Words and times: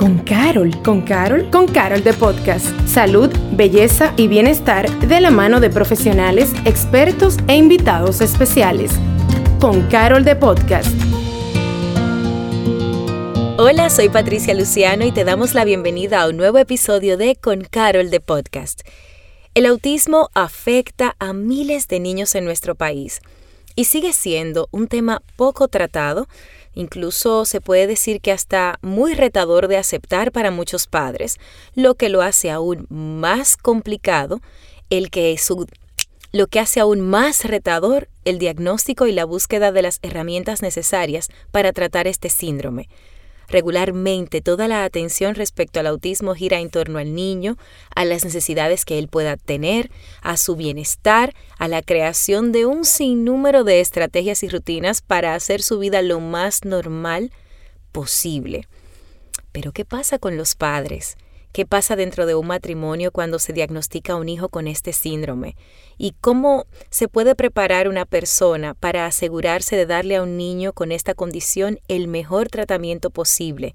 con 0.00 0.16
Carol. 0.20 0.70
¿Con 0.82 1.02
Carol? 1.02 1.50
Con 1.50 1.68
Carol 1.68 2.02
de 2.02 2.14
Podcast. 2.14 2.66
Salud, 2.88 3.30
belleza 3.52 4.14
y 4.16 4.28
bienestar 4.28 4.88
de 5.00 5.20
la 5.20 5.30
mano 5.30 5.60
de 5.60 5.68
profesionales, 5.68 6.54
expertos 6.64 7.36
e 7.48 7.56
invitados 7.56 8.22
especiales. 8.22 8.92
Con 9.60 9.82
Carol 9.90 10.24
de 10.24 10.36
Podcast. 10.36 10.88
Hola, 13.58 13.90
soy 13.90 14.08
Patricia 14.08 14.54
Luciano 14.54 15.04
y 15.04 15.12
te 15.12 15.24
damos 15.24 15.52
la 15.52 15.66
bienvenida 15.66 16.22
a 16.22 16.30
un 16.30 16.38
nuevo 16.38 16.56
episodio 16.56 17.18
de 17.18 17.36
Con 17.36 17.60
Carol 17.60 18.08
de 18.08 18.20
Podcast. 18.20 18.80
El 19.52 19.66
autismo 19.66 20.30
afecta 20.32 21.14
a 21.18 21.34
miles 21.34 21.88
de 21.88 22.00
niños 22.00 22.34
en 22.34 22.46
nuestro 22.46 22.74
país 22.74 23.20
y 23.74 23.84
sigue 23.84 24.14
siendo 24.14 24.68
un 24.70 24.88
tema 24.88 25.22
poco 25.36 25.68
tratado 25.68 26.26
Incluso 26.80 27.44
se 27.44 27.60
puede 27.60 27.86
decir 27.86 28.22
que 28.22 28.32
hasta 28.32 28.78
muy 28.80 29.12
retador 29.12 29.68
de 29.68 29.76
aceptar 29.76 30.32
para 30.32 30.50
muchos 30.50 30.86
padres, 30.86 31.36
lo 31.74 31.94
que 31.94 32.08
lo 32.08 32.22
hace 32.22 32.50
aún 32.50 32.86
más 32.88 33.58
complicado, 33.58 34.40
el 34.88 35.10
que 35.10 35.38
lo 36.32 36.46
que 36.46 36.58
hace 36.58 36.80
aún 36.80 37.02
más 37.02 37.44
retador 37.44 38.08
el 38.24 38.38
diagnóstico 38.38 39.06
y 39.06 39.12
la 39.12 39.26
búsqueda 39.26 39.72
de 39.72 39.82
las 39.82 39.98
herramientas 40.00 40.62
necesarias 40.62 41.28
para 41.50 41.72
tratar 41.74 42.06
este 42.06 42.30
síndrome. 42.30 42.88
Regularmente 43.50 44.40
toda 44.40 44.68
la 44.68 44.84
atención 44.84 45.34
respecto 45.34 45.80
al 45.80 45.88
autismo 45.88 46.34
gira 46.34 46.60
en 46.60 46.70
torno 46.70 46.98
al 46.98 47.14
niño, 47.14 47.56
a 47.94 48.04
las 48.04 48.24
necesidades 48.24 48.84
que 48.84 48.98
él 48.98 49.08
pueda 49.08 49.36
tener, 49.36 49.90
a 50.22 50.36
su 50.36 50.54
bienestar, 50.54 51.34
a 51.58 51.66
la 51.66 51.82
creación 51.82 52.52
de 52.52 52.66
un 52.66 52.84
sinnúmero 52.84 53.64
de 53.64 53.80
estrategias 53.80 54.44
y 54.44 54.48
rutinas 54.48 55.02
para 55.02 55.34
hacer 55.34 55.62
su 55.62 55.80
vida 55.80 56.00
lo 56.02 56.20
más 56.20 56.64
normal 56.64 57.32
posible. 57.90 58.68
Pero 59.52 59.72
¿qué 59.72 59.84
pasa 59.84 60.18
con 60.18 60.36
los 60.36 60.54
padres? 60.54 61.16
Qué 61.52 61.66
pasa 61.66 61.96
dentro 61.96 62.26
de 62.26 62.34
un 62.34 62.46
matrimonio 62.46 63.12
cuando 63.12 63.38
se 63.38 63.52
diagnostica 63.52 64.16
un 64.16 64.28
hijo 64.28 64.48
con 64.48 64.66
este 64.66 64.92
síndrome 64.92 65.56
y 65.98 66.14
cómo 66.20 66.66
se 66.90 67.08
puede 67.08 67.34
preparar 67.34 67.88
una 67.88 68.06
persona 68.06 68.74
para 68.74 69.06
asegurarse 69.06 69.76
de 69.76 69.86
darle 69.86 70.16
a 70.16 70.22
un 70.22 70.36
niño 70.36 70.72
con 70.72 70.92
esta 70.92 71.14
condición 71.14 71.80
el 71.88 72.08
mejor 72.08 72.48
tratamiento 72.48 73.10
posible. 73.10 73.74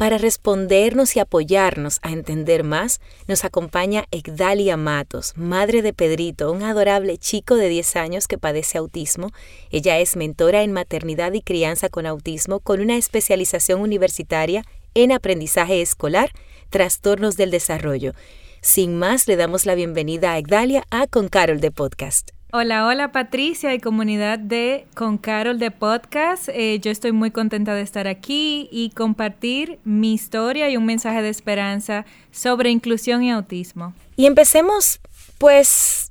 Para 0.00 0.16
respondernos 0.16 1.14
y 1.14 1.20
apoyarnos 1.20 1.98
a 2.00 2.12
entender 2.12 2.64
más, 2.64 3.02
nos 3.28 3.44
acompaña 3.44 4.06
Egdalia 4.10 4.78
Matos, 4.78 5.34
madre 5.36 5.82
de 5.82 5.92
Pedrito, 5.92 6.50
un 6.52 6.62
adorable 6.62 7.18
chico 7.18 7.54
de 7.54 7.68
10 7.68 7.96
años 7.96 8.26
que 8.26 8.38
padece 8.38 8.78
autismo. 8.78 9.28
Ella 9.70 9.98
es 9.98 10.16
mentora 10.16 10.62
en 10.62 10.72
maternidad 10.72 11.34
y 11.34 11.42
crianza 11.42 11.90
con 11.90 12.06
autismo 12.06 12.60
con 12.60 12.80
una 12.80 12.96
especialización 12.96 13.82
universitaria 13.82 14.64
en 14.94 15.12
aprendizaje 15.12 15.82
escolar 15.82 16.32
trastornos 16.70 17.36
del 17.36 17.50
desarrollo. 17.50 18.14
Sin 18.62 18.96
más, 18.98 19.26
le 19.28 19.36
damos 19.36 19.66
la 19.66 19.74
bienvenida 19.74 20.32
a 20.32 20.38
Egdalia 20.38 20.84
a 20.90 21.06
Con 21.06 21.28
Carol 21.28 21.60
de 21.60 21.70
Podcast. 21.70 22.30
Hola, 22.52 22.86
hola 22.86 23.12
Patricia 23.12 23.74
y 23.74 23.78
comunidad 23.78 24.38
de 24.38 24.86
Con 24.94 25.18
Carol 25.18 25.58
de 25.58 25.70
Podcast. 25.70 26.48
Eh, 26.48 26.80
yo 26.80 26.90
estoy 26.90 27.12
muy 27.12 27.30
contenta 27.30 27.74
de 27.74 27.82
estar 27.82 28.08
aquí 28.08 28.68
y 28.72 28.90
compartir 28.90 29.78
mi 29.84 30.14
historia 30.14 30.68
y 30.68 30.76
un 30.76 30.84
mensaje 30.84 31.22
de 31.22 31.28
esperanza 31.28 32.06
sobre 32.32 32.70
inclusión 32.70 33.22
y 33.22 33.30
autismo. 33.30 33.94
Y 34.16 34.26
empecemos, 34.26 35.00
pues, 35.38 36.10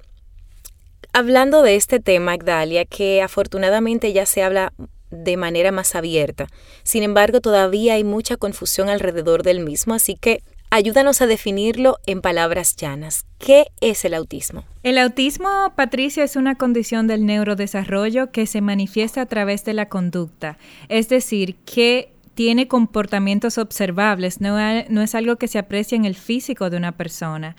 hablando 1.11 1.61
de 1.61 1.75
este 1.75 1.99
tema, 1.99 2.35
Egdalia, 2.35 2.85
que 2.85 3.21
afortunadamente 3.21 4.13
ya 4.13 4.25
se 4.25 4.41
habla 4.41 4.71
de 5.11 5.37
manera 5.37 5.71
más 5.71 5.95
abierta. 5.95 6.47
Sin 6.83 7.03
embargo, 7.03 7.41
todavía 7.41 7.95
hay 7.95 8.03
mucha 8.03 8.37
confusión 8.37 8.89
alrededor 8.89 9.43
del 9.43 9.59
mismo, 9.59 9.93
así 9.93 10.15
que 10.15 10.41
ayúdanos 10.69 11.21
a 11.21 11.27
definirlo 11.27 11.97
en 12.05 12.21
palabras 12.21 12.75
llanas. 12.75 13.25
¿Qué 13.37 13.67
es 13.81 14.05
el 14.05 14.13
autismo? 14.13 14.63
El 14.83 14.97
autismo, 14.97 15.73
Patricia, 15.75 16.23
es 16.23 16.35
una 16.35 16.55
condición 16.55 17.07
del 17.07 17.25
neurodesarrollo 17.25 18.31
que 18.31 18.45
se 18.45 18.61
manifiesta 18.61 19.21
a 19.21 19.25
través 19.25 19.65
de 19.65 19.73
la 19.73 19.89
conducta, 19.89 20.57
es 20.87 21.09
decir, 21.09 21.55
que 21.65 22.11
tiene 22.33 22.67
comportamientos 22.67 23.57
observables, 23.57 24.39
no, 24.39 24.57
es 24.59 25.15
algo 25.15 25.35
que 25.35 25.49
se 25.49 25.59
aprecia 25.59 25.95
en 25.97 26.05
el 26.05 26.15
físico 26.15 26.69
de 26.69 26.77
una 26.77 26.93
persona. 26.93 27.57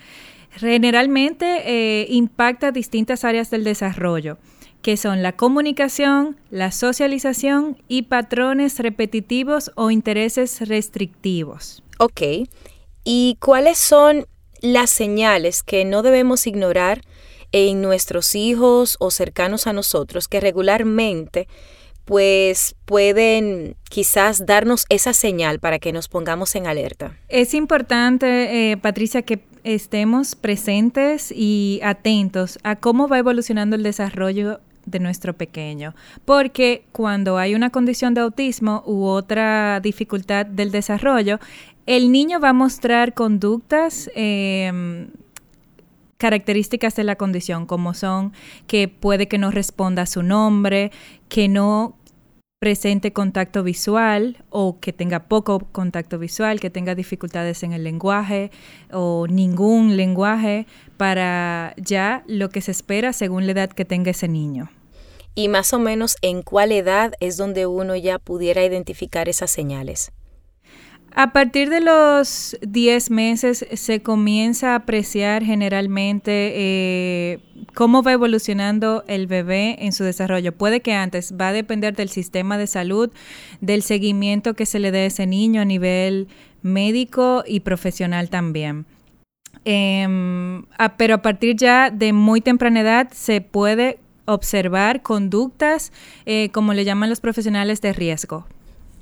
Generalmente 0.52 1.62
eh, 1.66 2.06
impacta 2.08 2.72
distintas 2.72 3.24
áreas 3.24 3.50
del 3.50 3.64
desarrollo 3.64 4.38
que 4.82 4.96
son 4.96 5.22
la 5.22 5.32
comunicación, 5.32 6.38
la 6.50 6.72
socialización 6.72 7.76
y 7.88 8.02
patrones 8.02 8.78
repetitivos 8.78 9.72
o 9.74 9.90
intereses 9.90 10.66
restrictivos. 10.66 11.82
Ok. 11.98 12.22
¿Y 13.04 13.36
cuáles 13.40 13.78
son 13.78 14.26
las 14.60 14.90
señales 14.90 15.62
que 15.62 15.84
no 15.84 16.02
debemos 16.02 16.46
ignorar 16.46 17.02
en 17.52 17.82
nuestros 17.82 18.34
hijos 18.34 18.96
o 19.00 19.10
cercanos 19.10 19.66
a 19.66 19.72
nosotros 19.72 20.28
que 20.28 20.40
regularmente 20.40 21.48
pues 22.04 22.74
pueden 22.86 23.76
quizás 23.88 24.44
darnos 24.44 24.84
esa 24.88 25.12
señal 25.12 25.60
para 25.60 25.78
que 25.78 25.92
nos 25.92 26.08
pongamos 26.08 26.56
en 26.56 26.66
alerta. 26.66 27.16
Es 27.28 27.54
importante, 27.54 28.72
eh, 28.72 28.76
Patricia, 28.76 29.22
que 29.22 29.44
estemos 29.62 30.34
presentes 30.34 31.32
y 31.34 31.78
atentos 31.84 32.58
a 32.64 32.76
cómo 32.76 33.06
va 33.06 33.18
evolucionando 33.18 33.76
el 33.76 33.84
desarrollo 33.84 34.60
de 34.86 34.98
nuestro 34.98 35.34
pequeño. 35.34 35.94
Porque 36.24 36.84
cuando 36.92 37.38
hay 37.38 37.54
una 37.54 37.70
condición 37.70 38.14
de 38.14 38.22
autismo 38.22 38.82
u 38.86 39.04
otra 39.04 39.80
dificultad 39.80 40.46
del 40.46 40.72
desarrollo, 40.72 41.38
el 41.90 42.12
niño 42.12 42.38
va 42.38 42.50
a 42.50 42.52
mostrar 42.52 43.14
conductas 43.14 44.08
em, 44.14 45.08
características 46.18 46.94
de 46.94 47.02
la 47.02 47.16
condición, 47.16 47.66
como 47.66 47.94
son 47.94 48.32
que 48.68 48.86
puede 48.86 49.26
que 49.26 49.38
no 49.38 49.50
responda 49.50 50.02
a 50.02 50.06
su 50.06 50.22
nombre, 50.22 50.92
que 51.28 51.48
no 51.48 51.98
presente 52.60 53.12
contacto 53.12 53.64
visual 53.64 54.44
o 54.50 54.78
que 54.78 54.92
tenga 54.92 55.24
poco 55.24 55.66
contacto 55.72 56.20
visual, 56.20 56.60
que 56.60 56.70
tenga 56.70 56.94
dificultades 56.94 57.64
en 57.64 57.72
el 57.72 57.82
lenguaje 57.82 58.52
o 58.92 59.26
ningún 59.26 59.96
lenguaje 59.96 60.68
para 60.96 61.74
ya 61.76 62.22
lo 62.28 62.50
que 62.50 62.60
se 62.60 62.70
espera 62.70 63.12
según 63.12 63.46
la 63.46 63.52
edad 63.52 63.70
que 63.70 63.84
tenga 63.84 64.12
ese 64.12 64.28
niño. 64.28 64.70
Y 65.34 65.48
más 65.48 65.72
o 65.72 65.80
menos 65.80 66.18
en 66.22 66.42
cuál 66.42 66.70
edad 66.70 67.14
es 67.18 67.36
donde 67.36 67.66
uno 67.66 67.96
ya 67.96 68.20
pudiera 68.20 68.64
identificar 68.64 69.28
esas 69.28 69.50
señales. 69.50 70.12
A 71.12 71.32
partir 71.32 71.70
de 71.70 71.80
los 71.80 72.56
10 72.62 73.10
meses 73.10 73.66
se 73.72 74.00
comienza 74.00 74.72
a 74.72 74.76
apreciar 74.76 75.42
generalmente 75.44 76.52
eh, 76.54 77.38
cómo 77.74 78.02
va 78.02 78.12
evolucionando 78.12 79.04
el 79.08 79.26
bebé 79.26 79.76
en 79.84 79.92
su 79.92 80.04
desarrollo. 80.04 80.52
Puede 80.52 80.80
que 80.80 80.94
antes 80.94 81.34
va 81.38 81.48
a 81.48 81.52
depender 81.52 81.96
del 81.96 82.10
sistema 82.10 82.58
de 82.58 82.68
salud, 82.68 83.10
del 83.60 83.82
seguimiento 83.82 84.54
que 84.54 84.66
se 84.66 84.78
le 84.78 84.92
dé 84.92 85.00
a 85.00 85.06
ese 85.06 85.26
niño 85.26 85.60
a 85.60 85.64
nivel 85.64 86.28
médico 86.62 87.42
y 87.46 87.60
profesional 87.60 88.30
también. 88.30 88.86
Em, 89.64 90.64
pero 90.96 91.16
a 91.16 91.22
partir 91.22 91.56
ya 91.56 91.90
de 91.90 92.12
muy 92.12 92.40
temprana 92.40 92.80
edad 92.80 93.10
se 93.12 93.40
puede 93.40 93.98
observar 94.26 95.02
conductas, 95.02 95.92
eh, 96.24 96.50
como 96.52 96.72
le 96.72 96.84
llaman 96.84 97.10
los 97.10 97.20
profesionales 97.20 97.80
de 97.80 97.92
riesgo. 97.92 98.46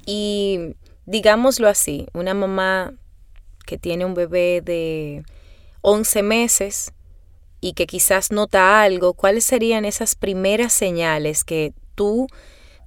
Y 0.07 0.75
digámoslo 1.09 1.69
así, 1.69 2.07
una 2.13 2.35
mamá 2.35 2.93
que 3.67 3.79
tiene 3.79 4.05
un 4.05 4.13
bebé 4.13 4.61
de 4.63 5.25
11 5.81 6.23
meses 6.23 6.93
y 7.61 7.73
que 7.73 7.87
quizás 7.87 8.31
nota 8.31 8.83
algo, 8.83 9.15
¿cuáles 9.15 9.45
serían 9.45 9.87
esas 9.87 10.15
primeras 10.15 10.73
señales 10.73 11.45
que 11.45 11.73
tú 11.95 12.27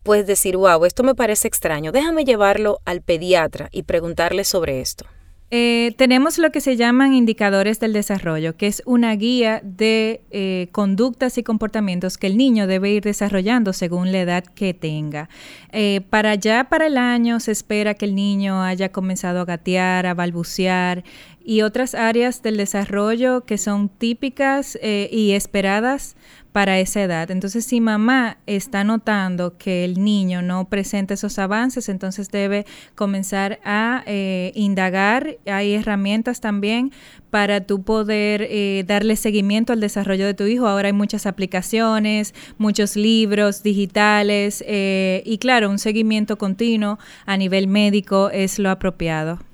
puedes 0.04 0.28
decir, 0.28 0.56
wow, 0.56 0.86
esto 0.86 1.04
me 1.04 1.16
parece 1.16 1.48
extraño, 1.48 1.92
déjame 1.92 2.24
llevarlo 2.24 2.80
al 2.86 3.02
pediatra 3.02 3.70
y 3.72 3.84
preguntarle 3.84 4.44
sobre 4.44 4.82
esto? 4.82 5.06
Eh, 5.54 5.94
tenemos 5.98 6.38
lo 6.38 6.50
que 6.54 6.62
se 6.62 6.78
llaman 6.78 7.14
indicadores 7.14 7.82
del 7.82 7.92
desarrollo, 7.92 8.56
que 8.56 8.68
es 8.68 8.82
una 8.86 9.14
guía 9.18 9.60
de 9.66 10.22
eh, 10.32 10.70
conductas 10.72 11.38
y 11.38 11.44
comportamientos 11.44 12.18
que 12.18 12.28
el 12.28 12.38
niño 12.38 12.68
debe 12.68 12.92
ir 12.92 13.04
desarrollando 13.04 13.74
según 13.74 14.14
la 14.14 14.22
edad 14.22 14.46
que 14.46 14.74
tenga. 14.74 15.28
Eh, 15.74 16.00
para 16.10 16.36
ya 16.36 16.70
para 16.70 16.88
el 16.88 16.98
año 16.98 17.42
se 17.42 17.52
espera 17.52 17.96
que 17.96 18.06
el 18.06 18.16
niño 18.16 18.64
haya 18.64 18.94
comenzado 18.94 19.42
a 19.42 19.46
gatear, 19.46 20.06
a 20.06 20.14
balbucear 20.14 21.04
y 21.46 21.62
otras 21.62 21.96
áreas 21.96 22.42
del 22.42 22.58
desarrollo 22.58 23.46
que 23.46 23.58
son 23.58 23.90
típicas 23.90 24.78
y 24.82 25.32
esperadas 25.32 26.16
para 26.52 26.80
esa 26.80 27.02
edad. 27.02 27.32
Entonces, 27.32 27.66
si 27.66 27.80
mamá 27.80 28.38
está 28.46 28.84
notando 28.84 29.58
que 29.58 29.86
el 29.86 30.04
niño 30.04 30.42
no 30.42 30.68
presenta 30.68 31.14
esos 31.14 31.40
avances, 31.40 31.88
entonces 31.90 32.30
debe 32.30 32.66
comenzar 32.96 33.60
a 33.64 34.04
eh, 34.06 34.52
indagar. 34.56 35.38
Hay 35.46 35.74
herramientas 35.74 36.42
también 36.42 36.92
para 37.30 37.62
tú 37.62 37.84
poder 37.84 38.48
eh, 38.50 38.84
darle 38.86 39.16
seguimiento 39.16 39.72
al 39.72 39.80
desarrollo 39.80 40.26
de 40.26 40.34
tu 40.34 40.46
hijo. 40.46 40.68
Ahora 40.68 40.88
hay 40.88 40.94
muchas 40.94 41.26
aplicaciones, 41.26 42.34
muchos 42.58 42.96
libros 42.96 43.64
digitales 43.64 44.64
eh, 44.68 45.24
y 45.26 45.38
claro, 45.38 45.70
un 45.70 45.80
seguimiento 45.80 46.38
continuo 46.38 47.00
a 47.26 47.38
nivel 47.38 47.68
médico 47.68 48.30
es 48.30 48.60
lo 48.60 48.70
apropiado. 48.70 49.51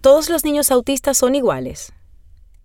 ¿Todos 0.00 0.30
los 0.30 0.44
niños 0.44 0.70
autistas 0.70 1.18
son 1.18 1.34
iguales? 1.34 1.92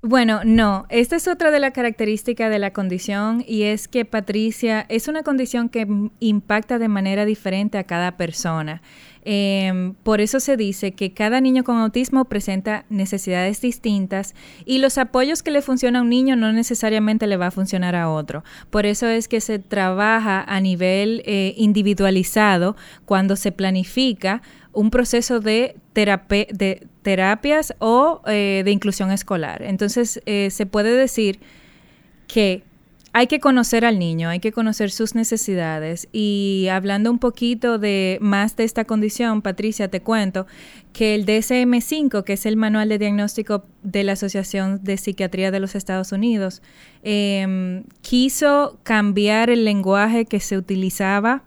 Bueno, 0.02 0.42
no. 0.46 0.86
Esta 0.90 1.16
es 1.16 1.28
otra 1.28 1.50
de 1.50 1.60
las 1.60 1.72
características 1.72 2.52
de 2.52 2.60
la 2.60 2.72
condición 2.72 3.44
y 3.46 3.64
es 3.64 3.88
que 3.88 4.06
Patricia 4.06 4.86
es 4.88 5.08
una 5.08 5.24
condición 5.24 5.68
que 5.68 5.88
impacta 6.20 6.78
de 6.78 6.88
manera 6.88 7.26
diferente 7.26 7.80
a 7.80 7.86
cada 7.86 8.16
persona. 8.16 8.84
Em, 9.24 9.96
por 9.96 10.22
eso 10.22 10.40
se 10.40 10.58
dice 10.58 10.92
que 10.92 11.16
cada 11.16 11.42
niño 11.42 11.64
con 11.64 11.78
autismo 11.78 12.26
presenta 12.26 12.86
necesidades 12.90 13.60
distintas 13.62 14.36
y 14.64 14.78
los 14.78 15.00
apoyos 15.00 15.42
que 15.42 15.50
le 15.50 15.64
funcionan 15.64 16.02
a 16.02 16.04
un 16.04 16.10
niño 16.10 16.36
no 16.36 16.54
necesariamente 16.54 17.26
le 17.26 17.38
va 17.38 17.48
a 17.48 17.52
funcionar 17.52 17.96
a 17.96 18.12
otro. 18.12 18.44
Por 18.70 18.86
eso 18.86 19.08
es 19.08 19.28
que 19.28 19.42
se 19.42 19.58
trabaja 19.58 20.44
a 20.48 20.62
nivel 20.62 21.24
eh, 21.26 21.56
individualizado 21.58 22.76
cuando 23.06 23.36
se 23.36 23.52
planifica 23.52 24.44
un 24.76 24.92
proceso 24.92 25.40
de, 25.40 25.76
de 25.94 26.88
terapias 27.02 27.74
o 27.80 28.22
eh, 28.28 28.62
de 28.64 28.72
inclusión 28.72 29.12
escolar. 29.12 29.62
Entonces, 29.64 30.22
eh, 30.26 30.50
se 30.52 30.66
puede 30.66 30.96
decir 30.96 31.40
que 32.28 32.64
hay 33.18 33.28
que 33.28 33.40
conocer 33.40 33.86
al 33.86 33.98
niño, 33.98 34.28
hay 34.28 34.42
que 34.42 34.52
conocer 34.52 34.92
sus 34.92 35.16
necesidades. 35.16 36.10
Y 36.12 36.68
hablando 36.70 37.10
un 37.10 37.18
poquito 37.18 37.80
de 37.80 38.18
más 38.20 38.58
de 38.58 38.66
esta 38.66 38.84
condición, 38.84 39.42
Patricia, 39.42 39.88
te 39.88 40.02
cuento 40.02 40.48
que 40.92 41.16
el 41.16 41.26
DSM-5, 41.26 42.26
que 42.26 42.34
es 42.34 42.46
el 42.46 42.58
manual 42.58 42.90
de 42.90 42.98
diagnóstico 42.98 43.64
de 43.84 44.04
la 44.04 44.12
Asociación 44.12 44.84
de 44.84 44.98
Psiquiatría 44.98 45.50
de 45.50 45.62
los 45.62 45.76
Estados 45.76 46.12
Unidos, 46.12 46.62
em, 47.04 47.86
quiso 48.02 48.80
cambiar 48.84 49.50
el 49.50 49.64
lenguaje 49.64 50.26
que 50.26 50.42
se 50.42 50.58
utilizaba 50.58 51.44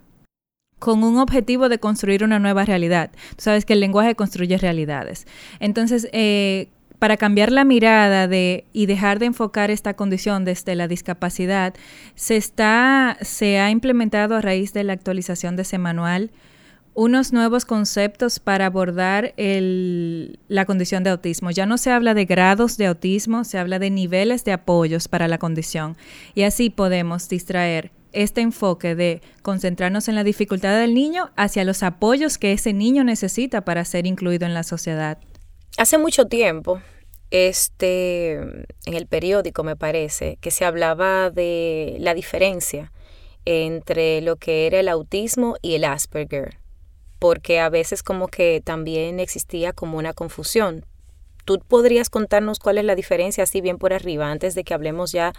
con 0.79 1.03
un 1.03 1.19
objetivo 1.19 1.69
de 1.69 1.79
construir 1.79 2.25
una 2.25 2.39
nueva 2.39 2.65
realidad. 2.65 3.11
Tú 3.37 3.43
sabes 3.43 3.65
que 3.65 3.73
el 3.75 3.81
lenguaje 3.81 4.15
construye 4.15 4.59
realidades. 4.59 5.27
Entonces, 5.61 6.09
eh, 6.13 6.69
para 6.99 7.17
cambiar 7.17 7.53
la 7.53 7.65
mirada 7.65 8.27
de, 8.27 8.65
y 8.73 8.87
dejar 8.87 9.19
de 9.19 9.27
enfocar 9.27 9.71
esta 9.71 9.95
condición 9.95 10.45
desde 10.45 10.75
la 10.75 10.89
discapacidad, 10.89 11.75
se, 12.15 12.37
está, 12.37 13.17
se 13.23 13.59
ha 13.59 13.71
implementado 13.71 14.35
a 14.37 14.41
raíz 14.41 14.73
de 14.73 14.85
la 14.85 14.95
actualización 14.95 15.57
de 15.57 15.63
ese 15.63 15.79
manual 15.79 16.31
unos 16.95 17.33
nuevos 17.33 17.65
conceptos 17.65 18.41
para 18.41 18.67
abordar 18.67 19.33
la 19.37 20.65
condición 20.65 21.05
de 21.05 21.11
autismo. 21.11 21.53
Ya 21.53 21.65
no 21.65 21.79
se 21.79 21.93
habla 21.93 22.13
de 22.13 22.25
grados 22.25 22.77
de 22.77 22.87
autismo, 22.87 23.45
se 23.45 23.57
habla 23.57 23.79
de 23.79 23.91
niveles 23.91 24.45
de 24.45 24.51
apoyos 24.51 25.07
para 25.07 25.29
la 25.29 25.39
condición. 25.39 25.97
Y 26.35 26.43
así 26.43 26.71
podemos 26.71 27.29
distraer 27.29 27.93
este 28.13 28.41
enfoque 28.41 28.95
de 28.95 29.23
concentrarnos 29.43 30.09
en 30.09 30.15
la 30.15 30.25
dificultad 30.25 30.79
del 30.79 30.95
niño 30.95 31.31
hacia 31.37 31.65
los 31.65 31.83
apoyos 31.83 32.39
que 32.39 32.53
ese 32.53 32.73
niño 32.73 33.05
necesita 33.05 33.63
para 33.63 33.85
ser 33.85 34.07
incluido 34.07 34.47
en 34.47 34.55
la 34.55 34.63
sociedad. 34.63 35.19
Hace 35.77 35.99
mucho 35.99 36.27
tiempo, 36.27 36.81
este, 37.31 38.33
en 38.33 38.95
el 38.95 39.07
periódico 39.07 39.63
me 39.63 39.77
parece, 39.77 40.39
que 40.41 40.51
se 40.51 40.65
hablaba 40.65 41.31
de 41.31 41.97
la 42.01 42.15
diferencia 42.15 42.93
entre 43.45 44.21
lo 44.21 44.37
que 44.37 44.67
era 44.67 44.81
el 44.81 44.89
autismo 44.89 45.57
y 45.63 45.75
el 45.75 45.85
Asperger, 45.85 46.59
porque 47.19 47.61
a 47.61 47.69
veces 47.69 48.03
como 48.03 48.29
que 48.29 48.61
también 48.63 49.21
existía 49.21 49.73
como 49.73 49.99
una 49.99 50.13
confusión. 50.13 50.85
¿Tú 51.45 51.61
podrías 51.67 52.11
contarnos 52.11 52.59
cuál 52.59 52.77
es 52.77 52.85
la 52.85 52.95
diferencia 52.95 53.45
así 53.45 53.61
bien 53.61 53.79
por 53.79 53.95
arriba 53.95 54.31
antes 54.31 54.55
de 54.55 54.65
que 54.65 54.75
hablemos 54.75 55.13
ya 55.13 55.33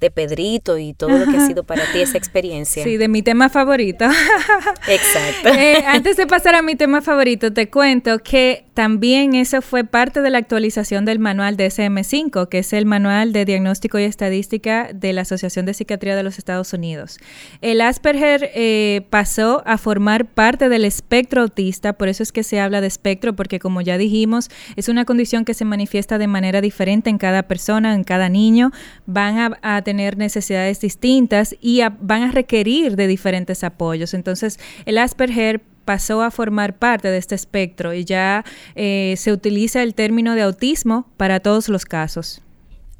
de 0.00 0.10
Pedrito 0.10 0.78
y 0.78 0.92
todo 0.92 1.16
lo 1.16 1.26
que 1.26 1.38
ha 1.38 1.46
sido 1.46 1.64
para 1.64 1.90
ti 1.92 2.00
esa 2.00 2.18
experiencia. 2.18 2.84
Sí, 2.84 2.96
de 2.96 3.08
mi 3.08 3.22
tema 3.22 3.48
favorito. 3.48 4.04
Exacto. 4.88 5.48
Eh, 5.48 5.84
antes 5.86 6.16
de 6.16 6.26
pasar 6.26 6.54
a 6.54 6.62
mi 6.62 6.76
tema 6.76 7.00
favorito, 7.00 7.52
te 7.52 7.70
cuento 7.70 8.18
que 8.18 8.66
también 8.74 9.34
eso 9.34 9.62
fue 9.62 9.84
parte 9.84 10.20
de 10.20 10.28
la 10.28 10.36
actualización 10.36 11.06
del 11.06 11.18
manual 11.18 11.56
DSM-5, 11.56 12.50
que 12.50 12.58
es 12.58 12.74
el 12.74 12.84
manual 12.84 13.32
de 13.32 13.46
diagnóstico 13.46 13.98
y 13.98 14.02
estadística 14.02 14.90
de 14.92 15.14
la 15.14 15.22
Asociación 15.22 15.64
de 15.64 15.72
Psiquiatría 15.72 16.14
de 16.14 16.22
los 16.22 16.36
Estados 16.36 16.74
Unidos. 16.74 17.18
El 17.62 17.80
Asperger 17.80 18.50
eh, 18.54 19.06
pasó 19.08 19.62
a 19.64 19.78
formar 19.78 20.26
parte 20.26 20.68
del 20.68 20.84
espectro 20.84 21.40
autista, 21.40 21.94
por 21.94 22.08
eso 22.08 22.22
es 22.22 22.32
que 22.32 22.42
se 22.42 22.60
habla 22.60 22.82
de 22.82 22.86
espectro, 22.86 23.34
porque 23.34 23.58
como 23.58 23.80
ya 23.80 23.96
dijimos, 23.96 24.50
es 24.76 24.90
una 24.90 25.06
condición 25.06 25.46
que 25.46 25.54
se 25.54 25.64
manifiesta 25.64 26.18
de 26.18 26.26
manera 26.26 26.60
diferente 26.60 27.08
en 27.08 27.16
cada 27.16 27.44
persona, 27.44 27.94
en 27.94 28.04
cada 28.04 28.28
niño. 28.28 28.72
Van 29.06 29.56
a, 29.62 29.82
tener 29.86 30.18
necesidades 30.18 30.80
distintas 30.80 31.54
y 31.60 31.80
van 32.00 32.24
a 32.24 32.32
requerir 32.32 32.96
de 32.96 33.06
diferentes 33.06 33.62
apoyos. 33.62 34.14
Entonces, 34.14 34.58
el 34.84 34.98
Asperger 34.98 35.62
pasó 35.84 36.22
a 36.22 36.32
formar 36.32 36.76
parte 36.76 37.06
de 37.06 37.18
este 37.18 37.36
espectro 37.36 37.94
y 37.94 38.04
ya 38.04 38.44
eh, 38.74 39.14
se 39.16 39.32
utiliza 39.32 39.84
el 39.84 39.94
término 39.94 40.34
de 40.34 40.42
autismo 40.42 41.08
para 41.16 41.38
todos 41.38 41.68
los 41.68 41.84
casos. 41.84 42.42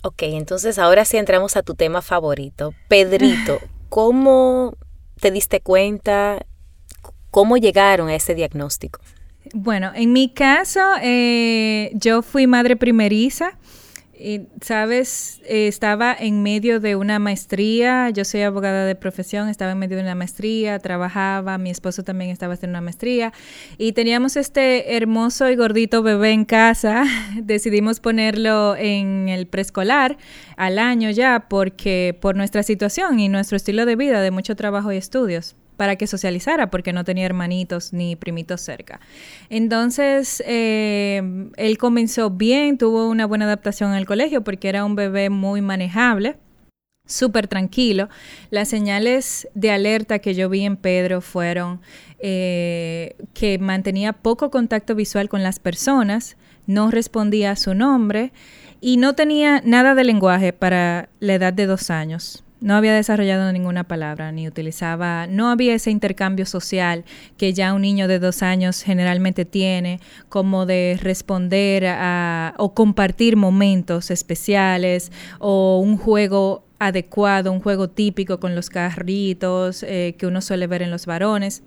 Ok, 0.05 0.23
entonces 0.23 0.79
ahora 0.79 1.05
sí 1.05 1.17
entramos 1.17 1.57
a 1.57 1.65
tu 1.65 1.75
tema 1.75 2.03
favorito. 2.03 2.73
Pedrito, 2.87 3.59
¿cómo 3.89 4.77
te 5.21 5.33
diste 5.33 5.61
cuenta? 5.61 6.47
¿Cómo 7.33 7.57
llegaron 7.57 8.09
a 8.11 8.15
ese 8.15 8.37
diagnóstico? 8.37 9.01
Bueno, 9.55 9.91
en 9.93 10.13
mi 10.13 10.29
caso, 10.29 10.81
eh, 11.03 11.91
yo 11.95 12.23
fui 12.23 12.47
madre 12.47 12.77
primeriza. 12.77 13.59
Y, 14.19 14.49
Sabes, 14.63 15.43
eh, 15.45 15.69
estaba 15.69 16.17
en 16.19 16.43
medio 16.43 16.81
de 16.81 16.97
una 16.97 17.19
maestría, 17.19 18.09
yo 18.11 18.25
soy 18.25 18.43
abogada 18.43 18.87
de 18.87 18.95
profesión, 18.95 19.49
estaba 19.49 19.73
en 19.73 19.79
medio 19.79 19.97
de 19.97 20.03
una 20.03 20.15
maestría, 20.15 20.79
trabajaba, 20.79 21.59
mi 21.59 21.71
esposo 21.71 22.03
también 22.03 22.31
estaba 22.31 22.55
haciendo 22.55 22.79
una 22.79 22.81
maestría 22.81 23.33
y 23.77 23.93
teníamos 23.93 24.37
este 24.37 24.97
hermoso 24.97 25.51
y 25.51 25.57
gordito 25.57 26.03
bebé 26.03 26.31
en 26.31 26.47
casa, 26.47 27.05
decidimos 27.43 28.01
ponerlo 28.01 28.75
en 28.77 29.29
el 29.29 29.47
preescolar 29.47 30.17
al 30.57 30.79
año 30.79 31.11
ya 31.11 31.47
porque 31.49 32.17
por 32.21 32.37
nuestra 32.37 32.63
situación 32.63 33.21
y 33.21 33.29
nuestro 33.29 33.57
estilo 33.57 33.85
de 33.85 33.97
vida 33.97 34.23
de 34.23 34.31
mucho 34.31 34.57
trabajo 34.57 34.93
y 34.93 34.97
estudios 34.97 35.57
para 35.77 35.97
que 35.97 36.07
socializara 36.07 36.71
porque 36.71 36.93
no 36.93 37.05
tenía 37.05 37.27
hermanitos 37.27 37.93
ni 37.93 38.17
primitos 38.17 38.61
cerca. 38.61 39.01
Entonces, 39.51 40.43
eh, 40.47 41.51
él 41.57 41.79
comenzó 41.79 42.31
bien, 42.31 42.79
tuvo 42.79 43.09
una 43.09 43.27
buena 43.27 43.45
adaptación 43.45 43.95
el 43.95 44.07
colegio 44.07 44.43
porque 44.43 44.69
era 44.69 44.85
un 44.85 44.97
bebé 44.97 45.31
muy 45.31 45.61
manejable 45.61 46.37
súper 47.07 47.49
tranquilo. 47.49 48.09
Las 48.51 48.69
señales 48.69 49.49
de 49.55 49.71
alerta 49.71 50.19
que 50.19 50.35
yo 50.35 50.49
vi 50.49 50.65
en 50.65 50.77
Pedro 50.77 51.21
fueron 51.21 51.81
eh, 52.19 53.15
que 53.33 53.59
mantenía 53.59 54.13
poco 54.13 54.51
contacto 54.51 54.95
visual 54.95 55.29
con 55.29 55.43
las 55.43 55.59
personas, 55.59 56.37
no 56.67 56.91
respondía 56.91 57.53
a 57.53 57.57
su 57.57 57.75
nombre 57.75 58.33
y 58.81 58.97
no 58.97 59.15
tenía 59.15 59.63
nada 59.65 59.95
de 59.95 60.05
lenguaje 60.05 60.53
para 60.53 61.09
la 61.21 61.35
edad 61.35 61.53
de 61.53 61.67
dos 61.67 61.91
años 61.91 62.43
no 62.61 62.75
había 62.75 62.95
desarrollado 62.95 63.53
ninguna 63.53 63.85
palabra, 63.85 64.33
ni 64.33 64.49
utilizaba, 64.49 65.27
no 65.27 65.51
había 65.51 65.75
ese 65.75 65.91
intercambio 65.91 66.47
social 66.47 67.05
que 67.37 67.53
ya 67.53 67.75
un 67.75 67.83
niño 67.83 68.09
de 68.09 68.19
dos 68.19 68.43
años 68.43 68.83
generalmente 68.83 69.45
tiene, 69.45 70.01
como 70.29 70.67
de 70.67 70.99
responder 71.01 71.87
a, 71.87 72.55
o 72.57 72.75
compartir 72.75 73.37
momentos 73.37 74.11
especiales 74.11 75.13
o 75.39 75.81
un 75.81 75.99
juego 75.99 76.65
adecuado, 76.79 77.53
un 77.53 77.61
juego 77.61 77.89
típico 77.89 78.41
con 78.41 78.55
los 78.55 78.71
carritos 78.71 79.83
eh, 79.83 80.15
que 80.19 80.27
uno 80.27 80.41
suele 80.41 80.67
ver 80.67 80.83
en 80.83 80.91
los 80.91 81.07
varones. 81.07 81.63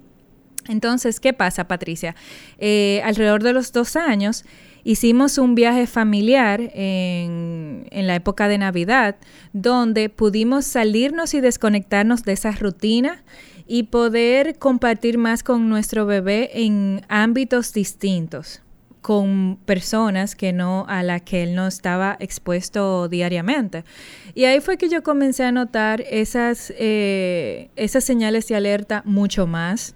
Entonces, 0.68 1.20
¿qué 1.20 1.34
pasa, 1.34 1.68
Patricia? 1.68 2.16
Eh, 2.60 3.02
alrededor 3.04 3.42
de 3.42 3.54
los 3.54 3.72
dos 3.72 3.96
años, 3.96 4.46
hicimos 4.84 5.38
un 5.38 5.56
viaje 5.56 5.88
familiar 5.88 6.72
en, 6.74 7.86
la 7.92 8.16
época 8.16 8.48
de 8.48 8.58
Navidad, 8.58 9.18
donde 9.54 10.10
pudimos 10.10 10.66
salirnos 10.66 11.34
y 11.34 11.42
desconectarnos 11.42 12.24
de 12.24 12.34
esa 12.34 12.52
rutina 12.52 13.24
y 13.68 13.84
poder 13.84 14.58
compartir 14.58 15.18
más 15.18 15.44
con 15.44 15.70
nuestro 15.70 16.06
bebé 16.06 16.50
en 16.54 17.02
ámbitos 17.08 17.74
distintos 17.74 18.62
con 19.02 19.58
personas 19.66 20.36
que 20.36 20.52
no 20.52 20.86
a 20.90 21.04
la 21.04 21.22
que 21.22 21.44
él 21.44 21.56
no 21.56 21.68
estaba 21.68 22.18
expuesto 22.20 23.08
diariamente. 23.08 23.86
Y 24.36 24.44
ahí 24.44 24.60
fue 24.60 24.78
que 24.78 24.90
yo 24.90 25.04
comencé 25.04 25.44
a 25.46 25.52
notar 25.54 26.02
esas, 26.02 26.74
eh, 26.78 27.70
esas 27.78 28.04
señales 28.04 28.48
de 28.50 28.56
alerta 28.56 29.02
mucho 29.06 29.48
más 29.48 29.96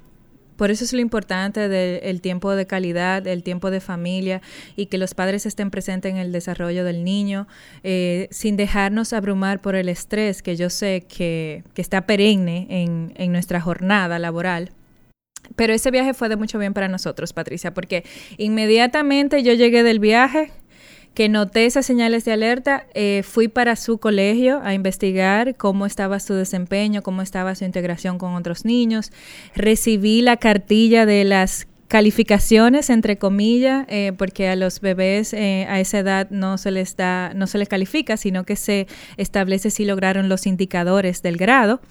por 0.56 0.72
eso 0.72 0.84
es 0.84 0.94
lo 0.94 1.00
importante 1.00 1.68
del 1.68 2.22
tiempo 2.22 2.56
de 2.56 2.66
calidad, 2.66 3.26
el 3.28 3.44
tiempo 3.44 3.72
de 3.72 3.80
familia 3.80 4.42
y 4.76 4.88
que 4.88 4.98
los 4.98 5.14
padres 5.14 5.46
estén 5.46 5.72
presentes 5.72 6.12
en 6.12 6.18
el 6.18 6.32
desarrollo 6.32 6.84
del 6.84 7.04
niño, 7.04 7.48
eh, 7.84 8.28
sin 8.32 8.58
dejarnos 8.58 9.14
abrumar 9.14 9.62
por 9.62 9.76
el 9.76 9.90
estrés 9.90 10.42
que 10.42 10.56
yo 10.56 10.70
sé 10.70 11.06
que, 11.08 11.64
está 11.76 12.06
perenne 12.06 12.68
en, 12.70 13.14
en 13.18 13.32
nuestra 13.32 13.60
jornada 13.60 14.20
laboral. 14.20 14.72
Pero 15.56 15.74
ese 15.74 15.92
viaje 15.92 16.14
fue 16.14 16.30
de 16.30 16.38
mucho 16.38 16.58
bien 16.58 16.74
para 16.74 16.88
nosotros, 16.88 17.34
Patricia, 17.34 17.74
porque 17.74 18.06
inmediatamente 18.38 19.44
yo 19.44 19.54
llegué 19.54 19.84
del 19.84 20.00
viaje, 20.00 20.52
que 21.14 21.30
noté 21.30 21.66
esas 21.66 21.86
señales 21.86 22.26
de 22.26 22.32
alerta, 22.32 22.88
eh, 22.94 23.22
fui 23.24 23.48
para 23.48 23.76
su 23.76 24.00
colegio 24.00 24.62
a 24.64 24.74
investigar 24.74 25.56
cómo 25.56 25.86
estaba 25.86 26.20
su 26.20 26.34
desempeño, 26.34 27.04
cómo 27.04 27.22
estaba 27.22 27.54
su 27.56 27.66
integración 27.66 28.18
con 28.18 28.34
otros 28.36 28.66
niños, 28.66 29.12
recibí 29.56 30.22
la 30.22 30.38
cartilla 30.38 31.06
de 31.06 31.24
las 31.24 31.68
calificaciones, 31.88 32.90
entre 32.90 33.20
comillas, 33.20 33.86
eh, 33.88 34.14
porque 34.18 34.50
a 34.50 34.56
los 34.56 34.80
bebés 34.82 35.32
eh, 35.34 35.68
a 35.70 35.80
esa 35.80 36.00
edad 36.00 36.28
no 36.32 36.58
se 36.58 36.72
les 36.72 36.96
da, 36.96 37.34
no 37.36 37.46
se 37.46 37.60
les 37.60 37.70
califica, 37.70 38.18
sino 38.18 38.46
que 38.46 38.56
se 38.56 38.88
establece 39.18 39.70
si 39.70 39.86
lograron 39.86 40.28
los 40.28 40.48
indicadores 40.48 41.22
del 41.22 41.38
grado. 41.38 41.82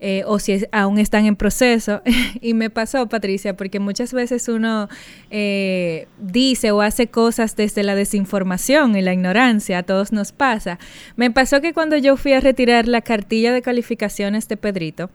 Eh, 0.00 0.22
o 0.26 0.38
si 0.38 0.64
aún 0.70 0.98
están 0.98 1.26
en 1.26 1.34
proceso. 1.34 2.02
y 2.40 2.54
me 2.54 2.70
pasó, 2.70 3.08
Patricia, 3.08 3.56
porque 3.56 3.80
muchas 3.80 4.12
veces 4.12 4.48
uno 4.48 4.88
eh, 5.30 6.06
dice 6.18 6.70
o 6.70 6.82
hace 6.82 7.08
cosas 7.08 7.56
desde 7.56 7.82
la 7.82 7.94
desinformación 7.94 8.96
y 8.96 9.02
la 9.02 9.12
ignorancia, 9.12 9.78
a 9.78 9.82
todos 9.82 10.12
nos 10.12 10.32
pasa. 10.32 10.78
Me 11.16 11.30
pasó 11.30 11.60
que 11.60 11.72
cuando 11.72 11.96
yo 11.96 12.16
fui 12.16 12.32
a 12.32 12.40
retirar 12.40 12.86
la 12.86 13.00
cartilla 13.00 13.52
de 13.52 13.62
calificaciones 13.62 14.46
de 14.48 14.56
Pedrito 14.56 15.10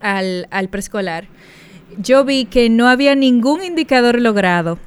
al, 0.00 0.48
al 0.50 0.68
preescolar, 0.68 1.26
yo 1.98 2.24
vi 2.24 2.46
que 2.46 2.70
no 2.70 2.88
había 2.88 3.14
ningún 3.14 3.62
indicador 3.62 4.20
logrado. 4.20 4.78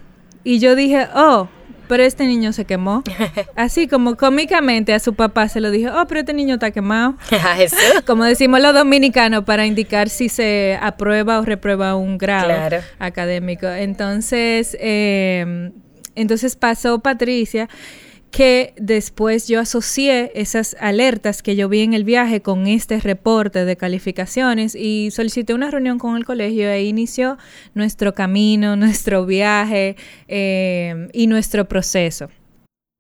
Y 0.44 0.58
yo 0.58 0.76
dije, 0.76 1.08
oh, 1.14 1.48
pero 1.92 2.04
este 2.04 2.26
niño 2.26 2.54
se 2.54 2.64
quemó. 2.64 3.04
Así 3.58 3.86
como 3.90 4.16
cómicamente 4.16 4.94
a 4.94 5.00
su 5.00 5.14
papá 5.14 5.50
se 5.50 5.60
lo 5.60 5.72
dijo, 5.72 5.92
oh, 5.94 6.08
pero 6.08 6.22
este 6.22 6.32
niño 6.32 6.54
está 6.54 6.72
quemado. 6.72 7.16
como 8.08 8.24
decimos 8.24 8.62
los 8.62 8.74
dominicanos 8.74 9.44
para 9.44 9.66
indicar 9.66 10.08
si 10.08 10.30
se 10.30 10.80
aprueba 10.82 11.38
o 11.40 11.42
reprueba 11.44 11.98
un 11.98 12.18
grado 12.18 12.82
académico. 12.98 13.68
Entonces, 13.68 14.78
eh, 14.80 15.74
entonces 16.16 16.56
pasó 16.56 17.00
Patricia 17.00 17.68
que 18.32 18.74
después 18.78 19.50
yo 19.50 19.60
asocié 19.60 20.32
esas 20.36 20.78
alertas 20.80 21.44
que 21.44 21.58
yo 21.58 21.68
vi 21.68 21.82
en 21.82 21.94
el 21.94 22.06
viaje 22.06 22.42
con 22.42 22.66
este 22.66 23.00
reporte 23.02 23.66
de 23.66 23.76
calificaciones 23.76 24.74
y 24.74 25.12
solicité 25.12 25.54
una 25.54 25.70
reunión 25.70 26.00
con 26.00 26.16
el 26.16 26.26
colegio 26.26 26.70
e 26.70 26.84
inició 26.84 27.38
nuestro 27.74 28.14
camino, 28.14 28.76
nuestro 28.78 29.26
viaje 29.26 29.98
eh, 30.30 31.10
y 31.14 31.28
nuestro 31.28 31.68
proceso. 31.68 32.30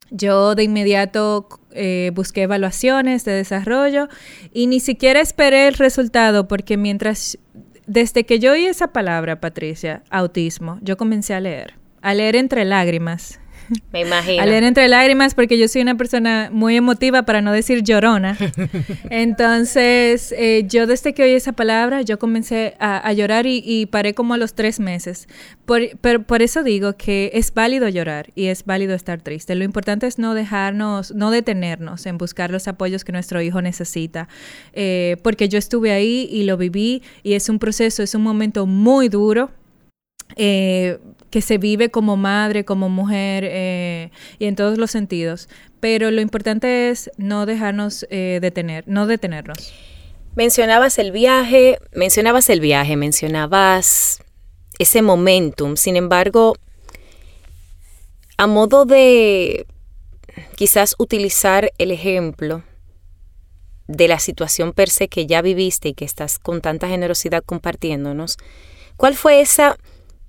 Yo 0.09 0.55
de 0.55 0.63
inmediato 0.63 1.47
eh, 1.71 2.11
busqué 2.13 2.41
evaluaciones 2.41 3.23
de 3.23 3.31
desarrollo 3.31 4.09
y 4.53 4.67
ni 4.67 4.81
siquiera 4.81 5.21
esperé 5.21 5.69
el 5.69 5.75
resultado 5.75 6.49
porque 6.49 6.75
mientras, 6.75 7.37
desde 7.87 8.25
que 8.25 8.39
yo 8.39 8.51
oí 8.51 8.65
esa 8.65 8.91
palabra, 8.91 9.39
Patricia, 9.39 10.03
autismo, 10.09 10.79
yo 10.81 10.97
comencé 10.97 11.33
a 11.33 11.39
leer, 11.39 11.75
a 12.01 12.13
leer 12.13 12.35
entre 12.35 12.65
lágrimas 12.65 13.39
me 13.91 14.01
imagino. 14.01 14.41
A 14.41 14.45
leer 14.45 14.63
entre 14.63 14.87
lágrimas 14.87 15.35
porque 15.35 15.57
yo 15.57 15.67
soy 15.67 15.81
una 15.81 15.95
persona 15.95 16.49
muy 16.51 16.75
emotiva, 16.75 17.23
para 17.23 17.41
no 17.41 17.51
decir 17.51 17.83
llorona. 17.83 18.37
Entonces, 19.09 20.33
eh, 20.37 20.65
yo 20.67 20.87
desde 20.87 21.13
que 21.13 21.23
oí 21.23 21.31
esa 21.31 21.53
palabra, 21.53 22.01
yo 22.01 22.19
comencé 22.19 22.75
a, 22.79 23.11
llorar 23.13 23.45
y, 23.47 23.85
paré 23.87 24.13
como 24.13 24.33
a 24.33 24.37
los 24.37 24.53
tres 24.53 24.79
meses. 24.79 25.27
Por, 25.65 25.81
pero 25.99 26.23
por 26.23 26.41
eso 26.41 26.63
digo 26.63 26.93
que 26.93 27.31
es 27.33 27.53
válido 27.53 27.87
llorar 27.89 28.31
y 28.35 28.47
es 28.47 28.65
válido 28.65 28.93
estar 28.93 29.21
triste. 29.21 29.55
Lo 29.55 29.63
importante 29.63 30.07
es 30.07 30.19
no 30.19 30.33
dejarnos, 30.33 31.13
no 31.13 31.31
detenernos 31.31 32.05
en 32.05 32.17
buscar 32.17 32.51
los 32.51 32.67
apoyos 32.67 33.03
que 33.03 33.11
nuestro 33.11 33.41
hijo 33.41 33.61
necesita. 33.61 34.27
Eh, 34.73 35.17
porque 35.23 35.49
yo 35.49 35.57
estuve 35.57 35.91
ahí 35.91 36.27
y 36.31 36.43
lo 36.43 36.57
viví 36.57 37.03
y 37.23 37.33
es 37.33 37.49
un 37.49 37.59
proceso, 37.59 38.03
es 38.03 38.15
un 38.15 38.23
momento 38.23 38.65
muy 38.65 39.09
duro. 39.09 39.51
Eh, 40.37 40.99
que 41.31 41.41
se 41.41 41.57
vive 41.57 41.89
como 41.89 42.17
madre, 42.17 42.65
como 42.65 42.89
mujer 42.89 43.45
eh, 43.47 44.11
y 44.37 44.45
en 44.45 44.55
todos 44.55 44.77
los 44.77 44.91
sentidos. 44.91 45.49
Pero 45.79 46.11
lo 46.11 46.21
importante 46.21 46.89
es 46.89 47.09
no 47.17 47.45
dejarnos 47.45 48.05
eh, 48.11 48.39
detener, 48.41 48.83
no 48.85 49.07
detenernos. 49.07 49.73
Mencionabas 50.35 50.99
el 50.99 51.11
viaje, 51.11 51.79
mencionabas 51.93 52.49
el 52.49 52.59
viaje, 52.59 52.95
mencionabas 52.97 54.21
ese 54.77 55.01
momentum. 55.01 55.77
Sin 55.77 55.95
embargo, 55.95 56.55
a 58.37 58.45
modo 58.47 58.85
de 58.85 59.65
quizás 60.55 60.95
utilizar 60.99 61.71
el 61.77 61.91
ejemplo 61.91 62.63
de 63.87 64.07
la 64.07 64.19
situación 64.19 64.73
per 64.73 64.89
se 64.89 65.07
que 65.07 65.27
ya 65.27 65.41
viviste 65.41 65.89
y 65.89 65.93
que 65.93 66.05
estás 66.05 66.39
con 66.39 66.61
tanta 66.61 66.87
generosidad 66.87 67.43
compartiéndonos, 67.43 68.37
¿cuál 68.95 69.15
fue 69.15 69.41
esa 69.41 69.77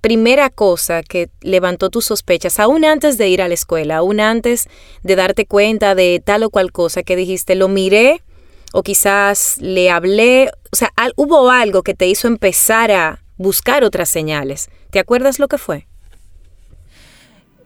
primera 0.03 0.49
cosa 0.49 1.01
que 1.01 1.29
levantó 1.39 1.89
tus 1.89 2.03
sospechas, 2.03 2.59
aún 2.59 2.83
antes 2.83 3.17
de 3.17 3.29
ir 3.29 3.41
a 3.41 3.47
la 3.47 3.53
escuela, 3.53 3.95
aún 3.95 4.19
antes 4.19 4.67
de 5.01 5.15
darte 5.15 5.45
cuenta 5.45 5.95
de 5.95 6.21
tal 6.23 6.43
o 6.43 6.49
cual 6.49 6.73
cosa 6.73 7.03
que 7.03 7.15
dijiste, 7.15 7.55
lo 7.55 7.69
miré 7.69 8.21
o 8.73 8.83
quizás 8.83 9.55
le 9.61 9.89
hablé, 9.89 10.51
o 10.73 10.75
sea, 10.75 10.91
hubo 11.15 11.49
algo 11.49 11.83
que 11.83 11.93
te 11.93 12.05
hizo 12.07 12.27
empezar 12.27 12.91
a 12.91 13.23
buscar 13.37 13.85
otras 13.85 14.09
señales. 14.09 14.69
¿Te 14.91 14.99
acuerdas 14.99 15.39
lo 15.39 15.47
que 15.47 15.57
fue? 15.57 15.87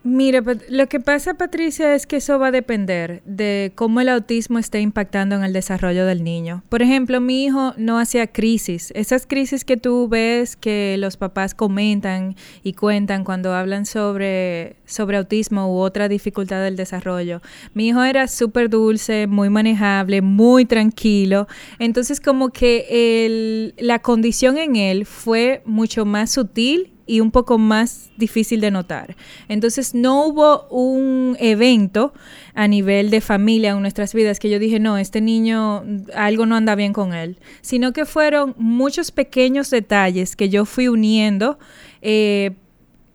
Mira, 0.09 0.41
lo 0.69 0.87
que 0.87 1.01
pasa, 1.01 1.33
Patricia, 1.33 1.93
es 1.93 2.07
que 2.07 2.15
eso 2.15 2.39
va 2.39 2.47
a 2.47 2.51
depender 2.51 3.21
de 3.25 3.73
cómo 3.75 3.99
el 3.99 4.07
autismo 4.07 4.57
esté 4.57 4.79
impactando 4.79 5.35
en 5.35 5.43
el 5.43 5.51
desarrollo 5.51 6.05
del 6.05 6.23
niño. 6.23 6.63
Por 6.69 6.81
ejemplo, 6.81 7.19
mi 7.19 7.43
hijo 7.43 7.73
no 7.75 7.99
hacía 7.99 8.25
crisis. 8.27 8.93
Esas 8.95 9.27
crisis 9.27 9.65
que 9.65 9.75
tú 9.75 10.07
ves 10.07 10.55
que 10.55 10.95
los 10.97 11.17
papás 11.17 11.53
comentan 11.53 12.37
y 12.63 12.71
cuentan 12.71 13.25
cuando 13.25 13.53
hablan 13.53 13.85
sobre, 13.85 14.77
sobre 14.85 15.17
autismo 15.17 15.73
u 15.75 15.79
otra 15.79 16.07
dificultad 16.07 16.63
del 16.63 16.77
desarrollo. 16.77 17.41
Mi 17.73 17.89
hijo 17.89 18.01
era 18.01 18.29
súper 18.29 18.69
dulce, 18.69 19.27
muy 19.27 19.49
manejable, 19.49 20.21
muy 20.21 20.63
tranquilo. 20.63 21.47
Entonces, 21.79 22.21
como 22.21 22.51
que 22.51 23.25
el, 23.25 23.73
la 23.77 23.99
condición 23.99 24.57
en 24.57 24.77
él 24.77 25.05
fue 25.05 25.61
mucho 25.65 26.05
más 26.05 26.31
sutil 26.31 26.93
y 27.07 27.21
un 27.21 27.31
poco 27.31 27.57
más 27.57 28.09
difícil 28.17 28.61
de 28.61 28.69
notar. 28.69 29.15
Entonces 29.47 29.95
no 29.95 30.25
hubo 30.27 30.67
un 30.69 31.37
evento 31.39 32.13
a 32.53 32.67
nivel 32.67 33.09
de 33.09 33.21
familia 33.21 33.71
en 33.71 33.81
nuestras 33.81 34.13
vidas 34.13 34.39
que 34.39 34.49
yo 34.49 34.59
dije, 34.59 34.79
no, 34.79 34.97
este 34.97 35.21
niño 35.21 35.83
algo 36.13 36.45
no 36.45 36.55
anda 36.55 36.75
bien 36.75 36.93
con 36.93 37.13
él, 37.13 37.37
sino 37.61 37.93
que 37.93 38.05
fueron 38.05 38.53
muchos 38.57 39.11
pequeños 39.11 39.69
detalles 39.69 40.35
que 40.35 40.49
yo 40.49 40.65
fui 40.65 40.87
uniendo. 40.87 41.57
Eh, 42.01 42.51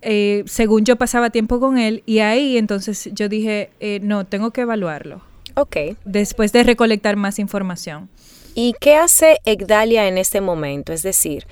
eh, 0.05 0.43
según 0.47 0.85
yo 0.85 0.97
pasaba 0.97 1.31
tiempo 1.31 1.61
con 1.61 1.79
él 1.79 2.03
y 2.07 2.19
ahí 2.19 2.57
entonces 2.57 3.09
yo 3.13 3.29
dije, 3.29 3.71
eh, 3.79 4.01
no, 4.03 4.27
tengo 4.27 4.51
que 4.51 4.63
evaluarlo. 4.63 5.23
Ok. 5.55 5.77
Después 6.05 6.53
de 6.53 6.65
recolectar 6.65 7.17
más 7.17 7.39
información. 7.39 8.09
¿Y 8.55 8.75
qué 8.81 8.97
hace 8.97 9.39
Egdalia 9.45 10.09
en 10.09 10.19
este 10.19 10.41
momento? 10.41 10.93
Es 10.93 11.03
decir, 11.03 11.47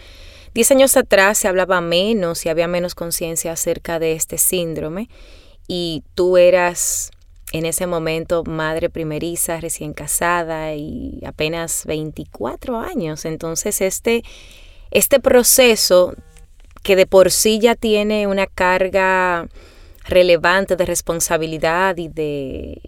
Diez 0.53 0.71
años 0.73 0.97
atrás 0.97 1.39
se 1.39 1.49
hablaba 1.49 1.81
menos 1.81 2.45
y 2.45 2.49
había 2.49 2.67
menos 2.67 2.95
conciencia 2.95 3.53
acerca 3.53 3.99
de 3.99 4.13
este 4.13 4.37
síndrome 4.37 5.09
y 5.69 6.03
tú 6.15 6.37
eras 6.37 7.13
en 7.53 7.67
ese 7.67 7.87
momento 7.87 8.43
madre 8.45 8.91
primeriza, 8.91 9.61
recién 9.61 9.93
casada 9.93 10.75
y 10.75 11.21
apenas 11.25 11.85
24 11.87 12.79
años. 12.81 13.25
Entonces 13.25 13.81
este, 13.81 14.23
este 14.91 15.21
proceso 15.21 16.15
que 16.83 16.97
de 16.97 17.07
por 17.07 17.31
sí 17.31 17.61
ya 17.61 17.77
tiene 17.77 18.27
una 18.27 18.47
carga 18.47 19.49
relevante 20.05 20.75
de 20.77 20.87
responsabilidad 20.87 21.97
y 21.99 22.09
de 22.09 22.81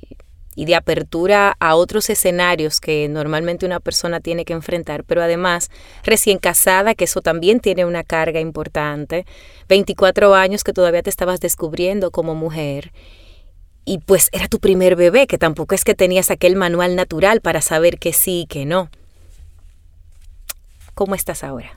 y 0.54 0.66
de 0.66 0.74
apertura 0.74 1.56
a 1.60 1.74
otros 1.74 2.10
escenarios 2.10 2.80
que 2.80 3.08
normalmente 3.08 3.66
una 3.66 3.80
persona 3.80 4.20
tiene 4.20 4.44
que 4.44 4.52
enfrentar, 4.52 5.04
pero 5.04 5.22
además 5.22 5.70
recién 6.04 6.38
casada, 6.38 6.94
que 6.94 7.04
eso 7.04 7.22
también 7.22 7.60
tiene 7.60 7.84
una 7.84 8.04
carga 8.04 8.40
importante, 8.40 9.26
24 9.68 10.34
años 10.34 10.64
que 10.64 10.72
todavía 10.72 11.02
te 11.02 11.10
estabas 11.10 11.40
descubriendo 11.40 12.10
como 12.10 12.34
mujer, 12.34 12.92
y 13.84 13.98
pues 13.98 14.28
era 14.32 14.48
tu 14.48 14.60
primer 14.60 14.96
bebé, 14.96 15.26
que 15.26 15.38
tampoco 15.38 15.74
es 15.74 15.84
que 15.84 15.94
tenías 15.94 16.30
aquel 16.30 16.56
manual 16.56 16.94
natural 16.94 17.40
para 17.40 17.60
saber 17.60 17.98
que 17.98 18.12
sí 18.12 18.42
y 18.42 18.46
que 18.46 18.64
no. 18.64 18.90
¿Cómo 20.94 21.14
estás 21.14 21.42
ahora? 21.42 21.76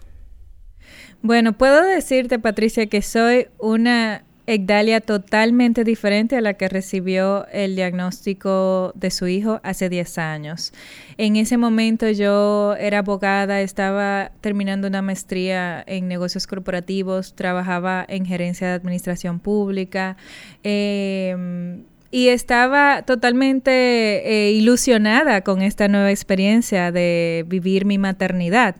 Bueno, 1.21 1.53
puedo 1.53 1.81
decirte, 1.83 2.37
Patricia, 2.37 2.85
que 2.85 3.01
soy 3.01 3.47
una 3.57 4.23
Egdalia 4.47 5.01
totalmente 5.01 5.83
diferente 5.83 6.37
a 6.37 6.41
la 6.41 6.53
que 6.53 6.69
recibió 6.69 7.47
el 7.51 7.75
diagnóstico 7.75 8.91
de 8.95 9.09
su 9.09 9.27
hijo 9.27 9.59
hace 9.63 9.89
10 9.89 10.17
años. 10.19 10.73
En 11.17 11.35
ese 11.35 11.57
momento 11.57 12.09
yo 12.11 12.75
era 12.79 12.99
abogada, 12.99 13.61
estaba 13.61 14.31
terminando 14.41 14.87
una 14.87 15.01
maestría 15.01 15.83
en 15.87 16.07
negocios 16.07 16.45
corporativos, 16.45 17.33
trabajaba 17.33 18.05
en 18.07 18.25
gerencia 18.25 18.67
de 18.67 18.73
administración 18.73 19.39
pública. 19.39 20.17
Em, 20.63 21.83
y 22.11 22.29
estaba 22.29 23.01
totalmente 23.01 23.71
eh, 23.71 24.51
ilusionada 24.51 25.41
con 25.41 25.61
esta 25.61 25.87
nueva 25.87 26.11
experiencia 26.11 26.91
de 26.91 27.43
vivir 27.47 27.85
mi 27.85 27.97
maternidad. 27.97 28.75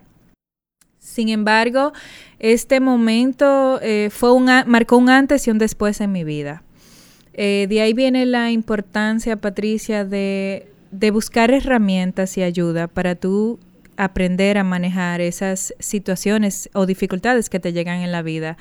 Sin 1.16 1.30
embargo, 1.30 1.94
este 2.40 2.82
momento 2.82 3.80
eh, 3.82 4.10
fue 4.12 4.34
un, 4.34 4.48
marcó 4.66 4.98
un 4.98 5.10
antes 5.10 5.48
y 5.48 5.50
un 5.50 5.58
después 5.58 6.02
en 6.02 6.12
mi 6.12 6.26
vida. 6.26 6.62
Eh, 7.34 7.68
de 7.70 7.80
ahí 7.80 7.94
viene 7.94 8.26
la 8.26 8.52
importancia, 8.52 9.38
Patricia, 9.38 10.04
de, 10.04 10.68
buscar 11.14 11.52
herramientas 11.52 12.38
y 12.38 12.44
ayuda 12.44 12.90
para 12.90 13.16
tú 13.16 13.60
aprender 13.96 14.58
a 14.58 14.66
manejar 14.66 15.22
esas 15.22 15.74
situaciones 15.80 16.70
o 16.74 16.86
dificultades 16.86 17.50
que 17.50 17.62
te 17.62 17.72
llegan 17.72 18.02
en 18.02 18.12
la 18.12 18.22
vida. 18.22 18.58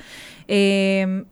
Em, 0.47 1.25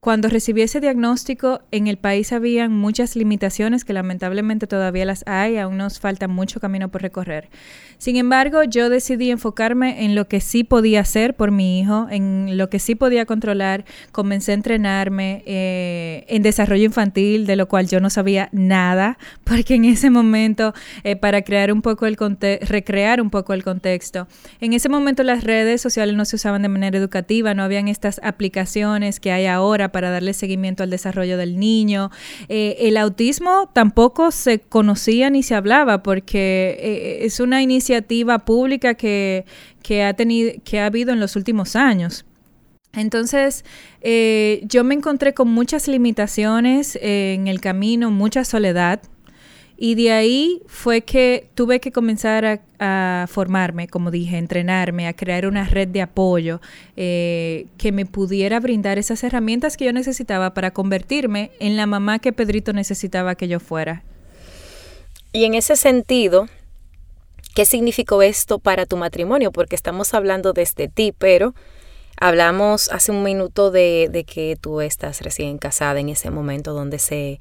cuando 0.00 0.28
recibí 0.28 0.62
ese 0.62 0.80
diagnóstico, 0.80 1.60
en 1.72 1.88
el 1.88 1.96
país 1.96 2.32
habían 2.32 2.72
muchas 2.72 3.16
limitaciones 3.16 3.84
que 3.84 3.92
lamentablemente 3.92 4.68
todavía 4.68 5.04
las 5.04 5.24
hay, 5.26 5.56
aún 5.56 5.76
nos 5.76 5.98
falta 5.98 6.28
mucho 6.28 6.60
camino 6.60 6.88
por 6.88 7.02
recorrer. 7.02 7.48
Sin 7.98 8.14
embargo, 8.14 8.62
yo 8.62 8.90
decidí 8.90 9.32
enfocarme 9.32 10.04
en 10.04 10.14
lo 10.14 10.28
que 10.28 10.40
sí 10.40 10.62
podía 10.62 11.00
hacer 11.00 11.34
por 11.34 11.50
mi 11.50 11.80
hijo, 11.80 12.06
en 12.10 12.56
lo 12.56 12.70
que 12.70 12.78
sí 12.78 12.94
podía 12.94 13.26
controlar. 13.26 13.84
Comencé 14.12 14.52
a 14.52 14.54
entrenarme 14.54 15.42
eh, 15.46 16.24
en 16.28 16.42
desarrollo 16.44 16.84
infantil, 16.84 17.44
de 17.44 17.56
lo 17.56 17.66
cual 17.66 17.88
yo 17.88 17.98
no 17.98 18.08
sabía 18.08 18.50
nada, 18.52 19.18
porque 19.44 19.74
en 19.74 19.84
ese 19.84 20.10
momento, 20.10 20.74
eh, 21.02 21.16
para 21.16 21.42
crear 21.42 21.72
un 21.72 21.82
poco 21.82 22.06
el 22.06 22.16
recrear 22.60 23.20
un 23.20 23.30
poco 23.30 23.52
el 23.52 23.64
contexto, 23.64 24.28
en 24.60 24.74
ese 24.74 24.88
momento 24.88 25.24
las 25.24 25.42
redes 25.42 25.80
sociales 25.80 26.14
no 26.14 26.24
se 26.24 26.36
usaban 26.36 26.62
de 26.62 26.68
manera 26.68 26.96
educativa, 26.96 27.52
no 27.54 27.64
habían 27.64 27.88
estas 27.88 28.20
aplicaciones 28.22 29.18
que 29.18 29.32
hay 29.32 29.46
ahora 29.46 29.87
para 29.88 30.10
darle 30.10 30.32
seguimiento 30.32 30.82
al 30.82 30.90
desarrollo 30.90 31.36
del 31.36 31.58
niño. 31.58 32.10
Eh, 32.48 32.76
el 32.80 32.96
autismo 32.96 33.70
tampoco 33.72 34.30
se 34.30 34.60
conocía 34.60 35.30
ni 35.30 35.42
se 35.42 35.54
hablaba, 35.54 36.02
porque 36.02 37.18
es 37.22 37.40
una 37.40 37.62
iniciativa 37.62 38.40
pública 38.40 38.94
que, 38.94 39.44
ha, 40.04 40.14
tenido, 40.14 40.52
que 40.64 40.80
ha 40.80 40.86
habido 40.86 41.12
en 41.12 41.20
los 41.20 41.36
últimos 41.36 41.76
años. 41.76 42.24
Entonces, 42.94 43.64
eh, 44.00 44.62
yo 44.64 44.82
me 44.82 44.94
encontré 44.94 45.34
con 45.34 45.48
muchas 45.48 45.88
limitaciones 45.88 46.98
en 47.00 47.46
el 47.46 47.60
camino, 47.60 48.10
mucha 48.10 48.44
soledad, 48.44 49.00
y 49.80 49.94
de 49.94 50.10
ahí 50.10 50.60
fue 50.66 51.02
que 51.02 51.48
tuve 51.54 51.78
que 51.78 51.92
comenzar 51.92 52.60
a, 52.80 53.26
formarme, 53.28 53.86
como 53.86 54.10
dije, 54.10 54.36
entrenarme, 54.36 55.06
a 55.06 55.12
crear 55.12 55.46
una 55.46 55.64
red 55.64 55.86
de 55.88 56.02
apoyo 56.02 56.60
eh, 56.96 57.66
que 57.76 57.92
me 57.92 58.06
pudiera 58.06 58.58
brindar 58.58 58.98
esas 58.98 59.22
herramientas 59.22 59.76
que 59.76 59.84
yo 59.84 59.92
necesitaba 59.92 60.52
para 60.52 60.72
convertirme 60.72 61.52
en 61.60 61.76
la 61.76 61.86
mamá 61.86 62.18
que 62.18 62.32
Pedrito 62.32 62.72
necesitaba 62.72 63.36
que 63.36 63.46
yo 63.46 63.60
fuera. 63.60 64.02
Y 65.32 65.44
en 65.44 65.54
ese 65.54 65.76
sentido, 65.76 66.48
¿Qué 67.54 67.64
significó 67.64 68.22
esto 68.22 68.60
para 68.60 68.86
tu 68.86 68.96
matrimonio? 68.96 69.50
Porque 69.50 69.74
estamos 69.74 70.14
hablando 70.14 70.52
desde 70.52 70.86
ti, 70.86 71.12
pero 71.16 71.54
hablamos 72.16 72.88
hace 72.92 73.10
un 73.10 73.24
minuto 73.24 73.72
de, 73.72 74.08
de 74.12 74.22
que 74.22 74.56
tú 74.60 74.80
estás 74.80 75.22
recién 75.22 75.58
casada 75.58 75.98
en 75.98 76.08
ese 76.08 76.30
momento 76.30 76.72
donde 76.72 77.00
se, 77.00 77.40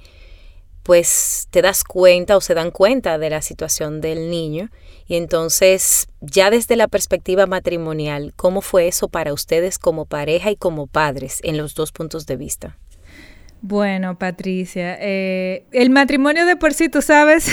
pues 0.88 1.50
te 1.52 1.62
das 1.62 1.84
cuenta 1.84 2.38
o 2.38 2.42
se 2.42 2.54
dan 2.54 2.72
cuenta 2.72 3.18
de 3.18 3.30
la 3.30 3.42
situación 3.42 4.00
del 4.00 4.32
niño. 4.32 4.70
Y 5.06 5.18
entonces, 5.18 6.08
ya 6.22 6.50
desde 6.50 6.78
la 6.78 6.88
perspectiva 6.88 7.46
matrimonial, 7.46 8.32
¿cómo 8.38 8.62
fue 8.62 8.88
eso 8.88 9.10
para 9.10 9.34
ustedes 9.34 9.80
como 9.80 10.06
pareja 10.06 10.50
y 10.50 10.56
como 10.56 10.88
padres 10.88 11.42
en 11.44 11.58
los 11.58 11.76
dos 11.76 11.92
puntos 11.92 12.26
de 12.26 12.38
vista? 12.38 12.78
Bueno, 13.62 14.20
Patricia, 14.20 14.98
eh, 15.02 15.66
el 15.72 15.90
matrimonio 15.90 16.46
de 16.46 16.56
por 16.56 16.74
sí 16.74 16.90
tú 16.90 17.02
sabes 17.02 17.52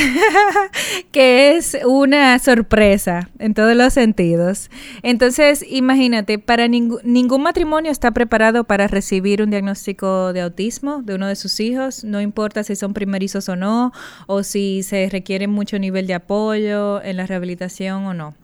que 1.12 1.56
es 1.56 1.78
una 1.86 2.38
sorpresa 2.38 3.30
en 3.38 3.54
todos 3.54 3.74
los 3.74 3.94
sentidos. 3.94 4.70
Entonces, 5.02 5.64
imagínate, 5.66 6.38
para 6.38 6.68
ningún 6.68 7.42
matrimonio 7.42 7.90
está 7.90 8.10
preparado 8.10 8.64
para 8.64 8.86
recibir 8.86 9.40
un 9.40 9.48
diagnóstico 9.48 10.34
de 10.34 10.42
autismo 10.42 11.00
de 11.02 11.14
uno 11.14 11.26
de 11.26 11.36
sus 11.36 11.58
hijos, 11.58 12.04
no 12.04 12.20
importa 12.20 12.64
si 12.64 12.76
son 12.76 12.92
primerizos 12.92 13.48
o 13.48 13.56
no, 13.56 13.92
o 14.26 14.42
si 14.42 14.82
se 14.82 15.08
requiere 15.08 15.48
mucho 15.48 15.78
nivel 15.78 16.06
de 16.06 16.14
apoyo 16.14 17.02
en 17.02 17.16
la 17.16 17.26
rehabilitación 17.26 18.04
o 18.04 18.12
no. 18.12 18.34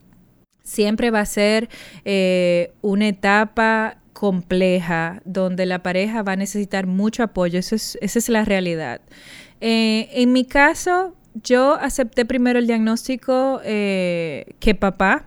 Siempre 0.62 1.10
va 1.10 1.20
a 1.20 1.26
ser 1.26 1.68
eh, 2.04 2.72
una 2.80 3.08
etapa 3.08 3.99
compleja, 4.20 5.22
donde 5.24 5.64
la 5.64 5.82
pareja 5.82 6.22
va 6.22 6.32
a 6.32 6.36
necesitar 6.36 6.86
mucho 6.86 7.22
apoyo. 7.22 7.58
Es, 7.58 7.72
esa 7.72 8.18
es 8.18 8.28
la 8.28 8.44
realidad. 8.44 9.00
Eh, 9.62 10.10
en 10.12 10.32
mi 10.32 10.44
caso, 10.44 11.14
yo 11.42 11.72
acepté 11.80 12.26
primero 12.26 12.58
el 12.58 12.66
diagnóstico 12.66 13.62
eh, 13.64 14.44
que 14.60 14.74
papá. 14.74 15.24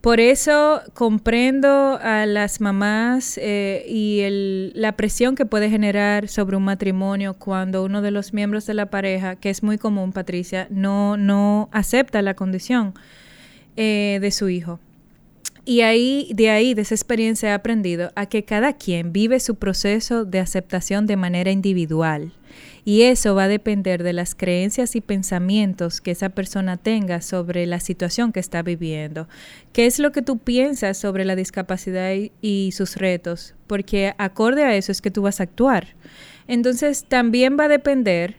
Por 0.00 0.18
eso 0.18 0.82
comprendo 0.92 2.00
a 2.02 2.26
las 2.26 2.60
mamás 2.60 3.38
eh, 3.40 3.84
y 3.86 4.72
la 4.74 4.96
presión 4.96 5.36
que 5.36 5.46
puede 5.46 5.70
generar 5.70 6.26
sobre 6.26 6.56
un 6.56 6.64
matrimonio 6.64 7.34
cuando 7.34 7.84
uno 7.84 8.02
de 8.02 8.10
los 8.10 8.32
miembros 8.32 8.66
de 8.66 8.74
la 8.74 8.86
pareja, 8.86 9.36
que 9.36 9.50
es 9.50 9.62
muy 9.62 9.78
común, 9.78 10.12
Patricia, 10.12 10.66
no, 10.68 11.16
no 11.16 11.68
acepta 11.70 12.22
la 12.22 12.34
condición 12.34 12.94
de 13.76 14.30
su 14.32 14.48
hijo. 14.48 14.80
Y 15.64 15.82
ahí, 15.82 16.30
de 16.34 16.50
ahí, 16.50 16.74
de 16.74 16.82
esa 16.82 16.94
experiencia 16.94 17.50
he 17.50 17.52
aprendido 17.52 18.10
a 18.16 18.26
que 18.26 18.44
cada 18.44 18.72
quien 18.72 19.12
vive 19.12 19.38
su 19.38 19.54
proceso 19.54 20.24
de 20.24 20.40
aceptación 20.40 21.06
de 21.06 21.16
manera 21.16 21.52
individual. 21.52 22.32
Y 22.84 23.02
eso 23.02 23.36
va 23.36 23.44
a 23.44 23.48
depender 23.48 24.02
de 24.02 24.12
las 24.12 24.34
creencias 24.34 24.96
y 24.96 25.00
pensamientos 25.00 26.00
que 26.00 26.10
esa 26.10 26.30
persona 26.30 26.76
tenga 26.76 27.22
sobre 27.22 27.64
la 27.66 27.78
situación 27.78 28.32
que 28.32 28.40
está 28.40 28.62
viviendo. 28.62 29.28
¿Qué 29.72 29.86
es 29.86 30.00
lo 30.00 30.10
que 30.10 30.20
tú 30.20 30.38
piensas 30.38 30.98
sobre 30.98 31.24
la 31.24 31.36
discapacidad 31.36 32.12
y, 32.12 32.32
y 32.40 32.72
sus 32.72 32.96
retos? 32.96 33.54
Porque 33.68 34.14
acorde 34.18 34.64
a 34.64 34.74
eso 34.74 34.90
es 34.90 35.00
que 35.00 35.12
tú 35.12 35.22
vas 35.22 35.38
a 35.38 35.44
actuar. 35.44 35.94
Entonces 36.48 37.04
también 37.08 37.56
va 37.58 37.64
a 37.64 37.68
depender 37.68 38.34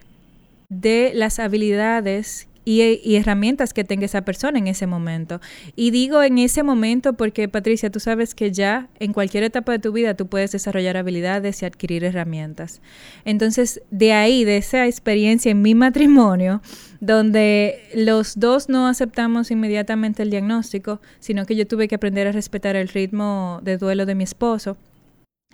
de 0.68 1.12
las 1.14 1.38
habilidades 1.38 2.48
y, 2.64 3.16
herramientas 3.16 3.74
que 3.74 3.84
tenga 3.84 4.06
esa 4.06 4.22
persona 4.22 4.58
en 4.58 4.66
ese 4.66 4.86
momento. 4.86 5.40
Y 5.76 5.90
digo 5.90 6.22
en 6.22 6.38
ese 6.38 6.62
momento 6.62 7.14
porque, 7.14 7.48
Patricia, 7.48 7.90
tú 7.90 8.00
sabes 8.00 8.34
que 8.34 8.52
ya 8.52 8.88
en 8.98 9.12
cualquier 9.12 9.44
etapa 9.44 9.72
de 9.72 9.78
tu 9.78 9.92
vida 9.92 10.14
tú 10.14 10.26
puedes 10.26 10.52
desarrollar 10.52 10.96
habilidades 10.96 11.62
y 11.62 11.66
adquirir 11.66 12.04
herramientas. 12.04 12.80
Entonces, 13.24 13.82
de 13.90 14.12
ahí, 14.12 14.44
de 14.44 14.56
esa 14.56 14.86
experiencia 14.86 15.50
en 15.50 15.62
mi 15.62 15.74
matrimonio, 15.74 16.62
donde 17.00 17.82
los 17.94 18.38
dos 18.38 18.68
no 18.68 18.86
aceptamos 18.86 19.50
inmediatamente 19.50 20.22
el 20.22 20.30
diagnóstico, 20.30 21.00
sino 21.20 21.44
que 21.44 21.56
yo 21.56 21.66
tuve 21.66 21.88
que 21.88 21.96
aprender 21.96 22.26
a 22.26 22.32
respetar 22.32 22.76
el 22.76 22.88
ritmo 22.88 23.60
de 23.62 23.76
duelo 23.76 24.06
de 24.06 24.14
mi 24.14 24.24
esposo, 24.24 24.76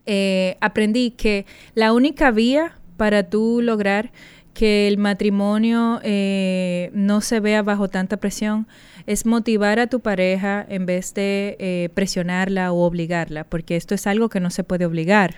eh, 0.06 0.56
aprendí 0.60 1.10
que 1.10 1.46
la 1.74 1.92
única 1.92 2.30
vía 2.30 2.76
para 2.96 3.22
tú 3.22 3.60
lograr 3.62 4.12
que 4.54 4.88
el 4.88 4.98
matrimonio 4.98 6.00
eh, 6.02 6.90
no 6.92 7.20
se 7.20 7.40
vea 7.40 7.62
bajo 7.62 7.88
tanta 7.88 8.16
presión 8.16 8.66
es 9.06 9.26
motivar 9.26 9.78
a 9.78 9.86
tu 9.86 10.00
pareja 10.00 10.64
en 10.68 10.86
vez 10.86 11.14
de 11.14 11.56
eh, 11.58 11.88
presionarla 11.94 12.72
o 12.72 12.82
obligarla, 12.82 13.44
porque 13.44 13.76
esto 13.76 13.94
es 13.94 14.06
algo 14.06 14.28
que 14.28 14.40
no 14.40 14.50
se 14.50 14.64
puede 14.64 14.86
obligar. 14.86 15.36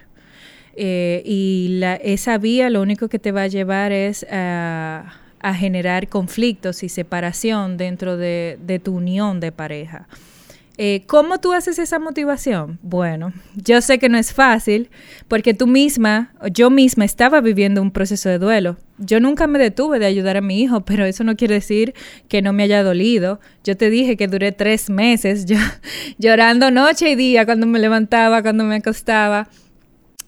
Eh, 0.75 1.23
y 1.25 1.77
la, 1.79 1.97
esa 1.97 2.39
vía 2.39 2.71
lo 2.71 2.81
único 2.81 3.09
que 3.09 3.19
te 3.19 3.33
va 3.33 3.43
a 3.43 3.47
llevar 3.47 3.93
es 3.93 4.27
a, 4.31 5.13
generar 5.55 6.09
conflictos 6.09 6.83
y 6.85 6.89
separación 6.89 7.77
dentro 7.77 8.17
de 8.17 8.81
tu 8.83 8.95
unión 8.95 9.41
de 9.41 9.51
pareja. 9.51 10.07
Eh, 10.79 11.03
¿Cómo 11.07 11.39
tú 11.39 11.53
haces 11.53 11.79
esa 11.79 11.99
motivación? 11.99 12.79
Bueno, 12.83 13.33
yo 13.55 13.83
sé 13.83 13.99
que 13.99 14.09
no 14.09 14.17
es 14.17 14.33
fácil 14.33 14.89
porque 15.29 15.53
tú 15.53 15.67
misma, 15.67 16.33
yo 16.51 16.71
misma 16.71 17.05
estaba 17.05 17.43
viviendo 17.43 17.83
un 17.83 17.91
proceso 17.91 18.31
de 18.31 18.39
duelo. 18.39 18.79
Yo 18.97 19.21
nunca 19.21 19.47
me 19.47 19.59
detuve 19.59 19.99
de 19.99 20.07
ayudar 20.07 20.39
a 20.39 20.41
mi 20.41 20.63
hijo, 20.63 20.81
pero 20.85 21.05
eso 21.05 21.25
no 21.25 21.37
quiere 21.37 21.57
decir 21.57 21.95
que 22.29 22.41
no 22.41 22.55
me 22.55 22.63
haya 22.63 22.83
dolido. 22.83 23.39
Yo 23.65 23.77
te 23.77 23.91
dije 23.91 24.17
que 24.17 24.29
duré 24.29 24.53
tres 24.53 24.89
meses 24.89 25.45
llorando 26.19 26.71
noche 26.71 27.11
y 27.11 27.17
día 27.17 27.45
cuando 27.45 27.67
me 27.67 27.79
levantaba, 27.79 28.43
cuando 28.43 28.65
me 28.65 28.77
acostaba. 28.77 29.49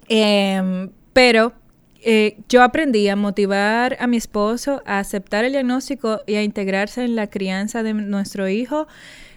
Em, 0.08 0.90
pero 1.14 1.54
eh, 2.02 2.36
yo 2.50 2.62
aprendí 2.62 3.08
a 3.08 3.16
motivar 3.16 3.96
a 3.98 4.06
mi 4.06 4.18
esposo 4.18 4.82
a 4.84 4.98
aceptar 4.98 5.46
el 5.46 5.52
diagnóstico 5.52 6.20
y 6.26 6.34
a 6.34 6.42
integrarse 6.42 7.02
en 7.02 7.16
la 7.16 7.28
crianza 7.28 7.82
de 7.82 7.94
nuestro 7.94 8.46
hijo 8.46 8.86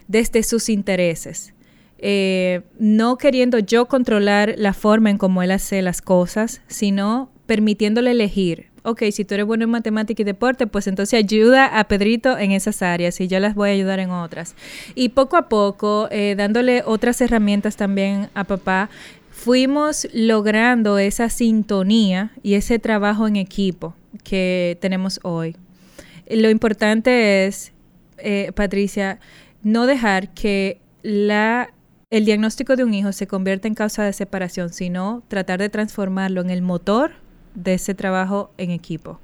desde 0.08 0.42
sus 0.42 0.68
intereses. 0.68 1.54
Eh, 1.98 2.62
no 2.78 3.18
queriendo 3.18 3.58
yo 3.58 3.86
controlar 3.86 4.54
la 4.56 4.72
forma 4.72 5.10
en 5.10 5.18
cómo 5.18 5.42
él 5.42 5.50
hace 5.50 5.82
las 5.82 6.00
cosas, 6.00 6.62
sino 6.66 7.30
permitiéndole 7.46 8.12
elegir. 8.12 8.66
Ok, 8.84 9.02
si 9.10 9.24
tú 9.24 9.34
eres 9.34 9.46
bueno 9.46 9.64
en 9.64 9.70
matemática 9.70 10.22
y 10.22 10.24
deporte, 10.24 10.66
pues 10.66 10.86
entonces 10.86 11.18
ayuda 11.18 11.78
a 11.78 11.88
Pedrito 11.88 12.38
en 12.38 12.52
esas 12.52 12.82
áreas 12.82 13.20
y 13.20 13.26
yo 13.26 13.40
las 13.40 13.54
voy 13.54 13.70
a 13.70 13.72
ayudar 13.72 13.98
en 13.98 14.10
otras. 14.10 14.54
Y 14.94 15.10
poco 15.10 15.36
a 15.36 15.48
poco, 15.48 16.08
eh, 16.10 16.34
dándole 16.38 16.82
otras 16.86 17.20
herramientas 17.20 17.76
también 17.76 18.28
a 18.34 18.44
papá, 18.44 18.88
fuimos 19.30 20.08
logrando 20.12 20.98
esa 20.98 21.28
sintonía 21.28 22.32
y 22.42 22.54
ese 22.54 22.78
trabajo 22.78 23.26
en 23.26 23.36
equipo 23.36 23.94
que 24.22 24.78
tenemos 24.80 25.20
hoy. 25.22 25.56
Lo 26.30 26.48
importante 26.50 27.46
es, 27.46 27.72
eh, 28.18 28.52
Patricia, 28.54 29.18
no 29.62 29.86
dejar 29.86 30.32
que 30.34 30.80
la, 31.02 31.72
el 32.10 32.24
diagnóstico 32.24 32.76
de 32.76 32.84
un 32.84 32.94
hijo 32.94 33.12
se 33.12 33.26
convierta 33.26 33.68
en 33.68 33.74
causa 33.74 34.04
de 34.04 34.12
separación, 34.12 34.72
sino 34.72 35.22
tratar 35.28 35.58
de 35.58 35.68
transformarlo 35.68 36.40
en 36.40 36.50
el 36.50 36.62
motor 36.62 37.12
de 37.54 37.74
ese 37.74 37.94
trabajo 37.94 38.50
en 38.58 38.70
equipo. 38.70 39.20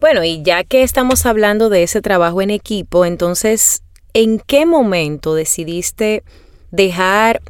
Bueno, 0.00 0.24
y 0.24 0.42
ya 0.42 0.64
que 0.64 0.82
estamos 0.82 1.26
hablando 1.26 1.68
de 1.68 1.82
ese 1.82 2.00
trabajo 2.00 2.40
en 2.40 2.50
equipo, 2.50 3.04
entonces 3.04 3.82
¿en 4.14 4.40
qué 4.40 4.66
momento 4.66 5.34
decidiste 5.34 6.22
dejar 6.70 7.42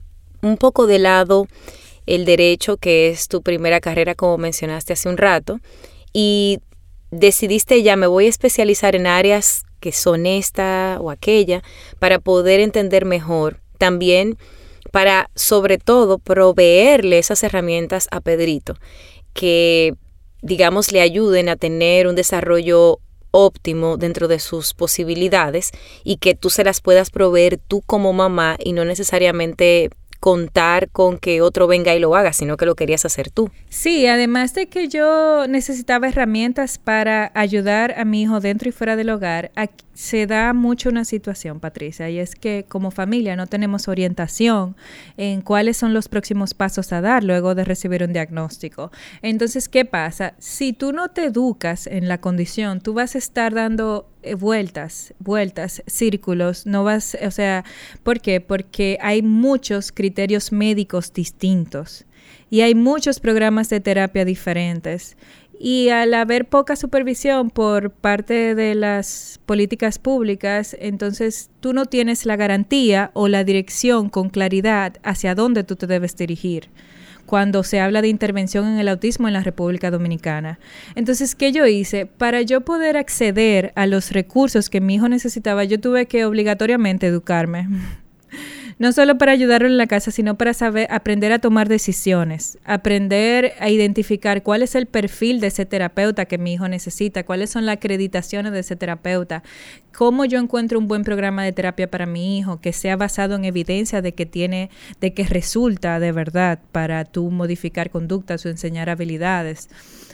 un 0.42 0.56
poco 0.56 0.86
de 0.86 0.98
lado 0.98 1.46
el 2.06 2.24
derecho, 2.24 2.76
que 2.76 3.08
es 3.08 3.28
tu 3.28 3.42
primera 3.42 3.80
carrera 3.80 4.14
como 4.14 4.36
mencionaste 4.38 4.94
hace 4.94 5.08
un 5.08 5.16
rato, 5.16 5.60
y 6.12 6.58
decidiste 7.10 7.82
ya 7.82 7.96
me 7.96 8.06
voy 8.06 8.26
a 8.26 8.30
especializar 8.30 8.96
en 8.96 9.06
áreas 9.06 9.64
que 9.80 9.92
son 9.92 10.26
esta 10.26 10.98
o 11.00 11.10
aquella 11.10 11.62
para 11.98 12.18
poder 12.18 12.60
entender 12.60 13.04
mejor. 13.04 13.60
También 13.78 14.38
para 14.92 15.30
sobre 15.34 15.78
todo 15.78 16.18
proveerle 16.18 17.18
esas 17.18 17.42
herramientas 17.42 18.08
a 18.10 18.20
Pedrito 18.20 18.76
que 19.32 19.94
digamos 20.42 20.92
le 20.92 21.00
ayuden 21.00 21.48
a 21.48 21.56
tener 21.56 22.06
un 22.06 22.14
desarrollo 22.14 22.98
óptimo 23.30 23.96
dentro 23.96 24.26
de 24.28 24.38
sus 24.38 24.74
posibilidades 24.74 25.70
y 26.02 26.16
que 26.16 26.34
tú 26.34 26.50
se 26.50 26.64
las 26.64 26.80
puedas 26.80 27.10
proveer 27.10 27.58
tú 27.58 27.82
como 27.82 28.12
mamá 28.12 28.56
y 28.58 28.72
no 28.72 28.84
necesariamente 28.84 29.90
contar 30.20 30.90
con 30.90 31.18
que 31.18 31.40
otro 31.40 31.66
venga 31.66 31.94
y 31.94 31.98
lo 31.98 32.14
haga, 32.14 32.34
sino 32.34 32.58
que 32.58 32.66
lo 32.66 32.76
querías 32.76 33.06
hacer 33.06 33.30
tú. 33.30 33.50
Sí, 33.70 34.06
además 34.06 34.54
de 34.54 34.68
que 34.68 34.88
yo 34.88 35.46
necesitaba 35.48 36.08
herramientas 36.08 36.78
para 36.78 37.32
ayudar 37.34 37.94
a 37.96 38.04
mi 38.04 38.22
hijo 38.22 38.38
dentro 38.40 38.68
y 38.68 38.72
fuera 38.72 38.96
del 38.96 39.08
hogar, 39.08 39.50
se 39.94 40.26
da 40.26 40.52
mucho 40.52 40.90
una 40.90 41.04
situación, 41.04 41.58
Patricia, 41.58 42.08
y 42.10 42.18
es 42.18 42.34
que 42.34 42.66
como 42.68 42.90
familia 42.90 43.34
no 43.34 43.46
tenemos 43.46 43.88
orientación 43.88 44.76
en 45.16 45.40
cuáles 45.40 45.78
son 45.78 45.94
los 45.94 46.08
próximos 46.08 46.54
pasos 46.54 46.92
a 46.92 47.00
dar 47.00 47.24
luego 47.24 47.54
de 47.54 47.64
recibir 47.64 48.02
un 48.02 48.12
diagnóstico. 48.12 48.90
Entonces, 49.22 49.68
¿qué 49.68 49.84
pasa? 49.84 50.34
Si 50.38 50.72
tú 50.72 50.92
no 50.92 51.10
te 51.10 51.24
educas 51.24 51.86
en 51.86 52.08
la 52.08 52.20
condición, 52.20 52.80
tú 52.80 52.92
vas 52.94 53.14
a 53.14 53.18
estar 53.18 53.54
dando 53.54 54.09
eh, 54.22 54.34
vueltas, 54.34 55.14
vueltas, 55.18 55.82
círculos, 55.86 56.66
no 56.66 56.84
vas, 56.84 57.16
o 57.24 57.30
sea, 57.30 57.64
¿por 58.02 58.20
qué? 58.20 58.40
Porque 58.40 58.98
hay 59.00 59.22
muchos 59.22 59.92
criterios 59.92 60.52
médicos 60.52 61.12
distintos 61.12 62.04
y 62.50 62.60
hay 62.60 62.74
muchos 62.74 63.20
programas 63.20 63.68
de 63.68 63.80
terapia 63.80 64.24
diferentes. 64.24 65.16
Y 65.62 65.90
al 65.90 66.14
haber 66.14 66.48
poca 66.48 66.74
supervisión 66.74 67.50
por 67.50 67.90
parte 67.90 68.54
de 68.54 68.74
las 68.74 69.40
políticas 69.44 69.98
públicas, 69.98 70.74
entonces 70.80 71.50
tú 71.60 71.74
no 71.74 71.84
tienes 71.84 72.24
la 72.24 72.36
garantía 72.36 73.10
o 73.12 73.28
la 73.28 73.44
dirección 73.44 74.08
con 74.08 74.30
claridad 74.30 74.96
hacia 75.02 75.34
dónde 75.34 75.64
tú 75.64 75.76
te 75.76 75.86
debes 75.86 76.16
dirigir 76.16 76.70
cuando 77.30 77.62
se 77.62 77.78
habla 77.78 78.02
de 78.02 78.08
intervención 78.08 78.66
en 78.66 78.80
el 78.80 78.88
autismo 78.88 79.28
en 79.28 79.34
la 79.34 79.44
República 79.44 79.92
Dominicana. 79.92 80.58
Entonces, 80.96 81.36
¿qué 81.36 81.52
yo 81.52 81.64
hice? 81.64 82.04
Para 82.04 82.42
yo 82.42 82.62
poder 82.62 82.96
acceder 82.96 83.72
a 83.76 83.86
los 83.86 84.10
recursos 84.10 84.68
que 84.68 84.80
mi 84.80 84.96
hijo 84.96 85.08
necesitaba, 85.08 85.62
yo 85.62 85.78
tuve 85.78 86.06
que 86.06 86.24
obligatoriamente 86.24 87.06
educarme 87.06 87.68
no 88.80 88.92
solo 88.92 89.18
para 89.18 89.32
ayudarlo 89.32 89.68
en 89.68 89.76
la 89.76 89.86
casa, 89.86 90.10
sino 90.10 90.38
para 90.38 90.54
saber, 90.54 90.88
aprender 90.90 91.32
a 91.32 91.38
tomar 91.38 91.68
decisiones, 91.68 92.58
aprender 92.64 93.52
a 93.60 93.68
identificar 93.68 94.42
cuál 94.42 94.62
es 94.62 94.74
el 94.74 94.86
perfil 94.86 95.38
de 95.38 95.48
ese 95.48 95.66
terapeuta 95.66 96.24
que 96.24 96.38
mi 96.38 96.54
hijo 96.54 96.66
necesita, 96.66 97.24
cuáles 97.24 97.50
son 97.50 97.66
las 97.66 97.76
acreditaciones 97.76 98.52
de 98.52 98.60
ese 98.60 98.76
terapeuta, 98.76 99.42
cómo 99.94 100.24
yo 100.24 100.38
encuentro 100.38 100.78
un 100.78 100.88
buen 100.88 101.04
programa 101.04 101.44
de 101.44 101.52
terapia 101.52 101.90
para 101.90 102.06
mi 102.06 102.38
hijo 102.38 102.62
que 102.62 102.72
sea 102.72 102.96
basado 102.96 103.34
en 103.34 103.44
evidencia 103.44 104.00
de 104.00 104.14
que 104.14 104.24
tiene, 104.24 104.70
de 104.98 105.12
que 105.12 105.24
resulta 105.24 106.00
de 106.00 106.12
verdad 106.12 106.58
para 106.72 107.04
tú 107.04 107.30
modificar 107.30 107.90
conductas 107.90 108.46
o 108.46 108.48
enseñar 108.48 108.88
habilidades. 108.88 109.68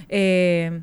Eh, 0.09 0.81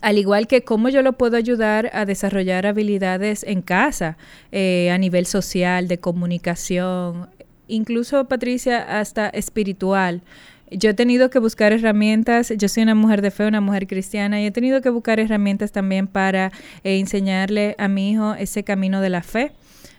al 0.00 0.18
igual 0.18 0.46
que 0.46 0.62
cómo 0.62 0.88
yo 0.88 1.02
lo 1.02 1.14
puedo 1.14 1.36
ayudar 1.36 1.90
a 1.92 2.04
desarrollar 2.04 2.66
habilidades 2.66 3.44
en 3.44 3.62
casa, 3.62 4.16
eh, 4.52 4.90
a 4.90 4.98
nivel 4.98 5.26
social, 5.26 5.88
de 5.88 5.98
comunicación, 5.98 7.28
incluso, 7.66 8.26
Patricia, 8.26 9.00
hasta 9.00 9.28
espiritual. 9.28 10.22
Yo 10.70 10.90
he 10.90 10.94
tenido 10.94 11.30
que 11.30 11.38
buscar 11.38 11.72
herramientas, 11.72 12.52
yo 12.56 12.68
soy 12.68 12.82
una 12.82 12.94
mujer 12.94 13.22
de 13.22 13.30
fe, 13.30 13.46
una 13.46 13.60
mujer 13.60 13.86
cristiana, 13.86 14.40
y 14.40 14.46
he 14.46 14.50
tenido 14.50 14.82
que 14.82 14.90
buscar 14.90 15.18
herramientas 15.18 15.72
también 15.72 16.06
para 16.06 16.52
eh, 16.84 16.98
enseñarle 16.98 17.74
a 17.78 17.88
mi 17.88 18.10
hijo 18.10 18.34
ese 18.34 18.64
camino 18.64 19.00
de 19.00 19.08
la 19.08 19.22
fe, 19.22 19.52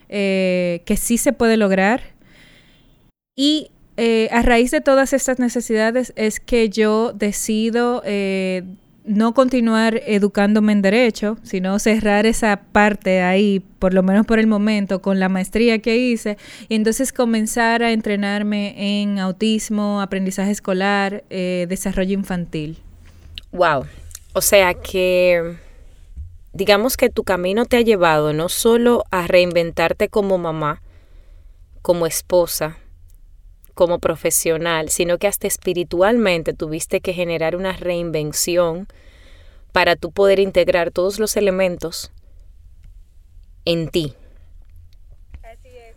eh, 0.09 0.83
que 0.85 0.95
sí 0.95 1.17
se 1.17 1.33
puede 1.33 1.57
lograr. 1.57 2.01
Y 3.35 3.71
a 4.31 4.41
raíz 4.43 4.71
de 4.71 4.79
todas 4.79 5.11
estas 5.11 5.39
necesidades 5.39 6.13
es 6.15 6.39
que 6.39 6.69
yo 6.69 7.11
decido 7.11 8.01
no 9.05 9.33
continuar 9.33 10.01
educándome 10.05 10.71
en 10.73 10.81
derecho, 10.81 11.37
sino 11.43 11.79
cerrar 11.79 12.25
esa 12.25 12.61
parte 12.71 13.21
ahí, 13.21 13.59
por 13.79 13.93
lo 13.93 14.03
menos 14.03 14.25
por 14.25 14.39
el 14.39 14.47
momento, 14.47 15.01
con 15.01 15.19
la 15.19 15.29
maestría 15.29 15.79
que 15.79 15.97
hice, 15.97 16.37
y 16.67 16.75
entonces 16.75 17.11
comenzar 17.13 17.83
a 17.83 17.91
entrenarme 17.91 19.01
en 19.01 19.19
autismo, 19.19 20.01
aprendizaje 20.01 20.51
escolar, 20.51 21.23
eh, 21.29 21.65
desarrollo 21.69 22.13
infantil. 22.13 22.79
Wow. 23.51 23.85
O 24.33 24.41
sea 24.41 24.75
que 24.75 25.55
digamos 26.53 26.97
que 26.97 27.09
tu 27.09 27.23
camino 27.23 27.65
te 27.65 27.77
ha 27.77 27.81
llevado 27.81 28.33
no 28.33 28.49
solo 28.49 29.05
a 29.11 29.27
reinventarte 29.27 30.09
como 30.09 30.37
mamá, 30.37 30.81
como 31.81 32.05
esposa, 32.05 32.77
como 33.73 33.99
profesional, 33.99 34.89
sino 34.89 35.17
que 35.17 35.27
hasta 35.27 35.47
espiritualmente 35.47 36.53
tuviste 36.53 37.01
que 37.01 37.13
generar 37.13 37.55
una 37.55 37.73
reinvención 37.73 38.87
para 39.71 39.95
tú 39.95 40.11
poder 40.11 40.39
integrar 40.39 40.91
todos 40.91 41.19
los 41.19 41.37
elementos 41.37 42.11
en 43.65 43.89
ti. 43.89 44.15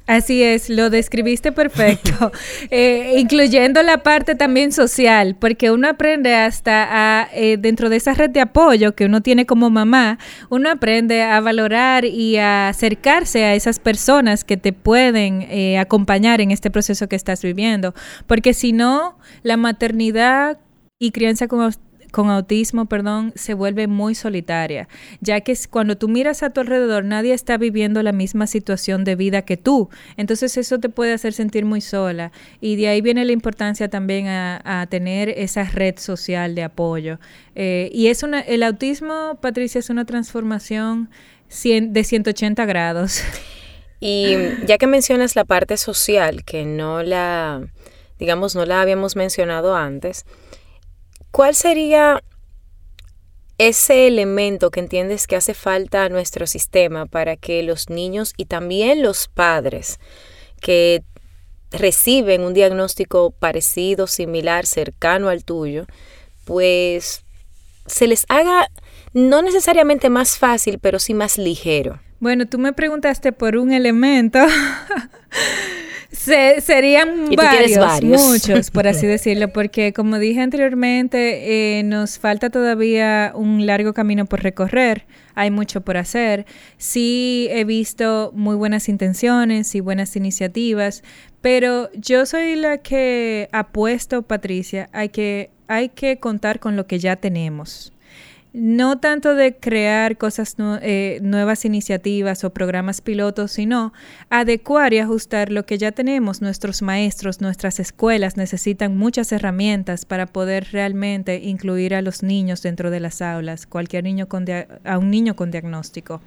Así 0.07 0.43
es, 0.43 0.69
lo 0.69 0.91
describiste 0.91 1.53
perfecto, 1.53 2.33
eh, 2.71 3.15
incluyendo 3.19 3.83
la 3.83 4.03
parte 4.03 4.35
también 4.35 4.73
social, 4.73 5.37
porque 5.39 5.71
uno 5.71 5.89
aprende 5.89 6.35
hasta 6.35 6.89
a, 7.21 7.29
eh, 7.33 7.57
dentro 7.57 7.89
de 7.89 7.97
esa 7.97 8.13
red 8.13 8.31
de 8.31 8.41
apoyo 8.41 8.97
que 8.97 9.05
uno 9.05 9.21
tiene 9.21 9.47
como 9.47 9.71
mamá, 9.71 10.19
uno 10.51 10.71
aprende 10.71 11.23
a 11.23 11.41
valorar 11.41 12.05
y 12.05 12.37
a 12.37 12.69
acercarse 12.69 13.45
a 13.45 13.55
esas 13.55 13.79
personas 13.79 14.43
que 14.43 14.57
te 14.57 14.73
pueden 14.73 15.43
eh, 15.43 15.79
acompañar 15.79 16.41
en 16.41 16.51
este 16.51 16.71
proceso 16.71 17.09
que 17.09 17.17
estás 17.17 17.43
viviendo, 17.43 17.95
porque 18.27 18.55
si 18.55 18.73
no, 18.73 19.17
la 19.45 19.57
maternidad 19.57 20.59
y 20.99 21.13
crianza 21.13 21.47
como 21.47 21.71
con 22.13 22.31
autismo, 22.31 22.87
perdón, 22.87 23.33
se 23.35 23.55
vuelve 23.55 23.89
muy 23.89 24.15
solitaria, 24.15 24.87
ya 25.21 25.41
que 25.41 25.57
cuando 25.69 25.97
tú 25.97 26.09
miras 26.09 26.45
a 26.45 26.51
tu 26.51 26.61
alrededor 26.61 27.05
nadie 27.05 27.35
está 27.35 27.57
viviendo 27.57 28.03
la 28.03 28.13
misma 28.13 28.47
situación 28.47 29.03
de 29.03 29.17
vida 29.17 29.43
que 29.43 29.57
tú, 29.57 29.91
entonces 30.17 30.57
eso 30.57 30.79
te 30.79 30.89
puede 30.89 31.13
hacer 31.13 31.33
sentir 31.33 31.65
muy 31.65 31.81
sola 31.81 32.31
y 32.61 32.77
de 32.77 32.89
ahí 32.89 33.01
viene 33.01 33.25
la 33.25 33.33
importancia 33.33 33.89
también 33.89 34.29
a, 34.29 34.87
tener 34.89 35.31
esa 35.31 35.65
red 35.65 35.99
social 35.99 36.55
de 36.55 36.65
apoyo. 36.65 37.19
Eh, 37.55 37.91
y 37.93 38.09
es 38.09 38.23
una, 38.23 38.41
el 38.41 38.63
autismo, 38.63 39.39
Patricia, 39.41 39.79
es 39.79 39.91
una 39.91 40.05
transformación 40.05 41.09
de 41.65 42.05
180 42.05 42.65
grados. 42.67 43.23
Y 44.01 44.35
ya 44.67 44.79
que 44.79 44.89
mencionas 44.89 45.37
la 45.37 45.45
parte 45.45 45.77
social, 45.77 46.45
que 46.45 46.65
no 46.65 47.05
la, 47.05 47.69
digamos, 48.19 48.57
no 48.57 48.67
la 48.67 48.81
habíamos 48.81 49.15
mencionado 49.15 49.77
antes, 49.77 50.27
¿Cuál 51.33 51.55
sería 51.55 52.23
ese 53.57 54.07
elemento 54.07 54.71
que 54.71 54.81
entiendes 54.81 55.27
que 55.27 55.37
hace 55.37 55.55
falta 55.55 56.05
a 56.05 56.09
nuestro 56.11 56.47
sistema 56.47 57.07
para 57.07 57.37
que 57.37 57.63
los 57.63 57.89
niños 57.89 58.35
y 58.37 58.45
también 58.45 59.03
los 59.03 59.29
padres 59.29 59.99
que 60.61 61.03
reciben 61.71 62.43
un 62.43 62.53
diagnóstico 62.53 63.31
parecido, 63.31 64.07
similar, 64.07 64.67
cercano 64.67 65.31
al 65.31 65.45
tuyo, 65.45 65.87
pues 66.45 67.25
se 67.87 68.07
les 68.07 68.27
haga 68.29 68.69
no 69.15 69.41
necesariamente 69.41 70.11
más 70.11 70.39
fácil, 70.39 70.79
pero 70.81 70.99
sí 70.99 71.15
más 71.15 71.39
ligero? 71.39 71.99
Bueno, 72.21 72.47
tú 72.47 72.59
me 72.59 72.75
preguntaste 72.75 73.33
por 73.33 73.57
un 73.57 73.73
elemento. 73.73 74.39
serían 76.25 77.29
varios, 77.37 78.03
muchos, 78.03 78.71
por 78.71 78.87
así 78.87 79.07
decirlo, 79.09 79.53
porque 79.53 79.93
como 79.93 80.19
dije 80.19 80.41
anteriormente, 80.41 81.79
eh, 81.79 81.83
nos 81.83 82.19
falta 82.19 82.51
todavía 82.51 83.33
un 83.35 83.67
largo 83.67 83.93
camino 83.93 84.27
por 84.27 84.43
recorrer, 84.43 85.07
hay 85.35 85.51
mucho 85.51 85.81
por 85.81 85.97
hacer. 85.97 86.47
Sí 86.79 87.49
he 87.51 87.65
visto 87.65 88.33
muy 88.35 88.57
buenas 88.57 88.89
intenciones 88.89 89.75
y 89.75 89.81
buenas 89.81 90.17
iniciativas, 90.17 91.03
pero 91.41 91.91
yo 91.95 92.27
soy 92.27 92.57
la 92.57 92.79
que 92.79 93.49
apuesto, 93.53 94.23
Patricia, 94.23 94.89
hay 94.93 95.09
que, 95.09 95.51
hay 95.67 95.89
que 95.89 96.19
contar 96.19 96.61
con 96.61 96.77
lo 96.77 96.87
que 96.87 96.99
ya 96.99 97.17
tenemos. 97.17 97.93
No 98.53 98.99
tanto 98.99 99.35
de 99.35 99.57
crear 99.57 100.19
cosas 100.19 100.57
eh, 100.83 101.21
nuevas 101.23 101.65
iniciativas 101.65 102.45
o 102.45 102.51
programas 102.51 103.01
pilotos, 103.01 103.53
sino 103.53 103.95
adecuar 104.29 104.93
y 104.93 104.99
ajustar 104.99 105.51
lo 105.51 105.65
que 105.65 105.79
ya 105.79 105.93
tenemos. 105.93 106.43
Nuestros 106.43 106.83
maestros, 106.83 107.41
nuestras 107.41 107.81
escuelas 107.81 108.37
necesitan 108.37 108.97
muchas 108.97 109.33
herramientas 109.33 110.05
para 110.05 110.27
poder 110.27 110.69
realmente 110.71 111.39
incluir 111.39 111.95
a 111.95 112.03
los 112.03 112.23
niños 112.23 112.63
dentro 112.63 112.91
de 112.91 113.01
las 113.01 113.23
aulas, 113.23 113.67
cualquier 113.67 114.05
niño 114.05 114.29
con 114.29 114.45
a 114.85 114.99
un 114.99 115.11
niño 115.11 115.35
con 115.35 115.51
diagnóstico. 115.51 116.21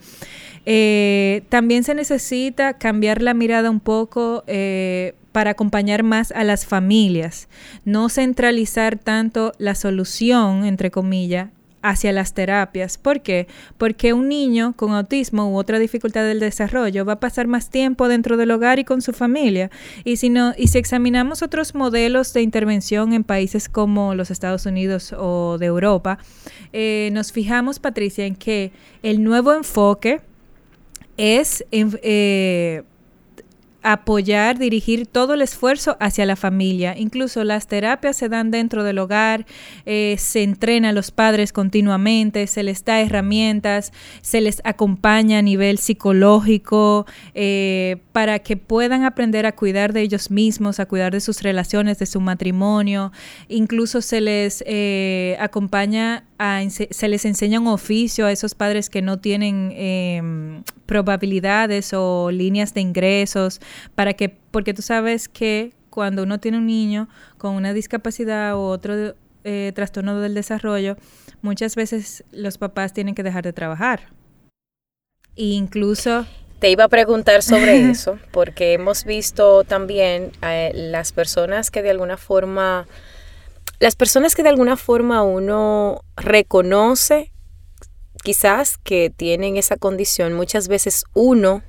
Eh, 0.65 1.43
también 1.49 1.83
se 1.83 1.93
necesita 1.93 2.77
cambiar 2.77 3.21
la 3.21 3.35
mirada 3.35 3.69
un 3.69 3.79
poco 3.79 4.43
eh, 4.47 5.13
para 5.31 5.51
acompañar 5.51 6.01
más 6.01 6.31
a 6.31 6.43
las 6.43 6.65
familias, 6.65 7.49
no 7.83 8.09
centralizar 8.09 8.97
tanto 8.97 9.51
la 9.57 9.75
solución, 9.75 10.65
entre 10.65 10.91
comillas, 10.91 11.49
hacia 11.85 12.11
las 12.11 12.33
terapias. 12.33 12.97
¿Por 12.97 13.21
qué? 13.21 13.47
Porque 13.77 14.13
un 14.13 14.27
niño 14.27 14.73
con 14.75 14.93
autismo 14.93 15.51
u 15.51 15.57
otra 15.57 15.77
dificultad 15.77 16.23
del 16.23 16.39
desarrollo 16.39 17.05
va 17.05 17.13
a 17.13 17.19
pasar 17.19 17.47
más 17.47 17.69
tiempo 17.69 18.07
dentro 18.07 18.37
del 18.37 18.51
hogar 18.51 18.79
y 18.79 18.83
con 18.83 19.01
su 19.01 19.13
familia. 19.13 19.69
Y 20.03 20.17
si, 20.17 20.29
no, 20.29 20.53
y 20.57 20.67
si 20.67 20.79
examinamos 20.79 21.43
otros 21.43 21.75
modelos 21.75 22.33
de 22.33 22.41
intervención 22.41 23.13
en 23.13 23.23
países 23.23 23.69
como 23.69 24.15
los 24.15 24.31
Estados 24.31 24.65
Unidos 24.65 25.13
o 25.17 25.57
de 25.59 25.67
Europa, 25.67 26.17
eh, 26.73 27.09
nos 27.13 27.31
fijamos, 27.31 27.77
Patricia, 27.79 28.25
en 28.25 28.35
que 28.35 28.71
el 29.03 29.23
nuevo 29.23 29.53
enfoque 29.53 30.21
es... 31.17 31.63
Eh, 31.71 32.83
apoyar, 33.85 34.57
dirigir 34.57 35.05
todo 35.05 35.35
el 35.35 35.43
esfuerzo 35.43 35.95
hacia 35.99 36.25
la 36.25 36.35
familia. 36.35 36.97
Incluso 36.97 37.43
las 37.43 37.67
terapias 37.67 38.17
se 38.17 38.29
dan 38.29 38.49
dentro 38.49 38.83
del 38.83 38.97
hogar, 38.97 39.45
eh, 39.85 40.15
se 40.17 40.41
entrena 40.41 40.89
a 40.89 40.91
los 40.91 41.11
padres 41.11 41.53
continuamente, 41.53 42.47
se 42.47 42.63
les 42.63 42.83
da 42.83 42.99
herramientas, 42.99 43.93
se 44.21 44.41
les 44.41 44.59
acompaña 44.63 45.37
a 45.37 45.41
nivel 45.43 45.77
psicológico 45.77 47.05
eh, 47.35 47.97
para 48.11 48.39
que 48.39 48.57
puedan 48.57 49.03
aprender 49.03 49.45
a 49.45 49.51
cuidar 49.51 49.93
de 49.93 50.01
ellos 50.01 50.31
mismos, 50.31 50.79
a 50.79 50.87
cuidar 50.87 51.13
de 51.13 51.19
sus 51.19 51.43
relaciones, 51.43 51.99
de 51.99 52.07
su 52.07 52.19
matrimonio. 52.19 53.11
Incluso 53.49 54.01
se 54.01 54.19
les 54.19 54.63
eh, 54.65 55.37
acompaña 55.39 56.23
se 56.67 57.07
les 57.07 57.23
enseña 57.23 57.59
un 57.61 57.67
oficio 57.67 58.25
a 58.25 58.31
esos 58.31 58.55
padres 58.55 58.89
que 58.89 59.01
no 59.01 59.19
tienen 59.19 59.71
em, 59.73 60.63
probabilidades 60.85 61.93
o 61.93 62.29
líneas 62.29 62.73
de 62.73 62.81
ingresos 62.81 63.61
para 63.95 64.13
que, 64.13 64.29
porque 64.29 64.73
tú 64.73 64.81
sabes 64.81 65.29
que 65.29 65.73
cuando 65.89 66.23
uno 66.23 66.39
tiene 66.39 66.57
un 66.57 66.67
niño 66.67 67.07
con 67.37 67.55
una 67.55 67.73
discapacidad 67.73 68.55
u 68.55 68.59
otro 68.59 69.15
eh, 69.43 69.71
trastorno 69.73 70.19
del 70.19 70.33
desarrollo, 70.33 70.97
muchas 71.41 71.75
veces 71.75 72.23
los 72.31 72.57
papás 72.57 72.93
tienen 72.93 73.15
que 73.15 73.23
dejar 73.23 73.43
de 73.43 73.53
trabajar. 73.53 74.09
E 75.35 75.45
incluso 75.45 76.25
te 76.59 76.69
iba 76.69 76.85
a 76.85 76.89
preguntar 76.89 77.43
sobre 77.43 77.89
eso, 77.91 78.19
porque 78.31 78.73
hemos 78.73 79.05
visto 79.05 79.63
también 79.63 80.31
a 80.41 80.69
las 80.73 81.11
personas 81.11 81.71
que 81.71 81.81
de 81.81 81.91
alguna 81.91 82.17
forma 82.17 82.87
las 83.79 83.95
personas 83.95 84.35
que 84.35 84.43
de 84.43 84.49
alguna 84.49 84.77
forma 84.77 85.23
uno 85.23 86.01
reconoce 86.15 87.31
quizás 88.23 88.77
que 88.77 89.11
tienen 89.15 89.57
esa 89.57 89.77
condición, 89.77 90.33
muchas 90.33 90.67
veces 90.67 91.03
uno 91.13 91.61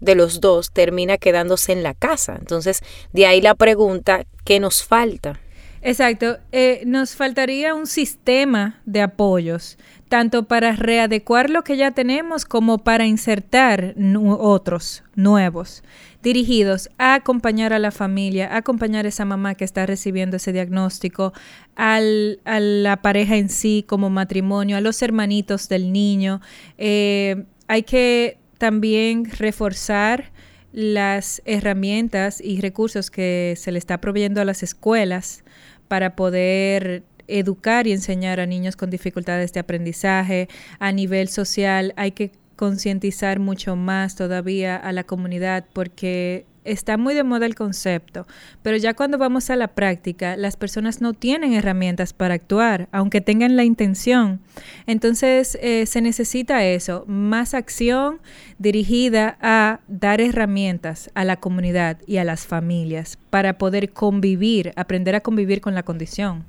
de 0.00 0.14
los 0.14 0.40
dos 0.40 0.70
termina 0.72 1.18
quedándose 1.18 1.72
en 1.72 1.82
la 1.82 1.94
casa. 1.94 2.36
Entonces, 2.38 2.82
de 3.12 3.26
ahí 3.26 3.40
la 3.40 3.54
pregunta, 3.54 4.26
¿qué 4.44 4.60
nos 4.60 4.84
falta? 4.84 5.40
Exacto, 5.82 6.38
eh, 6.50 6.82
nos 6.84 7.14
faltaría 7.14 7.74
un 7.74 7.86
sistema 7.86 8.80
de 8.86 9.02
apoyos, 9.02 9.78
tanto 10.08 10.48
para 10.48 10.72
readecuar 10.72 11.48
lo 11.48 11.62
que 11.62 11.76
ya 11.76 11.92
tenemos 11.92 12.44
como 12.44 12.78
para 12.78 13.06
insertar 13.06 13.94
otros 14.38 15.04
nuevos 15.14 15.84
dirigidos 16.24 16.90
a 16.98 17.14
acompañar 17.14 17.72
a 17.72 17.78
la 17.78 17.92
familia, 17.92 18.52
a 18.52 18.56
acompañar 18.56 19.06
a 19.06 19.10
esa 19.10 19.24
mamá 19.24 19.54
que 19.54 19.64
está 19.64 19.86
recibiendo 19.86 20.38
ese 20.38 20.52
diagnóstico, 20.52 21.32
al, 21.76 22.40
a 22.44 22.58
la 22.58 22.96
pareja 22.96 23.36
en 23.36 23.48
sí 23.48 23.84
como 23.86 24.10
matrimonio, 24.10 24.76
a 24.76 24.80
los 24.80 25.00
hermanitos 25.02 25.68
del 25.68 25.92
niño. 25.92 26.40
Eh, 26.78 27.44
hay 27.68 27.84
que 27.84 28.38
también 28.58 29.30
reforzar 29.30 30.32
las 30.72 31.40
herramientas 31.44 32.40
y 32.40 32.60
recursos 32.60 33.10
que 33.10 33.54
se 33.56 33.72
le 33.72 33.78
está 33.78 34.00
proveyendo 34.00 34.40
a 34.40 34.44
las 34.44 34.62
escuelas 34.62 35.44
para 35.88 36.16
poder 36.16 37.04
educar 37.28 37.86
y 37.86 37.92
enseñar 37.92 38.40
a 38.40 38.46
niños 38.46 38.76
con 38.76 38.90
dificultades 38.90 39.52
de 39.52 39.60
aprendizaje 39.60 40.48
a 40.78 40.92
nivel 40.92 41.28
social. 41.28 41.92
Hay 41.96 42.12
que 42.12 42.32
concientizar 42.56 43.38
mucho 43.38 43.76
más 43.76 44.16
todavía 44.16 44.76
a 44.76 44.92
la 44.92 45.04
comunidad 45.04 45.66
porque 45.72 46.46
está 46.66 46.96
muy 46.96 47.14
de 47.14 47.22
moda 47.22 47.46
el 47.46 47.54
concepto, 47.54 48.26
pero 48.62 48.76
ya 48.76 48.94
cuando 48.94 49.18
vamos 49.18 49.50
a 49.50 49.56
la 49.56 49.68
práctica, 49.68 50.36
las 50.36 50.56
personas 50.56 51.00
no 51.00 51.14
tienen 51.14 51.52
herramientas 51.54 52.12
para 52.12 52.34
actuar, 52.34 52.88
aunque 52.92 53.20
tengan 53.20 53.56
la 53.56 53.64
intención. 53.64 54.40
Entonces 54.86 55.56
eh, 55.60 55.86
se 55.86 56.00
necesita 56.00 56.64
eso, 56.64 57.04
más 57.06 57.54
acción 57.54 58.20
dirigida 58.58 59.38
a 59.40 59.80
dar 59.86 60.20
herramientas 60.20 61.10
a 61.14 61.24
la 61.24 61.36
comunidad 61.36 61.98
y 62.06 62.18
a 62.18 62.24
las 62.24 62.46
familias 62.46 63.18
para 63.30 63.58
poder 63.58 63.92
convivir, 63.92 64.72
aprender 64.76 65.14
a 65.14 65.20
convivir 65.20 65.60
con 65.60 65.74
la 65.74 65.84
condición. 65.84 66.44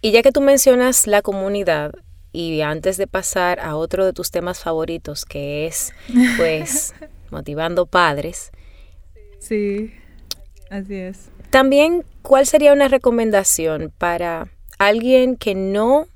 Y 0.00 0.12
ya 0.12 0.22
que 0.22 0.32
tú 0.32 0.40
mencionas 0.40 1.06
la 1.06 1.22
comunidad, 1.22 1.92
y 2.36 2.60
antes 2.60 2.98
de 2.98 3.06
pasar 3.06 3.60
a 3.60 3.76
otro 3.76 4.04
de 4.04 4.12
tus 4.12 4.30
temas 4.30 4.60
favoritos, 4.60 5.24
que 5.24 5.66
es, 5.66 5.94
pues, 6.36 6.94
motivando 7.30 7.86
padres. 7.86 8.50
Sí, 9.38 9.94
así 10.68 10.96
es. 10.96 11.30
También, 11.48 12.04
¿cuál 12.20 12.46
sería 12.46 12.74
una 12.74 12.88
recomendación 12.88 13.90
para 13.96 14.48
alguien 14.78 15.36
que 15.36 15.54
no 15.54 16.08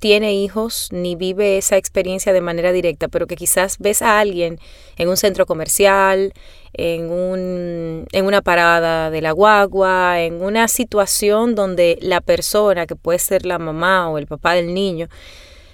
tiene 0.00 0.34
hijos 0.34 0.88
ni 0.92 1.16
vive 1.16 1.56
esa 1.56 1.78
experiencia 1.78 2.34
de 2.34 2.42
manera 2.42 2.72
directa, 2.72 3.08
pero 3.08 3.26
que 3.26 3.36
quizás 3.36 3.78
ves 3.78 4.02
a 4.02 4.20
alguien 4.20 4.58
en 4.98 5.08
un 5.08 5.16
centro 5.16 5.46
comercial, 5.46 6.34
en, 6.74 7.10
un, 7.10 8.06
en 8.12 8.26
una 8.26 8.42
parada 8.42 9.10
de 9.10 9.20
la 9.22 9.32
guagua, 9.32 10.20
en 10.20 10.42
una 10.42 10.68
situación 10.68 11.54
donde 11.54 11.98
la 12.00 12.20
persona, 12.20 12.86
que 12.86 12.96
puede 12.96 13.18
ser 13.18 13.46
la 13.46 13.58
mamá 13.58 14.10
o 14.10 14.18
el 14.18 14.26
papá 14.26 14.54
del 14.54 14.74
niño, 14.74 15.08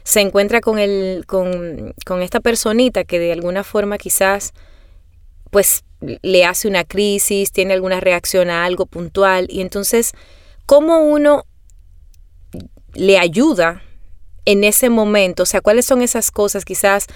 se 0.05 0.21
encuentra 0.21 0.61
con, 0.61 0.79
el, 0.79 1.25
con, 1.27 1.95
con 2.05 2.23
esta 2.23 2.41
personita 2.41 3.05
que 3.05 3.19
de 3.19 3.33
alguna 3.33 3.65
forma 3.65 3.99
quizás 3.99 4.53
pues 5.51 5.85
le 6.01 6.45
hace 6.45 6.69
una 6.69 6.85
crisis, 6.85 7.53
tiene 7.53 7.75
alguna 7.75 8.01
reacción 8.01 8.51
a 8.51 8.65
algo 8.65 8.87
puntual 8.87 9.47
y 9.51 9.61
entonces 9.61 10.13
cómo 10.67 11.01
uno 11.01 11.45
le 12.95 13.19
ayuda 13.19 13.83
en 14.45 14.65
ese 14.65 14.89
momento, 14.89 15.43
o 15.43 15.47
sea, 15.47 15.61
cuáles 15.61 15.85
son 15.85 16.03
esas 16.03 16.31
cosas, 16.31 16.65
quizás 16.65 17.07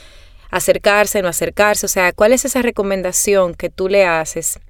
acercarse, 0.54 1.20
no 1.20 1.28
acercarse, 1.28 1.84
o 1.86 1.88
sea, 1.88 2.12
cuál 2.12 2.32
es 2.32 2.44
esa 2.44 2.62
recomendación 2.62 3.54
que 3.54 3.70
tú 3.70 3.88
le 3.88 4.06
haces 4.06 4.60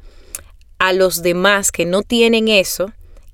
a 0.78 0.94
los 0.94 1.22
demás 1.22 1.72
que 1.72 1.84
no 1.84 2.02
tienen 2.02 2.48
eso 2.48 2.92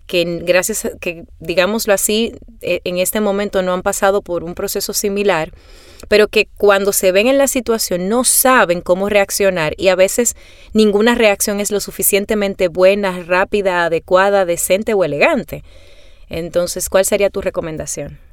que 0.09 0.25
gracias 0.43 0.85
a 0.87 0.91
que, 1.01 1.23
digámoslo 1.39 1.95
así, 1.95 2.33
e, 2.61 2.81
en 2.83 2.99
este 2.99 3.21
momento 3.21 3.63
no 3.63 3.73
han 3.73 3.83
pasado 3.83 4.23
por 4.23 4.43
un 4.43 4.57
proceso 4.57 4.93
similar, 4.93 5.53
pero 6.09 6.27
que 6.27 6.49
cuando 6.57 6.93
se 6.93 7.13
ven 7.13 7.29
en 7.29 7.39
la 7.39 7.47
situación 7.47 8.09
no 8.09 8.25
saben 8.25 8.81
cómo 8.81 9.09
reaccionar 9.09 9.75
y 9.77 9.87
a 9.87 9.95
veces 9.95 10.35
ninguna 10.73 11.15
reacción 11.15 11.61
es 11.61 11.71
lo 11.71 11.79
suficientemente 11.79 12.67
buena, 12.67 13.23
rápida, 13.23 13.85
adecuada, 13.85 14.45
decente 14.45 14.93
o 14.95 15.05
elegante. 15.05 15.63
Entonces, 16.29 16.89
¿cuál 16.89 17.05
sería 17.05 17.31
tu 17.31 17.41
recomendación? 17.41 18.30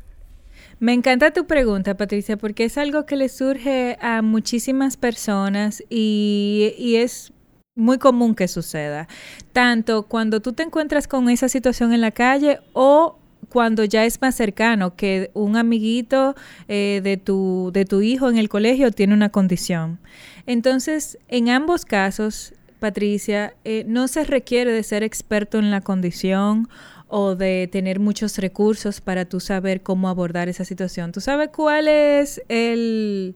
Me 0.79 0.93
encanta 0.93 1.31
tu 1.31 1.47
pregunta, 1.47 1.97
Patricia, 1.97 2.37
porque 2.37 2.65
es 2.65 2.77
algo 2.77 3.05
que 3.05 3.15
le 3.15 3.29
surge 3.29 3.97
a 3.99 4.21
muchísimas 4.21 4.95
personas 4.95 5.83
y, 5.89 6.75
y 6.77 6.97
es 6.97 7.33
muy 7.75 7.97
común 7.97 8.35
que 8.35 8.47
suceda, 8.47 9.07
tanto 9.53 10.03
cuando 10.03 10.41
tú 10.41 10.53
te 10.53 10.63
encuentras 10.63 11.07
con 11.07 11.29
esa 11.29 11.47
situación 11.47 11.93
en 11.93 12.01
la 12.01 12.11
calle 12.11 12.59
o 12.73 13.17
cuando 13.49 13.83
ya 13.83 14.05
es 14.05 14.21
más 14.21 14.35
cercano, 14.35 14.95
que 14.95 15.31
un 15.33 15.55
amiguito 15.55 16.35
eh, 16.67 17.01
de, 17.03 17.17
tu, 17.17 17.71
de 17.73 17.85
tu 17.85 18.01
hijo 18.01 18.29
en 18.29 18.37
el 18.37 18.49
colegio 18.49 18.91
tiene 18.91 19.13
una 19.13 19.29
condición. 19.29 19.99
Entonces, 20.45 21.17
en 21.27 21.49
ambos 21.49 21.85
casos, 21.85 22.53
Patricia, 22.79 23.55
eh, 23.63 23.85
no 23.87 24.07
se 24.07 24.23
requiere 24.25 24.71
de 24.71 24.83
ser 24.83 25.03
experto 25.03 25.59
en 25.59 25.71
la 25.71 25.81
condición 25.81 26.67
o 27.07 27.35
de 27.35 27.69
tener 27.71 27.99
muchos 27.99 28.37
recursos 28.37 29.01
para 29.01 29.25
tú 29.25 29.39
saber 29.39 29.81
cómo 29.81 30.09
abordar 30.09 30.49
esa 30.49 30.65
situación. 30.65 31.11
¿Tú 31.11 31.21
sabes 31.21 31.49
cuál 31.49 31.87
es 31.87 32.41
el, 32.49 33.35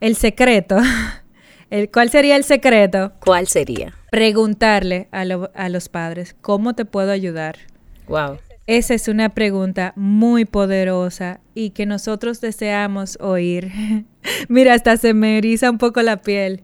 el 0.00 0.16
secreto? 0.16 0.78
¿Cuál 1.92 2.10
sería 2.10 2.36
el 2.36 2.44
secreto? 2.44 3.12
¿Cuál 3.20 3.46
sería? 3.46 3.92
Preguntarle 4.10 5.08
a, 5.10 5.24
los 5.68 5.88
padres, 5.88 6.34
¿cómo 6.40 6.74
te 6.74 6.86
puedo 6.86 7.10
ayudar? 7.12 7.56
Wow. 8.06 8.38
Esa 8.66 8.94
es 8.94 9.08
una 9.08 9.30
pregunta 9.30 9.92
muy 9.96 10.44
poderosa 10.44 11.40
y 11.54 11.70
que 11.70 11.84
nosotros 11.84 12.40
deseamos 12.40 13.18
oír. 13.20 13.70
Mira, 14.48 14.74
hasta 14.74 14.96
se 14.96 15.12
me 15.12 15.38
eriza 15.38 15.70
un 15.70 15.78
poco 15.78 16.00
la 16.02 16.18
piel. 16.22 16.62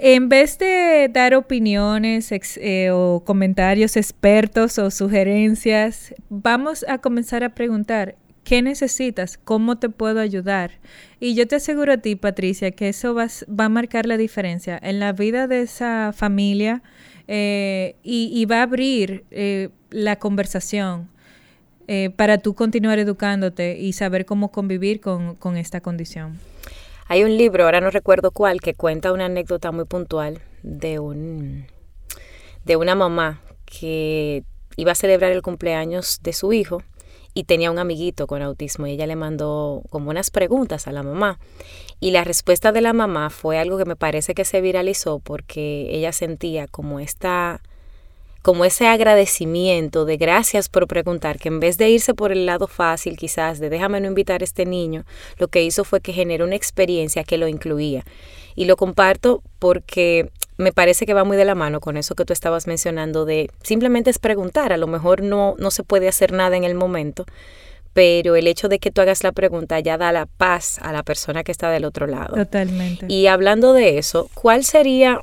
En 0.00 0.28
vez 0.28 0.58
de 0.58 1.10
dar 1.12 1.34
opiniones 1.34 2.30
eh, 2.30 2.90
o 2.92 3.24
comentarios 3.26 3.96
expertos 3.96 4.78
o 4.78 4.92
sugerencias, 4.92 6.14
vamos 6.28 6.84
a 6.86 6.98
comenzar 6.98 7.42
a 7.42 7.48
preguntar, 7.48 8.14
¿qué 8.44 8.62
necesitas? 8.62 9.38
¿Cómo 9.38 9.76
te 9.78 9.88
puedo 9.88 10.20
ayudar? 10.20 10.70
Y 11.18 11.34
yo 11.34 11.48
te 11.48 11.56
aseguro 11.56 11.94
a 11.94 11.96
ti, 11.96 12.14
Patricia, 12.14 12.70
que 12.70 12.90
eso 12.90 13.12
va, 13.12 13.26
a 13.58 13.68
marcar 13.68 14.06
la 14.06 14.16
diferencia 14.16 14.78
en 14.80 15.00
la 15.00 15.12
vida 15.12 15.48
de 15.48 15.62
esa 15.62 16.12
familia 16.14 16.80
eh, 17.26 17.96
y, 18.04 18.44
va 18.44 18.60
a 18.60 18.62
abrir 18.62 19.24
eh, 19.32 19.70
la 19.90 20.16
conversación. 20.16 21.08
para 22.16 22.38
tú 22.38 22.54
continuar 22.54 22.98
educándote 23.00 23.78
y 23.80 23.94
saber 23.94 24.26
cómo 24.26 24.52
convivir 24.52 25.00
con 25.00 25.56
esta 25.56 25.80
condición. 25.80 26.38
Hay 27.10 27.24
un 27.24 27.38
libro, 27.38 27.64
ahora 27.64 27.80
no 27.80 27.90
recuerdo 27.90 28.32
cuál, 28.32 28.60
que 28.60 28.74
cuenta 28.74 29.14
una 29.14 29.24
anécdota 29.24 29.72
muy 29.72 29.86
puntual 29.86 30.42
de 30.62 30.98
un 30.98 31.66
de 32.66 32.76
una 32.76 32.94
mamá 32.94 33.40
que 33.64 34.44
iba 34.76 34.92
a 34.92 34.94
celebrar 34.94 35.32
el 35.32 35.40
cumpleaños 35.40 36.20
de 36.22 36.34
su 36.34 36.52
hijo 36.52 36.82
y 37.32 37.44
tenía 37.44 37.70
un 37.70 37.78
amiguito 37.78 38.26
con 38.26 38.42
autismo. 38.42 38.86
Y 38.86 38.92
ella 38.92 39.06
le 39.06 39.16
mandó 39.16 39.82
como 39.88 40.10
unas 40.10 40.30
preguntas 40.30 40.86
a 40.86 40.92
la 40.92 41.02
mamá. 41.02 41.38
Y 41.98 42.10
la 42.10 42.24
respuesta 42.24 42.72
de 42.72 42.82
la 42.82 42.92
mamá 42.92 43.30
fue 43.30 43.58
algo 43.58 43.78
que 43.78 43.86
me 43.86 43.96
parece 43.96 44.34
que 44.34 44.44
se 44.44 44.60
viralizó 44.60 45.18
porque 45.18 45.88
ella 45.90 46.12
sentía 46.12 46.66
como 46.66 47.00
esta 47.00 47.62
como 48.42 48.64
ese 48.64 48.86
agradecimiento 48.86 50.04
de 50.04 50.16
gracias 50.16 50.68
por 50.68 50.86
preguntar, 50.86 51.38
que 51.38 51.48
en 51.48 51.60
vez 51.60 51.76
de 51.78 51.90
irse 51.90 52.14
por 52.14 52.32
el 52.32 52.46
lado 52.46 52.66
fácil 52.66 53.16
quizás 53.16 53.58
de 53.58 53.68
déjame 53.68 54.00
no 54.00 54.08
invitar 54.08 54.40
a 54.40 54.44
este 54.44 54.64
niño, 54.64 55.04
lo 55.38 55.48
que 55.48 55.62
hizo 55.62 55.84
fue 55.84 56.00
que 56.00 56.12
generó 56.12 56.44
una 56.44 56.56
experiencia 56.56 57.24
que 57.24 57.38
lo 57.38 57.48
incluía. 57.48 58.04
Y 58.54 58.64
lo 58.64 58.76
comparto 58.76 59.42
porque 59.58 60.30
me 60.56 60.72
parece 60.72 61.06
que 61.06 61.14
va 61.14 61.24
muy 61.24 61.36
de 61.36 61.44
la 61.44 61.54
mano 61.54 61.80
con 61.80 61.96
eso 61.96 62.14
que 62.14 62.24
tú 62.24 62.32
estabas 62.32 62.66
mencionando 62.66 63.24
de 63.24 63.50
simplemente 63.62 64.10
es 64.10 64.18
preguntar, 64.18 64.72
a 64.72 64.76
lo 64.76 64.86
mejor 64.86 65.22
no, 65.22 65.54
no 65.58 65.70
se 65.70 65.84
puede 65.84 66.08
hacer 66.08 66.32
nada 66.32 66.56
en 66.56 66.64
el 66.64 66.74
momento, 66.74 67.24
pero 67.92 68.36
el 68.36 68.46
hecho 68.46 68.68
de 68.68 68.78
que 68.78 68.90
tú 68.90 69.00
hagas 69.00 69.22
la 69.22 69.32
pregunta 69.32 69.78
ya 69.80 69.98
da 69.98 70.12
la 70.12 70.26
paz 70.26 70.78
a 70.82 70.92
la 70.92 71.02
persona 71.02 71.44
que 71.44 71.52
está 71.52 71.70
del 71.70 71.84
otro 71.84 72.06
lado. 72.06 72.36
Totalmente. 72.36 73.06
Y 73.08 73.26
hablando 73.28 73.72
de 73.72 73.98
eso, 73.98 74.28
¿cuál 74.34 74.64
sería 74.64 75.20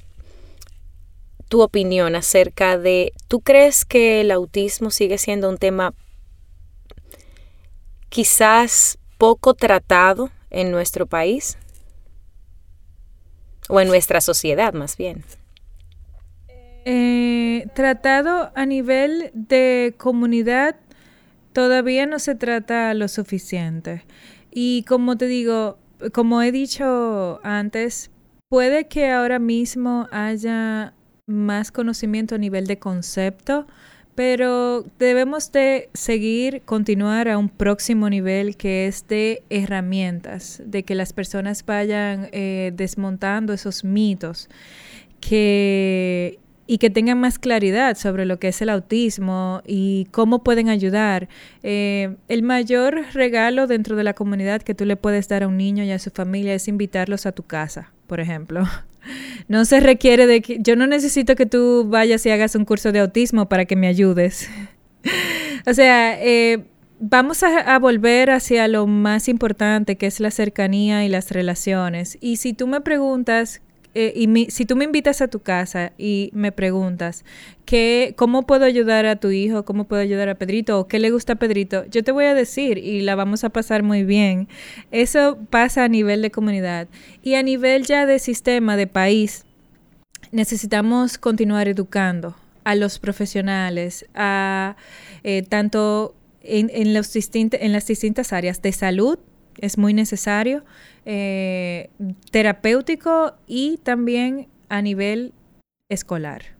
tu 1.47 1.61
opinión 1.61 2.15
acerca 2.15 2.77
de, 2.77 3.13
¿tú 3.27 3.41
crees 3.41 3.85
que 3.85 4.21
el 4.21 4.31
autismo 4.31 4.89
sigue 4.91 5.17
siendo 5.17 5.49
un 5.49 5.57
tema 5.57 5.93
quizás 8.09 8.97
poco 9.17 9.53
tratado 9.53 10.31
en 10.49 10.71
nuestro 10.71 11.05
país? 11.05 11.57
O 13.67 13.79
en 13.79 13.87
nuestra 13.87 14.21
sociedad 14.21 14.73
más 14.73 14.97
bien. 14.97 15.23
Eh, 16.85 17.65
tratado 17.73 18.51
a 18.53 18.65
nivel 18.67 19.31
de 19.33 19.95
comunidad 19.97 20.75
todavía 21.51 22.05
no 22.05 22.19
se 22.19 22.35
trata 22.35 22.93
lo 22.93 23.07
suficiente. 23.07 24.05
Y 24.51 24.83
como 24.83 25.17
te 25.17 25.25
digo, 25.25 25.79
como 26.13 26.41
he 26.41 26.51
dicho 26.51 27.39
antes, 27.43 28.11
puede 28.49 28.87
que 28.87 29.09
ahora 29.09 29.39
mismo 29.39 30.07
haya 30.11 30.93
más 31.27 31.71
conocimiento 31.71 32.35
a 32.35 32.37
nivel 32.37 32.67
de 32.67 32.77
concepto, 32.77 33.65
pero 34.13 34.85
debemos 34.97 35.51
de 35.51 35.89
seguir, 35.93 36.61
continuar 36.63 37.27
a 37.27 37.37
un 37.37 37.49
próximo 37.49 38.09
nivel 38.09 38.55
que 38.55 38.87
es 38.87 39.07
de 39.07 39.43
herramientas, 39.49 40.61
de 40.65 40.83
que 40.83 40.95
las 40.95 41.11
personas 41.11 41.65
vayan 41.65 42.29
eh, 42.31 42.71
desmontando 42.75 43.53
esos 43.53 43.83
mitos 43.83 44.49
que 45.19 46.39
y 46.67 46.79
que 46.79 46.89
tengan 46.89 47.19
más 47.19 47.37
claridad 47.37 47.95
sobre 47.95 48.25
lo 48.25 48.39
que 48.39 48.47
es 48.47 48.59
el 48.59 48.69
autismo 48.69 49.61
y 49.67 50.07
cómo 50.11 50.43
pueden 50.43 50.69
ayudar. 50.69 51.29
Eh, 51.61 52.15
el 52.27 52.41
mayor 52.41 53.03
regalo 53.13 53.67
dentro 53.67 53.95
de 53.95 54.03
la 54.03 54.13
comunidad 54.13 54.63
que 54.63 54.73
tú 54.73 54.85
le 54.85 54.95
puedes 54.95 55.27
dar 55.27 55.43
a 55.43 55.47
un 55.47 55.57
niño 55.57 55.83
y 55.83 55.91
a 55.91 55.99
su 55.99 56.09
familia 56.09 56.55
es 56.55 56.67
invitarlos 56.67 57.27
a 57.27 57.33
tu 57.33 57.43
casa, 57.43 57.91
por 58.07 58.19
ejemplo. 58.19 58.63
No 59.47 59.65
se 59.65 59.79
requiere 59.79 60.27
de 60.27 60.41
que 60.41 60.57
yo 60.59 60.75
no 60.75 60.87
necesito 60.87 61.35
que 61.35 61.45
tú 61.45 61.85
vayas 61.87 62.25
y 62.25 62.29
hagas 62.29 62.55
un 62.55 62.65
curso 62.65 62.91
de 62.91 62.99
autismo 62.99 63.47
para 63.47 63.65
que 63.65 63.75
me 63.75 63.87
ayudes. 63.87 64.49
o 65.67 65.73
sea, 65.73 66.19
eh, 66.21 66.65
vamos 66.99 67.43
a, 67.43 67.77
volver 67.79 68.31
hacia 68.31 68.67
lo 68.67 68.87
más 68.87 69.27
importante, 69.27 69.97
que 69.97 70.07
es 70.07 70.19
la 70.19 70.31
cercanía 70.31 71.05
y 71.05 71.09
las 71.09 71.31
relaciones. 71.31 72.17
Y 72.21 72.37
si 72.37 72.53
tú 72.53 72.67
me 72.67 72.81
preguntas 72.81 73.61
eh, 73.97 74.11
y 74.13 74.51
si 74.51 74.65
tú 74.65 74.75
me 74.75 74.83
invitas 74.83 75.21
a 75.21 75.29
tu 75.29 75.39
casa 75.39 75.93
y 75.97 76.29
me 76.33 76.51
preguntas 76.51 77.23
que, 77.63 78.13
cómo 78.17 78.43
puedo 78.45 78.65
ayudar 78.65 79.05
a 79.05 79.15
tu 79.15 79.31
hijo, 79.31 79.63
cómo 79.63 79.85
puedo 79.85 80.01
ayudar 80.01 80.27
a 80.27 80.35
Pedrito 80.35 80.77
o 80.77 80.87
qué 80.87 80.99
le 80.99 81.11
gusta 81.11 81.33
a 81.33 81.35
Pedrito, 81.37 81.85
yo 81.85 82.03
te 82.03 82.11
voy 82.11 82.25
a 82.25 82.33
decir 82.33 82.77
y 82.77 83.01
la 83.01 83.15
vamos 83.15 83.45
a 83.45 83.49
pasar 83.49 83.83
muy 83.83 84.03
bien. 84.03 84.49
Eso 84.91 85.37
pasa 85.49 85.85
a 85.85 85.87
nivel 85.87 86.21
de 86.21 86.29
comunidad 86.29 86.89
y 87.23 87.35
a 87.35 87.43
nivel 87.43 87.85
ya 87.85 88.05
de 88.05 88.19
sistema, 88.19 88.75
de 88.75 88.87
país. 88.87 89.45
Necesitamos 90.33 91.17
continuar 91.17 91.69
educando 91.69 92.35
a 92.65 92.75
los 92.75 92.99
profesionales, 92.99 94.05
a 94.13 94.75
eh, 95.23 95.43
tanto 95.47 96.15
en, 96.41 96.69
en 96.73 96.93
las 96.93 97.13
distintas 97.13 98.33
áreas 98.33 98.61
de 98.61 98.73
salud, 98.73 99.19
es 99.59 99.77
muy 99.77 99.93
necesario, 99.93 100.63
eh, 101.05 101.89
terapéutico 102.31 103.35
y 103.47 103.77
también 103.77 104.47
a 104.69 104.81
nivel 104.81 105.33
escolar. 105.89 106.55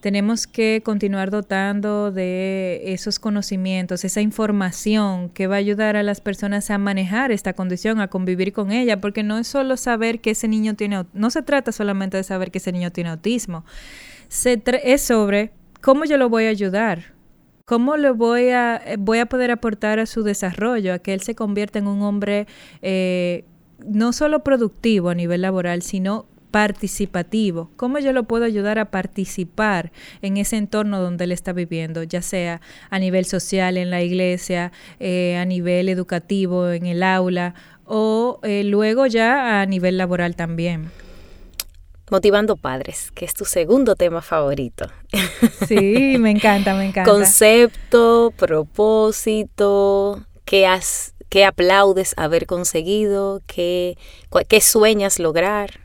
Tenemos 0.00 0.46
que 0.46 0.82
continuar 0.84 1.30
dotando 1.30 2.12
de 2.12 2.92
esos 2.92 3.18
conocimientos, 3.18 4.04
esa 4.04 4.20
información 4.20 5.30
que 5.30 5.46
va 5.46 5.54
a 5.54 5.58
ayudar 5.58 5.96
a 5.96 6.02
las 6.02 6.20
personas 6.20 6.70
a 6.70 6.76
manejar 6.76 7.32
esta 7.32 7.54
condición, 7.54 8.00
a 8.00 8.08
convivir 8.08 8.52
con 8.52 8.70
ella, 8.70 9.00
porque 9.00 9.22
no 9.22 9.38
es 9.38 9.46
solo 9.46 9.78
saber 9.78 10.20
que 10.20 10.32
ese 10.32 10.46
niño 10.46 10.74
tiene, 10.74 11.06
no 11.14 11.30
se 11.30 11.40
trata 11.40 11.72
solamente 11.72 12.18
de 12.18 12.22
saber 12.22 12.50
que 12.50 12.58
ese 12.58 12.70
niño 12.70 12.92
tiene 12.92 13.08
autismo, 13.08 13.64
se 14.28 14.62
es 14.82 15.00
sobre 15.00 15.52
cómo 15.80 16.04
yo 16.04 16.18
lo 16.18 16.28
voy 16.28 16.44
a 16.44 16.50
ayudar, 16.50 17.13
¿Cómo 17.64 17.96
le 17.96 18.10
voy 18.10 18.50
a, 18.50 18.76
eh, 18.76 18.96
voy 18.98 19.20
a 19.20 19.26
poder 19.26 19.50
aportar 19.50 19.98
a 19.98 20.04
su 20.04 20.22
desarrollo, 20.22 20.92
a 20.92 20.98
que 20.98 21.14
él 21.14 21.22
se 21.22 21.34
convierta 21.34 21.78
en 21.78 21.86
un 21.86 22.02
hombre 22.02 22.46
eh, 22.82 23.44
no 23.86 24.12
solo 24.12 24.44
productivo 24.44 25.08
a 25.08 25.14
nivel 25.14 25.40
laboral, 25.40 25.80
sino 25.80 26.26
participativo. 26.50 27.70
¿Cómo 27.76 27.98
yo 28.00 28.12
lo 28.12 28.24
puedo 28.24 28.44
ayudar 28.44 28.78
a 28.78 28.90
participar 28.90 29.92
en 30.20 30.36
ese 30.36 30.56
entorno 30.56 31.00
donde 31.00 31.24
él 31.24 31.32
está 31.32 31.54
viviendo, 31.54 32.02
ya 32.02 32.20
sea 32.20 32.60
a 32.90 32.98
nivel 32.98 33.24
social 33.24 33.78
en 33.78 33.88
la 33.88 34.02
iglesia, 34.02 34.70
eh, 35.00 35.38
a 35.38 35.46
nivel 35.46 35.88
educativo 35.88 36.68
en 36.70 36.84
el 36.84 37.02
aula 37.02 37.54
o 37.86 38.40
luego 38.42 39.06
ya 39.06 39.62
a 39.62 39.66
nivel 39.66 39.96
laboral 39.96 40.36
también? 40.36 40.90
Motivando 42.10 42.56
Padres, 42.56 43.10
que 43.12 43.24
es 43.24 43.34
tu 43.34 43.44
segundo 43.44 43.96
tema 43.96 44.20
favorito. 44.20 44.86
Sí, 45.66 46.16
me 46.18 46.30
encanta, 46.30 46.74
me 46.74 46.86
encanta. 46.86 47.10
Concepto, 47.10 48.32
propósito, 48.36 50.22
qué, 50.44 50.66
has, 50.66 51.14
qué 51.30 51.44
aplaudes 51.44 52.14
haber 52.16 52.46
conseguido, 52.46 53.40
qué, 53.46 53.96
qué 54.48 54.60
sueñas 54.60 55.18
lograr. 55.18 55.83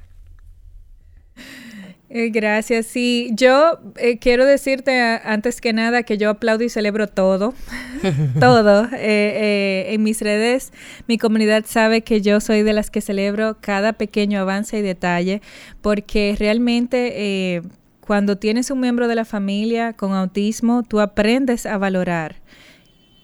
Eh, 2.11 2.29
gracias. 2.31 2.87
Sí, 2.87 3.29
yo 3.33 3.79
eh, 3.97 4.17
quiero 4.17 4.45
decirte 4.45 4.99
antes 4.99 5.61
que 5.61 5.73
nada 5.73 6.01
que 6.01 6.17
yo 6.17 6.31
aplaudo 6.31 6.63
y 6.63 6.69
celebro 6.69 7.07
todo, 7.07 7.53
todo. 8.39 8.87
Eh, 8.93 9.93
en 9.93 10.01
mis 10.01 10.19
redes, 10.19 10.73
mi 11.07 11.19
comunidad 11.19 11.65
sabe 11.67 12.01
que 12.01 12.21
yo 12.21 12.39
soy 12.41 12.63
de 12.63 12.73
las 12.73 12.89
que 12.89 13.01
celebro 13.01 13.57
cada 13.61 13.93
pequeño 13.93 14.39
avance 14.41 14.79
y 14.79 14.81
detalle, 14.81 15.43
porque 15.81 16.35
realmente 16.37 17.61
cuando 18.01 18.39
tienes 18.39 18.71
un 18.71 18.79
miembro 18.79 19.07
de 19.07 19.13
la 19.13 19.25
familia 19.25 19.93
con 19.93 20.13
autismo, 20.13 20.81
tú 20.81 20.99
aprendes 20.99 21.67
a 21.67 21.77
valorar 21.77 22.37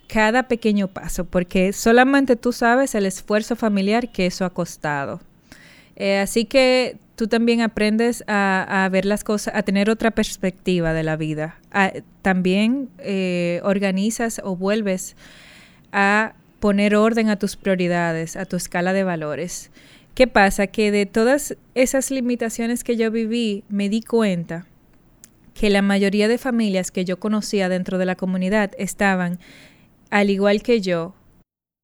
cada 0.07 0.43
pequeño 0.43 0.89
paso, 0.89 1.25
porque 1.25 1.73
solamente 1.73 2.35
tú 2.35 2.51
sabes 2.51 2.93
el 2.93 3.07
esfuerzo 3.07 3.55
familiar 3.55 4.11
que 4.11 4.27
eso 4.27 4.45
ha 4.45 4.51
costado. 4.51 5.21
así 6.21 6.45
que 6.45 6.99
tú 7.15 7.27
también 7.27 7.61
aprendes 7.61 8.23
a, 8.27 8.87
ver 8.91 9.05
las 9.05 9.23
cosas, 9.23 9.55
a 9.55 9.63
tener 9.63 9.89
otra 9.89 10.11
perspectiva 10.11 10.93
de 10.93 11.03
la 11.03 11.15
vida. 11.15 11.59
también 12.21 12.89
eh, 12.99 13.61
organizas 13.63 14.41
o 14.43 14.55
vuelves 14.55 15.15
a 15.91 16.33
poner 16.59 16.95
orden 16.95 17.29
a 17.29 17.37
tus 17.37 17.55
prioridades, 17.55 18.35
a 18.35 18.45
tu 18.45 18.55
escala 18.55 18.93
de 18.93 19.03
valores. 19.03 19.71
¿Qué 20.13 20.27
pasa? 20.27 20.67
Que 20.67 20.91
de 20.91 21.05
todas 21.05 21.57
esas 21.73 22.09
limitaciones 22.09 22.83
que 22.83 22.95
yo 22.95 23.11
viví, 23.11 23.63
me 23.69 23.89
di 23.89 24.01
cuenta 24.01 24.65
que 25.53 25.69
la 25.69 25.81
mayoría 25.81 26.27
de 26.27 26.37
familias 26.37 26.91
que 26.91 27.05
yo 27.05 27.19
conocía 27.19 27.69
dentro 27.69 27.97
de 27.97 28.05
la 28.05 28.15
comunidad 28.15 28.71
estaban 28.77 29.39
al 30.09 30.29
igual 30.29 30.61
que 30.61 30.81
yo, 30.81 31.15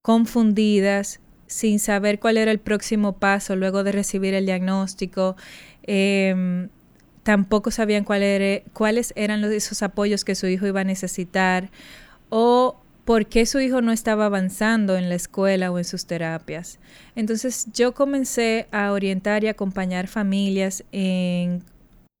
confundidas, 0.02 1.20
sin 1.52 1.78
saber 1.78 2.18
cuál 2.18 2.36
era 2.38 2.50
el 2.50 2.58
próximo 2.58 3.18
paso 3.18 3.56
luego 3.56 3.84
de 3.84 3.92
recibir 3.92 4.34
el 4.34 4.46
diagnóstico. 4.46 5.36
Em, 5.84 6.68
tampoco 7.22 7.70
sabían 7.70 8.04
cuáles 8.04 9.12
eran 9.16 9.44
esos 9.44 9.82
apoyos 9.82 10.24
que 10.24 10.34
su 10.34 10.46
hijo 10.46 10.66
iba 10.66 10.80
a 10.80 10.84
necesitar 10.84 11.70
o 12.30 12.82
por 13.04 13.26
qué 13.26 13.46
su 13.46 13.60
hijo 13.60 13.80
no 13.80 13.92
estaba 13.92 14.26
avanzando 14.26 14.96
en 14.96 15.08
la 15.08 15.16
escuela 15.16 15.70
o 15.70 15.78
en 15.78 15.84
sus 15.84 16.06
terapias. 16.06 16.78
Entonces 17.16 17.66
yo 17.72 17.94
comencé 17.94 18.68
a 18.70 18.92
orientar 18.92 19.44
y 19.44 19.48
acompañar 19.48 20.06
familias 20.06 20.84
en 20.92 21.64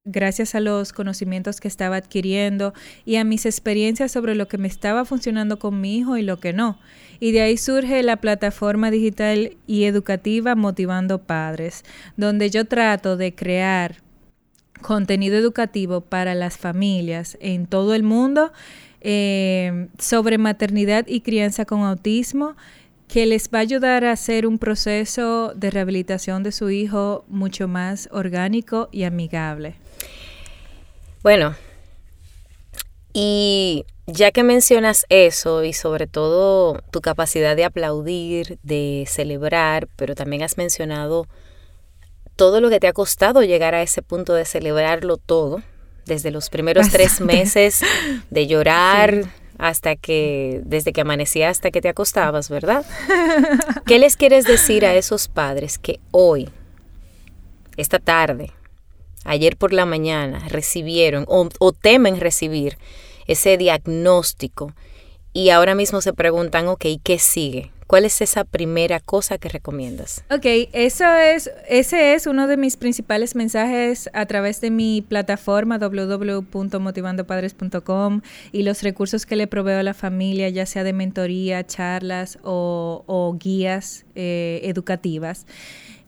gracias 0.04 0.54
a 0.54 0.60
los 0.60 0.92
conocimientos 0.92 1.60
que 1.60 1.68
estaba 1.68 1.96
adquiriendo 1.96 2.74
y 3.04 3.16
a 3.16 3.24
mis 3.24 3.46
experiencias 3.46 4.10
sobre 4.10 4.34
lo 4.34 4.48
que 4.48 4.58
me 4.58 4.66
estaba 4.66 5.04
funcionando 5.04 5.58
con 5.58 5.80
mi 5.80 5.98
hijo 5.98 6.16
y 6.16 6.22
lo 6.22 6.40
que 6.40 6.52
no. 6.52 6.78
Y 7.20 7.30
de 7.30 7.42
ahí 7.42 7.56
surge 7.56 8.02
la 8.02 8.16
plataforma 8.16 8.90
digital 8.90 9.56
y 9.66 9.84
educativa 9.84 10.56
Motivando 10.56 11.22
Padres, 11.22 11.84
donde 12.16 12.50
yo 12.50 12.64
trato 12.64 13.16
de 13.16 13.34
crear 13.34 13.96
contenido 14.80 15.36
educativo 15.36 16.00
para 16.00 16.34
las 16.34 16.58
familias 16.58 17.38
en 17.40 17.66
todo 17.66 17.94
el 17.94 18.02
mundo 18.02 18.52
eh, 19.00 19.86
sobre 19.98 20.38
maternidad 20.38 21.06
y 21.06 21.20
crianza 21.20 21.64
con 21.64 21.82
autismo 21.82 22.56
que 23.06 23.26
les 23.26 23.50
va 23.50 23.58
a 23.58 23.62
ayudar 23.62 24.04
a 24.04 24.12
hacer 24.12 24.46
un 24.46 24.58
proceso 24.58 25.52
de 25.54 25.70
rehabilitación 25.70 26.42
de 26.42 26.50
su 26.50 26.70
hijo 26.70 27.24
mucho 27.28 27.68
más 27.68 28.08
orgánico 28.10 28.88
y 28.90 29.04
amigable. 29.04 29.81
Bueno, 31.22 31.54
y 33.12 33.84
ya 34.06 34.32
que 34.32 34.42
mencionas 34.42 35.06
eso 35.08 35.64
y 35.64 35.72
sobre 35.72 36.06
todo 36.06 36.80
tu 36.90 37.00
capacidad 37.00 37.54
de 37.54 37.64
aplaudir, 37.64 38.58
de 38.62 39.04
celebrar, 39.08 39.88
pero 39.96 40.14
también 40.14 40.42
has 40.42 40.56
mencionado 40.56 41.26
todo 42.36 42.60
lo 42.60 42.70
que 42.70 42.80
te 42.80 42.88
ha 42.88 42.92
costado 42.92 43.42
llegar 43.42 43.74
a 43.74 43.82
ese 43.82 44.02
punto 44.02 44.34
de 44.34 44.44
celebrarlo 44.44 45.16
todo, 45.16 45.62
desde 46.06 46.30
los 46.30 46.50
primeros 46.50 46.88
tres 46.90 47.20
meses 47.20 47.82
de 48.30 48.46
llorar 48.46 49.26
hasta 49.58 49.94
que, 49.94 50.60
desde 50.64 50.92
que 50.92 51.02
amanecía 51.02 51.50
hasta 51.50 51.70
que 51.70 51.80
te 51.80 51.88
acostabas, 51.88 52.48
¿verdad? 52.48 52.84
¿Qué 53.86 54.00
les 54.00 54.16
quieres 54.16 54.44
decir 54.44 54.84
a 54.84 54.94
esos 54.96 55.28
padres 55.28 55.78
que 55.78 56.00
hoy, 56.10 56.48
esta 57.76 58.00
tarde, 58.00 58.50
ayer 59.24 59.56
por 59.56 59.72
la 59.72 59.86
mañana 59.86 60.40
recibieron 60.48 61.24
o, 61.28 61.48
temen 61.72 62.20
recibir 62.20 62.78
ese 63.26 63.56
diagnóstico 63.56 64.74
y 65.32 65.48
ahora 65.50 65.74
mismo 65.74 66.00
se 66.00 66.12
preguntan, 66.12 66.68
ok, 66.68 66.84
¿qué 67.02 67.18
sigue? 67.18 67.72
¿Cuál 67.86 68.04
es 68.06 68.20
esa 68.22 68.44
primera 68.44 69.00
cosa 69.00 69.38
que 69.38 69.48
recomiendas? 69.50 70.24
Ok, 70.30 70.46
eso 70.72 71.04
es, 71.14 71.50
ese 71.68 72.14
es 72.14 72.26
uno 72.26 72.46
de 72.46 72.56
mis 72.56 72.78
principales 72.78 73.34
mensajes 73.34 74.08
a 74.14 74.24
través 74.24 74.62
de 74.62 74.70
mi 74.70 75.04
plataforma 75.06 75.76
www.motivandopadres.com 75.78 78.22
y 78.50 78.62
los 78.62 78.82
recursos 78.82 79.26
que 79.26 79.36
le 79.36 79.46
proveo 79.46 79.78
a 79.78 79.82
la 79.82 79.92
familia, 79.92 80.48
ya 80.48 80.64
sea 80.64 80.84
de 80.84 80.94
mentoría, 80.94 81.66
charlas 81.66 82.38
o, 82.42 83.36
guías 83.38 84.06
eh, 84.14 84.62
educativas 84.64 85.44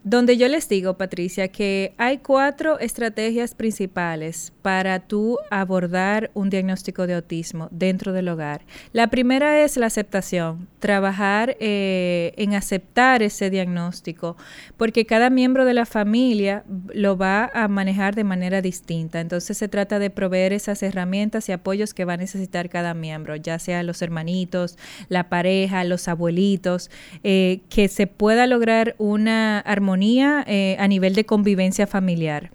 donde 0.04 0.36
yo 0.36 0.48
les 0.48 0.68
digo, 0.68 0.96
Patricia, 0.96 1.48
que 1.48 1.94
hay 1.98 2.18
cuatro 2.18 2.78
estrategias 2.78 3.54
principales 3.54 4.53
para 4.64 4.98
tú 4.98 5.36
abordar 5.50 6.30
un 6.32 6.48
diagnóstico 6.48 7.06
de 7.06 7.12
autismo 7.12 7.68
dentro 7.70 8.14
del 8.14 8.30
hogar. 8.30 8.62
La 8.94 9.08
primera 9.08 9.62
es 9.62 9.76
la 9.76 9.84
aceptación, 9.84 10.68
trabajar 10.78 11.58
eh, 11.60 12.32
en 12.38 12.54
aceptar 12.54 13.22
ese 13.22 13.50
diagnóstico, 13.50 14.38
porque 14.78 15.04
cada 15.04 15.28
miembro 15.28 15.66
de 15.66 15.74
la 15.74 15.84
familia 15.84 16.64
lo 16.94 17.18
va 17.18 17.50
a 17.52 17.68
manejar 17.68 18.14
de 18.14 18.24
manera 18.24 18.62
distinta. 18.62 19.20
Entonces 19.20 19.58
se 19.58 19.68
trata 19.68 19.98
de 19.98 20.08
proveer 20.08 20.54
esas 20.54 20.82
herramientas 20.82 21.46
y 21.50 21.52
apoyos 21.52 21.92
que 21.92 22.06
va 22.06 22.14
a 22.14 22.16
necesitar 22.16 22.70
cada 22.70 22.94
miembro, 22.94 23.36
ya 23.36 23.58
sea 23.58 23.82
los 23.82 24.00
hermanitos, 24.00 24.78
la 25.10 25.28
pareja, 25.28 25.84
los 25.84 26.08
abuelitos, 26.08 26.90
eh, 27.22 27.60
que 27.68 27.88
se 27.88 28.06
pueda 28.06 28.46
lograr 28.46 28.94
una 28.96 29.60
armonía 29.60 30.42
eh, 30.46 30.76
a 30.78 30.88
nivel 30.88 31.14
de 31.14 31.26
convivencia 31.26 31.86
familiar. 31.86 32.50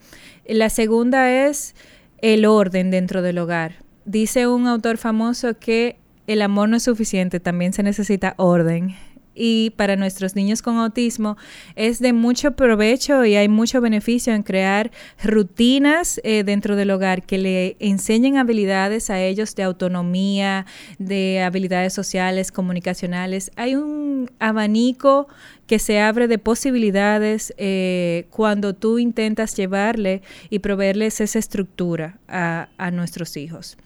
La 0.48 0.72
segunda 0.72 1.32
es 1.48 1.76
el 2.22 2.46
orden 2.46 2.92
dentro 2.92 3.22
del 3.22 3.38
hogar. 3.38 3.84
Dice 4.06 4.48
un 4.48 4.68
autor 4.68 4.98
famoso 4.98 5.58
que 5.60 5.98
el 6.28 6.42
amor 6.42 6.70
no 6.70 6.78
es 6.78 6.84
suficiente, 6.84 7.40
también 7.40 7.74
se 7.74 7.84
necesita 7.84 8.34
orden 8.38 8.96
y 9.36 9.72
para 9.72 9.96
nuestros 9.96 10.36
niños 10.36 10.62
con 10.62 10.78
autismo 10.78 11.38
es 11.76 12.00
de 12.00 12.14
mucho 12.14 12.52
provecho 12.52 13.26
y 13.26 13.36
hay 13.36 13.48
mucho 13.48 13.82
beneficio 13.82 14.34
en 14.34 14.44
crear 14.44 14.92
rutinas 15.24 16.20
eh, 16.24 16.44
dentro 16.44 16.76
del 16.76 16.92
hogar 16.92 17.24
que 17.24 17.38
le 17.38 17.78
enseñen 17.80 18.38
habilidades 18.38 19.10
a 19.10 19.22
ellos 19.22 19.56
de 19.56 19.64
autonomía, 19.64 20.66
de 20.98 21.42
habilidades 21.42 21.94
sociales, 21.94 22.52
comunicacionales. 22.52 23.52
Hay 23.56 23.76
un 23.76 24.30
abanico 24.40 25.28
que 25.68 25.80
se 25.80 26.00
abre 26.00 26.28
de 26.28 26.38
posibilidades 26.38 27.54
eh, 27.58 28.28
cuando 28.32 28.74
tú 28.74 29.00
intentas 29.00 29.56
llevarle 29.56 30.22
y 30.50 30.60
proveerles 30.60 31.22
esa 31.22 31.40
estructura 31.40 32.20
a 32.28 32.92
nuestros 32.92 33.38
hijos. 33.38 33.78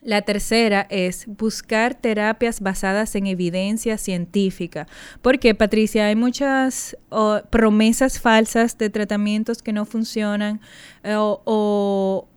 La 0.00 0.22
tercera 0.22 0.86
es 0.90 1.26
buscar 1.26 1.94
terapias 1.94 2.60
basadas 2.60 3.16
en 3.16 3.26
evidencia 3.26 3.98
científica. 3.98 4.86
Porque, 5.22 5.56
Patricia, 5.56 6.06
hay 6.06 6.14
muchas 6.14 6.96
promesas 7.50 8.20
falsas 8.20 8.78
de 8.78 8.90
tratamientos 8.90 9.60
que 9.60 9.72
no 9.72 9.84
funcionan 9.84 10.60
eh, 11.02 11.16
o, 11.18 12.27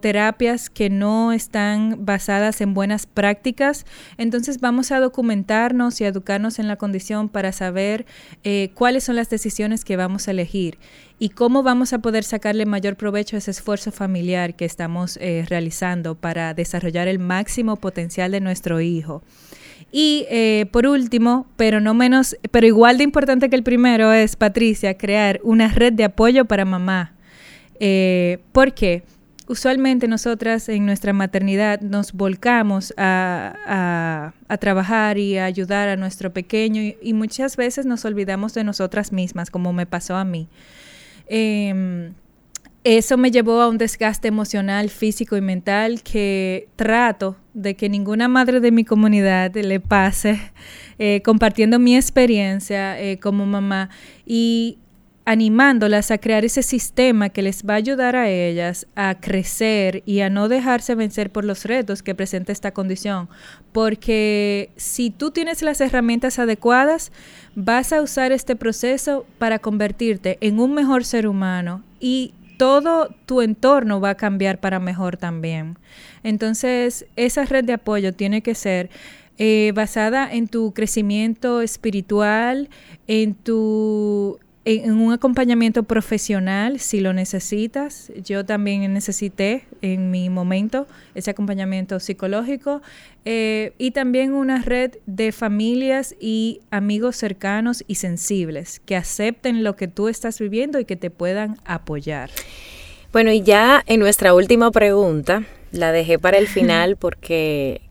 terapias 0.00 0.70
que 0.70 0.90
no 0.90 1.32
están 1.32 2.04
basadas 2.04 2.60
en 2.60 2.74
buenas 2.74 3.06
prácticas. 3.06 3.86
Entonces 4.18 4.60
vamos 4.60 4.90
a 4.90 5.00
documentarnos 5.00 6.00
y 6.00 6.04
educarnos 6.04 6.58
en 6.58 6.68
la 6.68 6.76
condición 6.76 7.28
para 7.28 7.52
saber 7.52 8.06
eh, 8.44 8.70
cuáles 8.74 9.04
son 9.04 9.16
las 9.16 9.30
decisiones 9.30 9.84
que 9.84 9.96
vamos 9.96 10.28
a 10.28 10.32
elegir 10.32 10.78
y 11.18 11.28
cómo 11.28 11.62
vamos 11.62 11.92
a 11.92 12.00
poder 12.00 12.24
sacarle 12.24 12.66
mayor 12.66 12.96
provecho 12.96 13.36
a 13.36 13.38
ese 13.38 13.52
esfuerzo 13.52 13.92
familiar 13.92 14.56
que 14.56 14.64
estamos 14.64 15.16
eh, 15.20 15.44
realizando 15.48 16.16
para 16.16 16.52
desarrollar 16.54 17.06
el 17.06 17.18
máximo 17.20 17.76
potencial 17.76 18.32
de 18.32 18.40
nuestro 18.40 18.80
hijo. 18.80 19.22
Y 19.92 20.26
eh, 20.30 20.66
por 20.72 20.86
último, 20.86 21.46
pero 21.56 21.80
no 21.80 21.94
menos, 21.94 22.36
pero 22.50 22.66
igual 22.66 22.98
de 22.98 23.04
importante 23.04 23.50
que 23.50 23.56
el 23.56 23.62
primero 23.62 24.12
es, 24.12 24.36
Patricia, 24.36 24.96
crear 24.96 25.38
una 25.44 25.68
red 25.68 25.92
de 25.92 26.04
apoyo 26.04 26.46
para 26.46 26.64
mamá. 26.64 27.14
Eh, 27.78 28.38
¿Por 28.52 28.74
qué? 28.74 29.02
Usualmente 29.48 30.06
nosotras 30.08 30.68
en 30.68 30.86
nuestra 30.86 31.12
maternidad 31.12 31.80
nos 31.80 32.12
volcamos 32.12 32.94
a, 32.96 34.32
trabajar 34.60 35.18
y 35.18 35.38
a 35.38 35.46
ayudar 35.46 35.88
a 35.88 35.96
nuestro 35.96 36.32
pequeño 36.32 36.94
y 37.00 37.12
muchas 37.14 37.56
veces 37.56 37.86
nos 37.86 38.04
olvidamos 38.04 38.54
de 38.54 38.64
nosotras 38.64 39.12
mismas, 39.12 39.50
como 39.50 39.72
me 39.72 39.86
pasó 39.86 40.16
a 40.16 40.24
mí. 40.24 40.48
Em, 41.26 42.12
eso 42.84 43.16
me 43.16 43.30
llevó 43.30 43.60
a 43.60 43.68
un 43.68 43.78
desgaste 43.78 44.28
emocional, 44.28 44.90
físico 44.90 45.36
y 45.36 45.40
mental 45.40 46.02
que 46.02 46.68
trato 46.74 47.36
de 47.54 47.76
que 47.76 47.88
ninguna 47.88 48.26
madre 48.28 48.60
de 48.60 48.72
mi 48.72 48.84
comunidad 48.84 49.54
le 49.54 49.78
pase, 49.78 50.40
eh, 50.98 51.22
compartiendo 51.24 51.78
mi 51.78 51.96
experiencia 51.96 53.00
eh, 53.00 53.18
como 53.20 53.46
mamá 53.46 53.88
y 54.26 54.78
animándolas 55.24 56.10
a 56.10 56.18
crear 56.18 56.44
ese 56.44 56.62
sistema 56.62 57.28
que 57.28 57.42
les 57.42 57.64
va 57.64 57.74
a 57.74 57.76
ayudar 57.76 58.16
a 58.16 58.28
ellas 58.28 58.86
a 58.96 59.20
crecer 59.20 60.02
y 60.04 60.20
a 60.20 60.30
no 60.30 60.48
dejarse 60.48 60.94
vencer 60.94 61.30
por 61.30 61.44
los 61.44 61.64
retos 61.64 62.02
que 62.02 62.14
presenta 62.14 62.52
esta 62.52 62.72
condición. 62.72 63.28
Porque 63.72 64.70
si 64.76 65.10
tú 65.10 65.30
tienes 65.30 65.62
las 65.62 65.80
herramientas 65.80 66.38
adecuadas, 66.38 67.12
vas 67.54 67.92
a 67.92 68.02
usar 68.02 68.32
este 68.32 68.56
proceso 68.56 69.24
para 69.38 69.60
convertirte 69.60 70.38
en 70.40 70.58
un 70.58 70.74
mejor 70.74 71.04
ser 71.04 71.28
humano 71.28 71.82
y 72.00 72.34
todo 72.56 73.14
tu 73.26 73.42
entorno 73.42 74.00
va 74.00 74.10
a 74.10 74.16
cambiar 74.16 74.60
para 74.60 74.80
mejor 74.80 75.16
también. 75.16 75.78
Entonces, 76.22 77.06
esa 77.16 77.44
red 77.44 77.64
de 77.64 77.72
apoyo 77.74 78.12
tiene 78.12 78.42
que 78.42 78.54
ser 78.54 78.90
eh, 79.38 79.72
basada 79.74 80.32
en 80.32 80.46
tu 80.46 80.72
crecimiento 80.72 81.62
espiritual, 81.62 82.68
en 83.06 83.34
tu 83.34 84.38
en 84.64 84.92
un 84.92 85.12
acompañamiento 85.12 85.82
profesional 85.82 86.78
si 86.78 87.00
lo 87.00 87.12
necesitas. 87.12 88.12
Yo 88.24 88.44
también 88.44 88.92
necesité 88.92 89.64
en 89.80 90.10
mi 90.10 90.30
momento 90.30 90.86
ese 91.14 91.30
acompañamiento 91.30 91.98
psicológico 91.98 92.82
eh, 93.24 93.72
y 93.78 93.90
también 93.90 94.32
una 94.32 94.62
red 94.62 94.92
de 95.06 95.32
familias 95.32 96.14
y 96.20 96.60
amigos 96.70 97.16
cercanos 97.16 97.82
y 97.86 97.96
sensibles 97.96 98.80
que 98.80 98.96
acepten 98.96 99.64
lo 99.64 99.76
que 99.76 99.88
tú 99.88 100.08
estás 100.08 100.38
viviendo 100.38 100.78
y 100.78 100.84
que 100.84 100.96
te 100.96 101.10
puedan 101.10 101.56
apoyar. 101.64 102.30
Bueno, 103.12 103.32
y 103.32 103.42
ya 103.42 103.82
en 103.86 104.00
nuestra 104.00 104.32
última 104.32 104.70
pregunta, 104.70 105.44
la 105.72 105.92
dejé 105.92 106.18
para 106.18 106.38
el 106.38 106.46
final 106.48 106.96
porque 106.96 107.82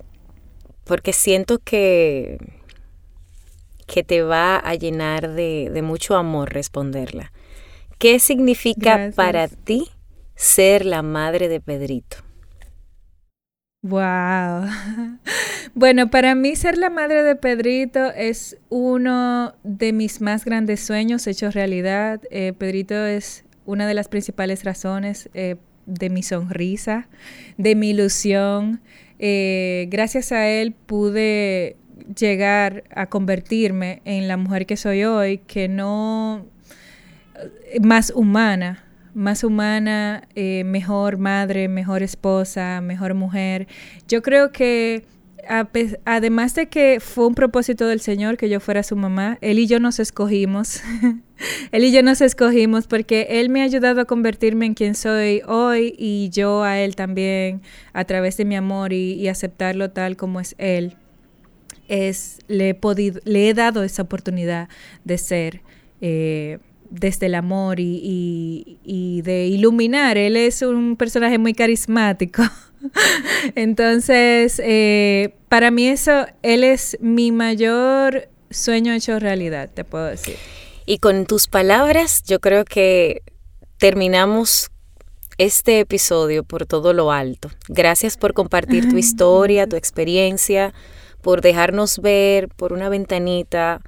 porque 0.84 1.14
siento 1.14 1.60
que, 1.60 2.38
que 3.92 4.04
te 4.06 4.22
va 4.22 4.56
a 4.56 4.74
llenar 4.76 5.34
de, 5.34 5.82
mucho 5.84 6.16
amor 6.16 6.54
responderla. 6.54 7.34
¿Qué 8.00 8.20
significa 8.20 9.12
para 9.14 9.50
ti 9.50 9.90
ser 10.34 10.86
la 10.86 11.02
madre 11.02 11.50
de 11.50 11.60
Pedrito? 11.60 12.18
Wow. 13.84 14.70
Bueno, 15.74 16.10
para 16.10 16.36
mí 16.36 16.58
ser 16.58 16.78
la 16.78 16.90
madre 16.90 17.24
de 17.24 17.38
Pedrito 17.38 18.12
es 18.12 18.58
uno 18.68 19.54
de 19.64 19.94
mis 19.94 20.20
más 20.20 20.44
grandes 20.44 20.82
sueños 20.82 21.26
hechos 21.28 21.54
realidad. 21.54 22.20
Eh, 22.30 22.52
Pedrito 22.58 23.06
es 23.06 23.46
una 23.66 23.88
de 23.88 23.94
las 23.94 24.10
principales 24.10 24.66
razones 24.66 25.30
eh, 25.34 25.56
de 25.86 26.10
mi 26.10 26.24
sonrisa, 26.24 27.08
de 27.58 27.76
mi 27.76 27.92
ilusión. 27.92 28.82
Eh, 29.18 29.88
gracias 29.90 30.34
a 30.34 30.46
él 30.50 30.74
pude 30.74 31.78
llegar 32.16 32.84
a 32.94 33.08
convertirme 33.08 34.02
en 34.06 34.28
la 34.28 34.38
mujer 34.38 34.66
que 34.66 34.78
soy 34.78 35.04
hoy, 35.04 35.40
que 35.40 35.68
no 35.68 36.46
más 37.82 38.12
humana, 38.16 38.84
más 39.14 39.44
humana, 39.44 40.28
eh, 40.36 40.64
mejor 40.64 41.18
madre, 41.18 41.68
mejor 41.68 42.04
esposa, 42.04 42.82
mejor 42.82 43.14
mujer. 43.14 43.68
Yo 44.08 44.22
creo 44.22 44.52
que 44.52 45.06
además 46.06 46.56
de 46.56 46.68
que 46.68 47.00
fue 47.00 47.28
un 47.28 47.36
propósito 47.36 47.88
del 47.88 48.00
Señor 48.00 48.38
que 48.38 48.50
yo 48.50 48.60
fuera 48.60 48.84
su 48.84 48.96
mamá, 48.96 49.38
Él 49.42 49.60
y 49.60 49.68
yo 49.68 49.80
nos 49.80 50.00
escogimos. 50.00 50.82
él 51.72 51.84
y 51.84 51.92
yo 51.92 52.04
nos 52.04 52.22
escogimos 52.22 52.88
porque 52.88 53.28
Él 53.30 53.50
me 53.50 53.62
ha 53.62 53.66
ayudado 53.66 54.02
a 54.02 54.06
convertirme 54.06 54.66
en 54.66 54.74
quien 54.74 54.96
soy 54.96 55.42
hoy 55.48 55.96
y 55.98 56.30
yo 56.30 56.64
a 56.64 56.80
Él 56.80 56.96
también 56.96 57.62
a 57.94 58.06
través 58.06 58.38
de 58.38 58.46
mi 58.46 58.56
amor 58.56 58.94
y, 58.94 59.28
aceptarlo 59.28 59.92
tal 59.92 60.18
como 60.18 60.40
es 60.40 60.56
Él. 60.58 60.96
Es, 61.92 62.40
le, 62.48 62.70
he 62.70 62.74
podido, 62.74 63.22
le 63.26 63.50
he 63.50 63.54
dado 63.54 63.84
esa 63.84 64.02
oportunidad 64.02 64.70
de 65.04 65.18
ser. 65.18 65.62
Eh, 66.02 66.58
desde 66.90 67.28
el 67.28 67.36
amor 67.36 67.80
y, 67.80 68.78
y, 68.84 69.22
de 69.22 69.46
iluminar. 69.48 70.18
Él 70.18 70.36
es 70.36 70.62
un 70.62 70.98
personaje 70.98 71.38
muy 71.38 71.54
carismático. 71.54 72.44
Entonces, 73.56 74.62
eh, 74.64 75.34
para 75.48 75.72
mí 75.72 75.88
eso, 75.88 76.26
él 76.44 76.64
es 76.64 76.98
mi 77.00 77.32
mayor 77.32 78.28
sueño 78.50 78.94
hecho 78.94 79.20
realidad, 79.20 79.70
te 79.74 79.84
puedo 79.84 80.06
decir. 80.06 80.36
Y 80.86 80.98
con 80.98 81.26
tus 81.26 81.48
palabras, 81.48 82.24
yo 82.24 82.40
creo 82.40 82.66
que 82.66 83.24
terminamos 83.78 84.70
este 85.38 85.80
episodio 85.80 86.44
por 86.44 86.66
todo 86.66 86.94
lo 86.94 87.12
alto. 87.12 87.50
Gracias 87.70 88.18
por 88.18 88.34
compartir 88.34 88.90
tu 88.90 88.98
historia, 88.98 89.68
tu 89.68 89.76
experiencia, 89.76 90.74
por 91.22 91.42
dejarnos 91.42 92.00
ver 92.00 92.50
por 92.50 92.74
una 92.74 92.90
ventanita 92.90 93.82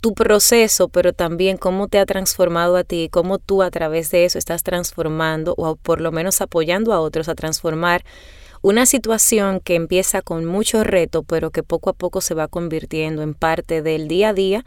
tu 0.00 0.12
proceso, 0.12 0.88
pero 0.88 1.14
también 1.14 1.56
cómo 1.56 1.88
te 1.88 1.98
ha 1.98 2.04
transformado 2.04 2.76
a 2.76 2.84
ti, 2.84 3.08
cómo 3.10 3.38
tú 3.38 3.62
a 3.62 3.70
través 3.70 4.10
de 4.10 4.26
eso 4.26 4.38
estás 4.38 4.62
transformando 4.62 5.54
o 5.56 5.76
por 5.76 6.02
lo 6.02 6.12
menos 6.12 6.42
apoyando 6.42 6.92
a 6.92 7.00
otros 7.00 7.30
a 7.30 7.34
transformar 7.34 8.04
una 8.60 8.84
situación 8.84 9.60
que 9.60 9.74
empieza 9.74 10.20
con 10.20 10.44
mucho 10.44 10.84
reto, 10.84 11.22
pero 11.22 11.50
que 11.50 11.62
poco 11.62 11.90
a 11.90 11.94
poco 11.94 12.20
se 12.20 12.34
va 12.34 12.48
convirtiendo 12.48 13.22
en 13.22 13.34
parte 13.34 13.80
del 13.80 14.08
día 14.08 14.30
a 14.30 14.34
día 14.34 14.64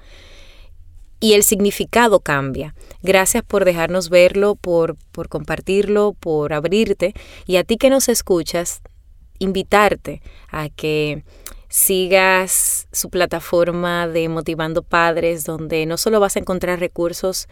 y 1.20 1.34
el 1.34 1.44
significado 1.44 2.20
cambia. 2.20 2.76
Gracias 3.02 3.44
por 3.44 3.66
dejarnos 3.66 4.10
verlo, 4.10 4.56
por, 4.56 4.98
por 5.12 5.30
compartirlo, 5.30 6.16
por 6.20 6.54
abrirte 6.54 7.14
y 7.46 7.58
a 7.58 7.64
ti 7.64 7.78
que 7.78 7.90
nos 7.90 8.10
escuchas, 8.10 8.82
invitarte 9.40 10.22
a 10.50 10.70
que 10.70 11.24
sigas 11.70 12.88
su 12.92 13.10
plataforma 13.10 14.08
de 14.08 14.30
Motivando 14.30 14.84
Padres, 14.84 15.44
donde 15.44 15.86
no 15.86 15.98
solo 15.98 16.20
vas 16.20 16.36
a 16.36 16.40
encontrar 16.40 16.80
recursos 16.80 17.48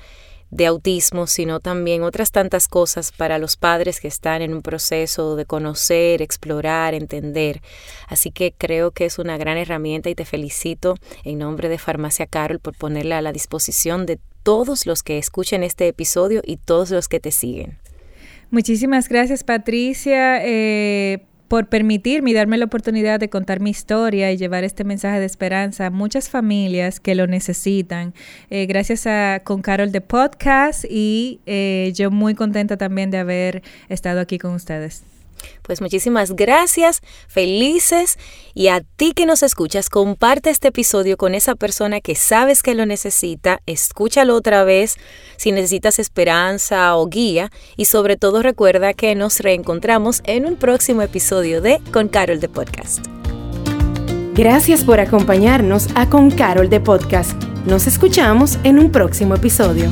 de 0.51 0.67
autismo, 0.67 1.27
sino 1.27 1.59
también 1.59 2.03
otras 2.03 2.31
tantas 2.31 2.67
cosas 2.67 3.11
para 3.11 3.39
los 3.39 3.57
padres 3.57 3.99
que 3.99 4.07
están 4.07 4.41
en 4.41 4.53
un 4.53 4.61
proceso 4.61 5.35
de 5.35 5.45
conocer, 5.45 6.21
explorar, 6.21 6.93
entender. 6.93 7.61
Así 8.07 8.31
que 8.31 8.53
creo 8.57 8.91
que 8.91 9.05
es 9.05 9.19
una 9.19 9.37
gran 9.37 9.57
herramienta 9.57 10.09
y 10.09 10.15
te 10.15 10.23
felicito 10.23 10.95
en 11.23 11.39
nombre 11.39 11.67
de 11.67 11.77
Farmacia 11.77 12.27
Carol 12.27 12.59
por 12.59 12.77
ponerla 12.77 13.17
a 13.17 13.21
la 13.21 13.33
disposición 13.33 14.05
de 14.05 14.19
todos 14.43 14.85
los 14.85 15.01
que 15.01 15.17
escuchen 15.17 15.63
este 15.63 15.87
episodio 15.87 16.41
y 16.45 16.57
todos 16.57 16.91
los 16.91 17.07
que 17.07 17.19
te 17.19 17.31
siguen. 17.31 17.79
Muchísimas 18.51 19.09
gracias 19.09 19.43
Patricia. 19.43 20.45
Eh, 20.45 21.25
por 21.47 21.67
permitirme 21.67 22.31
y 22.31 22.33
darme 22.33 22.57
la 22.57 22.65
oportunidad 22.65 23.19
de 23.19 23.29
contar 23.29 23.59
mi 23.59 23.69
historia 23.69 24.31
y 24.31 24.37
llevar 24.37 24.63
este 24.63 24.83
mensaje 24.83 25.19
de 25.19 25.25
esperanza 25.25 25.87
a 25.87 25.89
muchas 25.89 26.29
familias 26.29 26.99
que 26.99 27.15
lo 27.15 27.27
necesitan. 27.27 28.13
Eh, 28.49 28.65
gracias 28.65 29.07
a 29.07 29.41
con 29.43 29.61
Carol 29.61 29.91
de 29.91 30.01
Podcast 30.01 30.85
y 30.89 31.39
eh, 31.45 31.91
yo 31.95 32.11
muy 32.11 32.35
contenta 32.35 32.77
también 32.77 33.11
de 33.11 33.19
haber 33.19 33.63
estado 33.89 34.19
aquí 34.19 34.37
con 34.37 34.53
ustedes. 34.53 35.14
Pues 35.61 35.81
muchísimas 35.81 36.35
gracias, 36.35 37.01
felices 37.27 38.17
y 38.53 38.67
a 38.67 38.81
ti 38.81 39.13
que 39.13 39.25
nos 39.25 39.43
escuchas, 39.43 39.89
comparte 39.89 40.49
este 40.49 40.69
episodio 40.69 41.17
con 41.17 41.35
esa 41.35 41.55
persona 41.55 42.01
que 42.01 42.15
sabes 42.15 42.63
que 42.63 42.75
lo 42.75 42.85
necesita, 42.85 43.61
escúchalo 43.65 44.35
otra 44.35 44.63
vez 44.63 44.95
si 45.37 45.51
necesitas 45.51 45.99
esperanza 45.99 46.95
o 46.95 47.07
guía 47.07 47.51
y 47.75 47.85
sobre 47.85 48.17
todo 48.17 48.41
recuerda 48.41 48.93
que 48.93 49.15
nos 49.15 49.39
reencontramos 49.39 50.21
en 50.25 50.45
un 50.45 50.55
próximo 50.55 51.01
episodio 51.01 51.61
de 51.61 51.79
Con 51.91 52.07
Carol 52.07 52.39
de 52.39 52.49
Podcast. 52.49 53.05
Gracias 54.35 54.83
por 54.83 54.99
acompañarnos 54.99 55.87
a 55.95 56.09
Con 56.09 56.29
Carol 56.29 56.69
de 56.69 56.81
Podcast. 56.81 57.41
Nos 57.65 57.87
escuchamos 57.87 58.59
en 58.63 58.79
un 58.79 58.91
próximo 58.91 59.35
episodio. 59.35 59.89